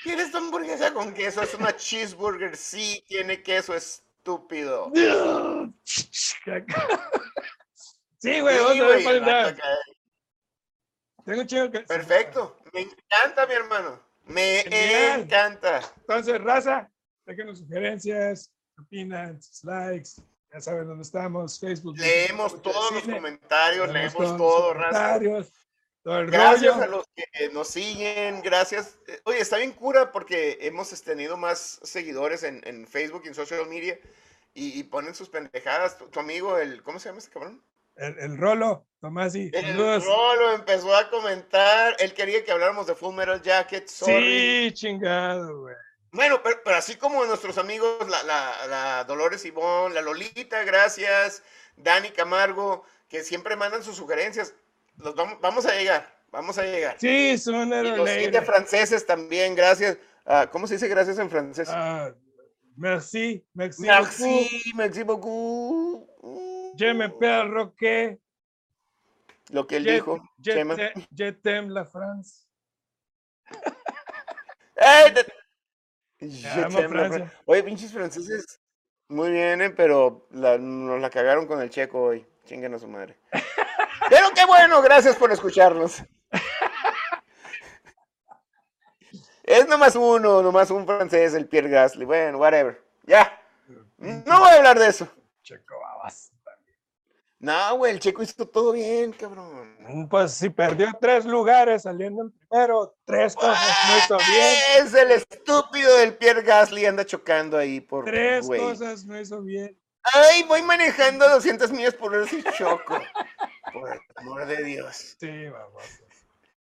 [0.02, 1.42] ¿Quieres tu hamburguesa con queso?
[1.42, 2.56] Es una cheeseburger.
[2.56, 3.74] Sí, tiene queso,
[4.22, 4.90] estúpido.
[8.18, 9.58] Sí, güey, Sí, vamos a ver.
[11.24, 11.80] Tengo un chingo que.
[11.80, 12.56] Perfecto.
[12.72, 14.00] Me encanta, mi hermano.
[14.26, 15.20] Me Genial.
[15.22, 15.80] encanta.
[15.96, 16.88] Entonces, raza,
[17.26, 20.10] déjenos sugerencias, opinan, likes.
[20.52, 21.96] Ya saben dónde estamos, Facebook.
[21.98, 24.98] Leemos todos los comentarios, leemos leemos todos todo, los raza.
[25.18, 25.52] comentarios,
[26.02, 26.82] todo el Gracias rollo.
[26.82, 28.98] a los que nos siguen, gracias.
[29.06, 33.28] Eh, Oye, está bien cura porque hemos este, tenido más seguidores en, en Facebook y
[33.28, 33.98] en social media
[34.54, 35.98] y, y ponen sus pendejadas.
[35.98, 37.64] Tu, tu amigo, el, ¿cómo se llama este cabrón?
[37.96, 40.04] El, el Rolo, Tomasi, El saludos.
[40.04, 41.94] Rolo empezó a comentar.
[41.98, 43.86] Él quería que habláramos de Full Metal Jacket.
[43.88, 44.68] Sorry.
[44.68, 45.74] Sí, chingado, güey.
[46.10, 51.42] Bueno, pero, pero así como nuestros amigos, la, la, la Dolores Ivón, la Lolita, gracias,
[51.76, 54.54] Dani Camargo, que siempre mandan sus sugerencias.
[54.96, 56.96] Los vamos, vamos a llegar, vamos a llegar.
[56.98, 57.66] Sí, y or
[57.98, 59.98] los siete franceses también, gracias.
[60.24, 61.68] Ah, ¿Cómo se dice gracias en francés?
[61.70, 62.10] Ah,
[62.76, 63.86] merci, merci, beaucoup.
[63.86, 66.08] Merci, merci beaucoup.
[66.76, 68.18] Je m'appelle Roque.
[69.50, 70.22] Lo que él Je, dijo.
[70.38, 72.46] je, te- je t'aime la France.
[74.76, 75.12] ¡Ey!
[75.12, 75.26] te-
[76.20, 77.26] Je t'aime, la Francia.
[77.26, 78.60] Fran- Oye, pinches franceses.
[79.08, 79.70] Muy bien, ¿eh?
[79.70, 82.24] pero la- nos la cagaron con el checo hoy.
[82.46, 83.18] Chinguen a su madre.
[84.12, 86.02] Pero qué bueno, gracias por escucharnos.
[89.42, 92.04] Es nomás uno, nomás un francés, el Pierre Gasly.
[92.04, 92.84] Bueno, whatever.
[93.04, 93.40] Ya.
[93.96, 95.08] No voy a hablar de eso.
[95.42, 96.30] Checo babas.
[97.38, 100.08] No, güey, el checo hizo todo bien, cabrón.
[100.10, 103.58] Pues si perdió tres lugares saliendo en primero, tres cosas
[103.88, 104.54] no hizo bien.
[104.78, 108.04] Es el estúpido del Pierre Gasly, anda chocando ahí por.
[108.04, 109.74] Tres cosas no hizo bien.
[110.02, 113.00] Ay, voy manejando 200 millas por hora sin choco.
[113.72, 115.16] Por el amor de Dios.
[115.18, 115.82] Sí, vamos.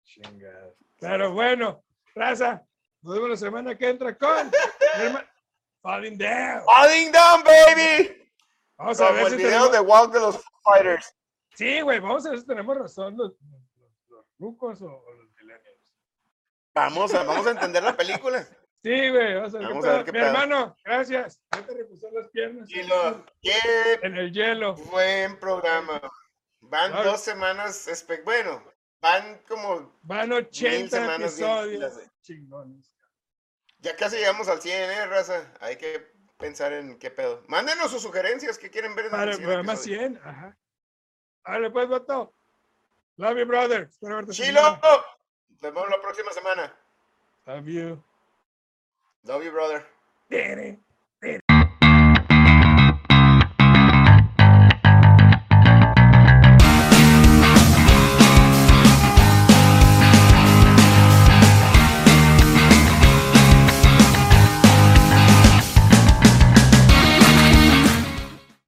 [0.05, 0.75] Chingada.
[1.01, 1.83] Pero bueno,
[2.15, 2.63] raza,
[3.01, 4.51] nos vemos la semana que entra con
[5.83, 6.63] Falling Down.
[6.65, 8.31] Falling down, baby.
[8.77, 9.73] Vamos a Como ver el si video tenemos...
[9.73, 11.15] de Walk de los Fighters.
[11.55, 13.33] Sí, güey, vamos a ver si tenemos razón los,
[14.09, 15.79] los, rucos o, o los millennials.
[16.75, 18.43] Vamos a, vamos a entender la película.
[18.83, 19.97] Sí, güey, vamos a ver, Vamos qué a pedo.
[19.97, 20.27] ver qué Mi pedo.
[20.29, 21.41] hermano, gracias.
[21.53, 21.75] Ya te
[22.13, 22.69] las piernas
[24.03, 24.75] en el hielo.
[24.75, 26.01] buen programa.
[26.63, 27.11] Van Claro.
[27.11, 28.63] dos semanas, bueno,
[29.01, 32.01] van como, Van 80 semanas bien episodios.
[32.23, 32.93] Chingones.
[33.81, 35.53] ya casi llegamos al 100, ¿eh, raza?
[35.61, 37.43] Hay que pensar en qué pedo.
[37.49, 39.99] Mándenos sus sugerencias que quieren ver Para el programa episodio.
[39.99, 40.21] 100.
[40.25, 40.57] Ajá.
[41.45, 42.33] Dale, pues, vato.
[43.17, 43.83] Love you, brother.
[43.91, 44.31] Espero verte.
[44.33, 44.63] esta ¡Chilo!
[45.51, 46.75] Nos vemos la próxima semana.
[47.47, 48.05] Love you.
[49.25, 49.87] Love you, brother.
[50.29, 50.79] Tere.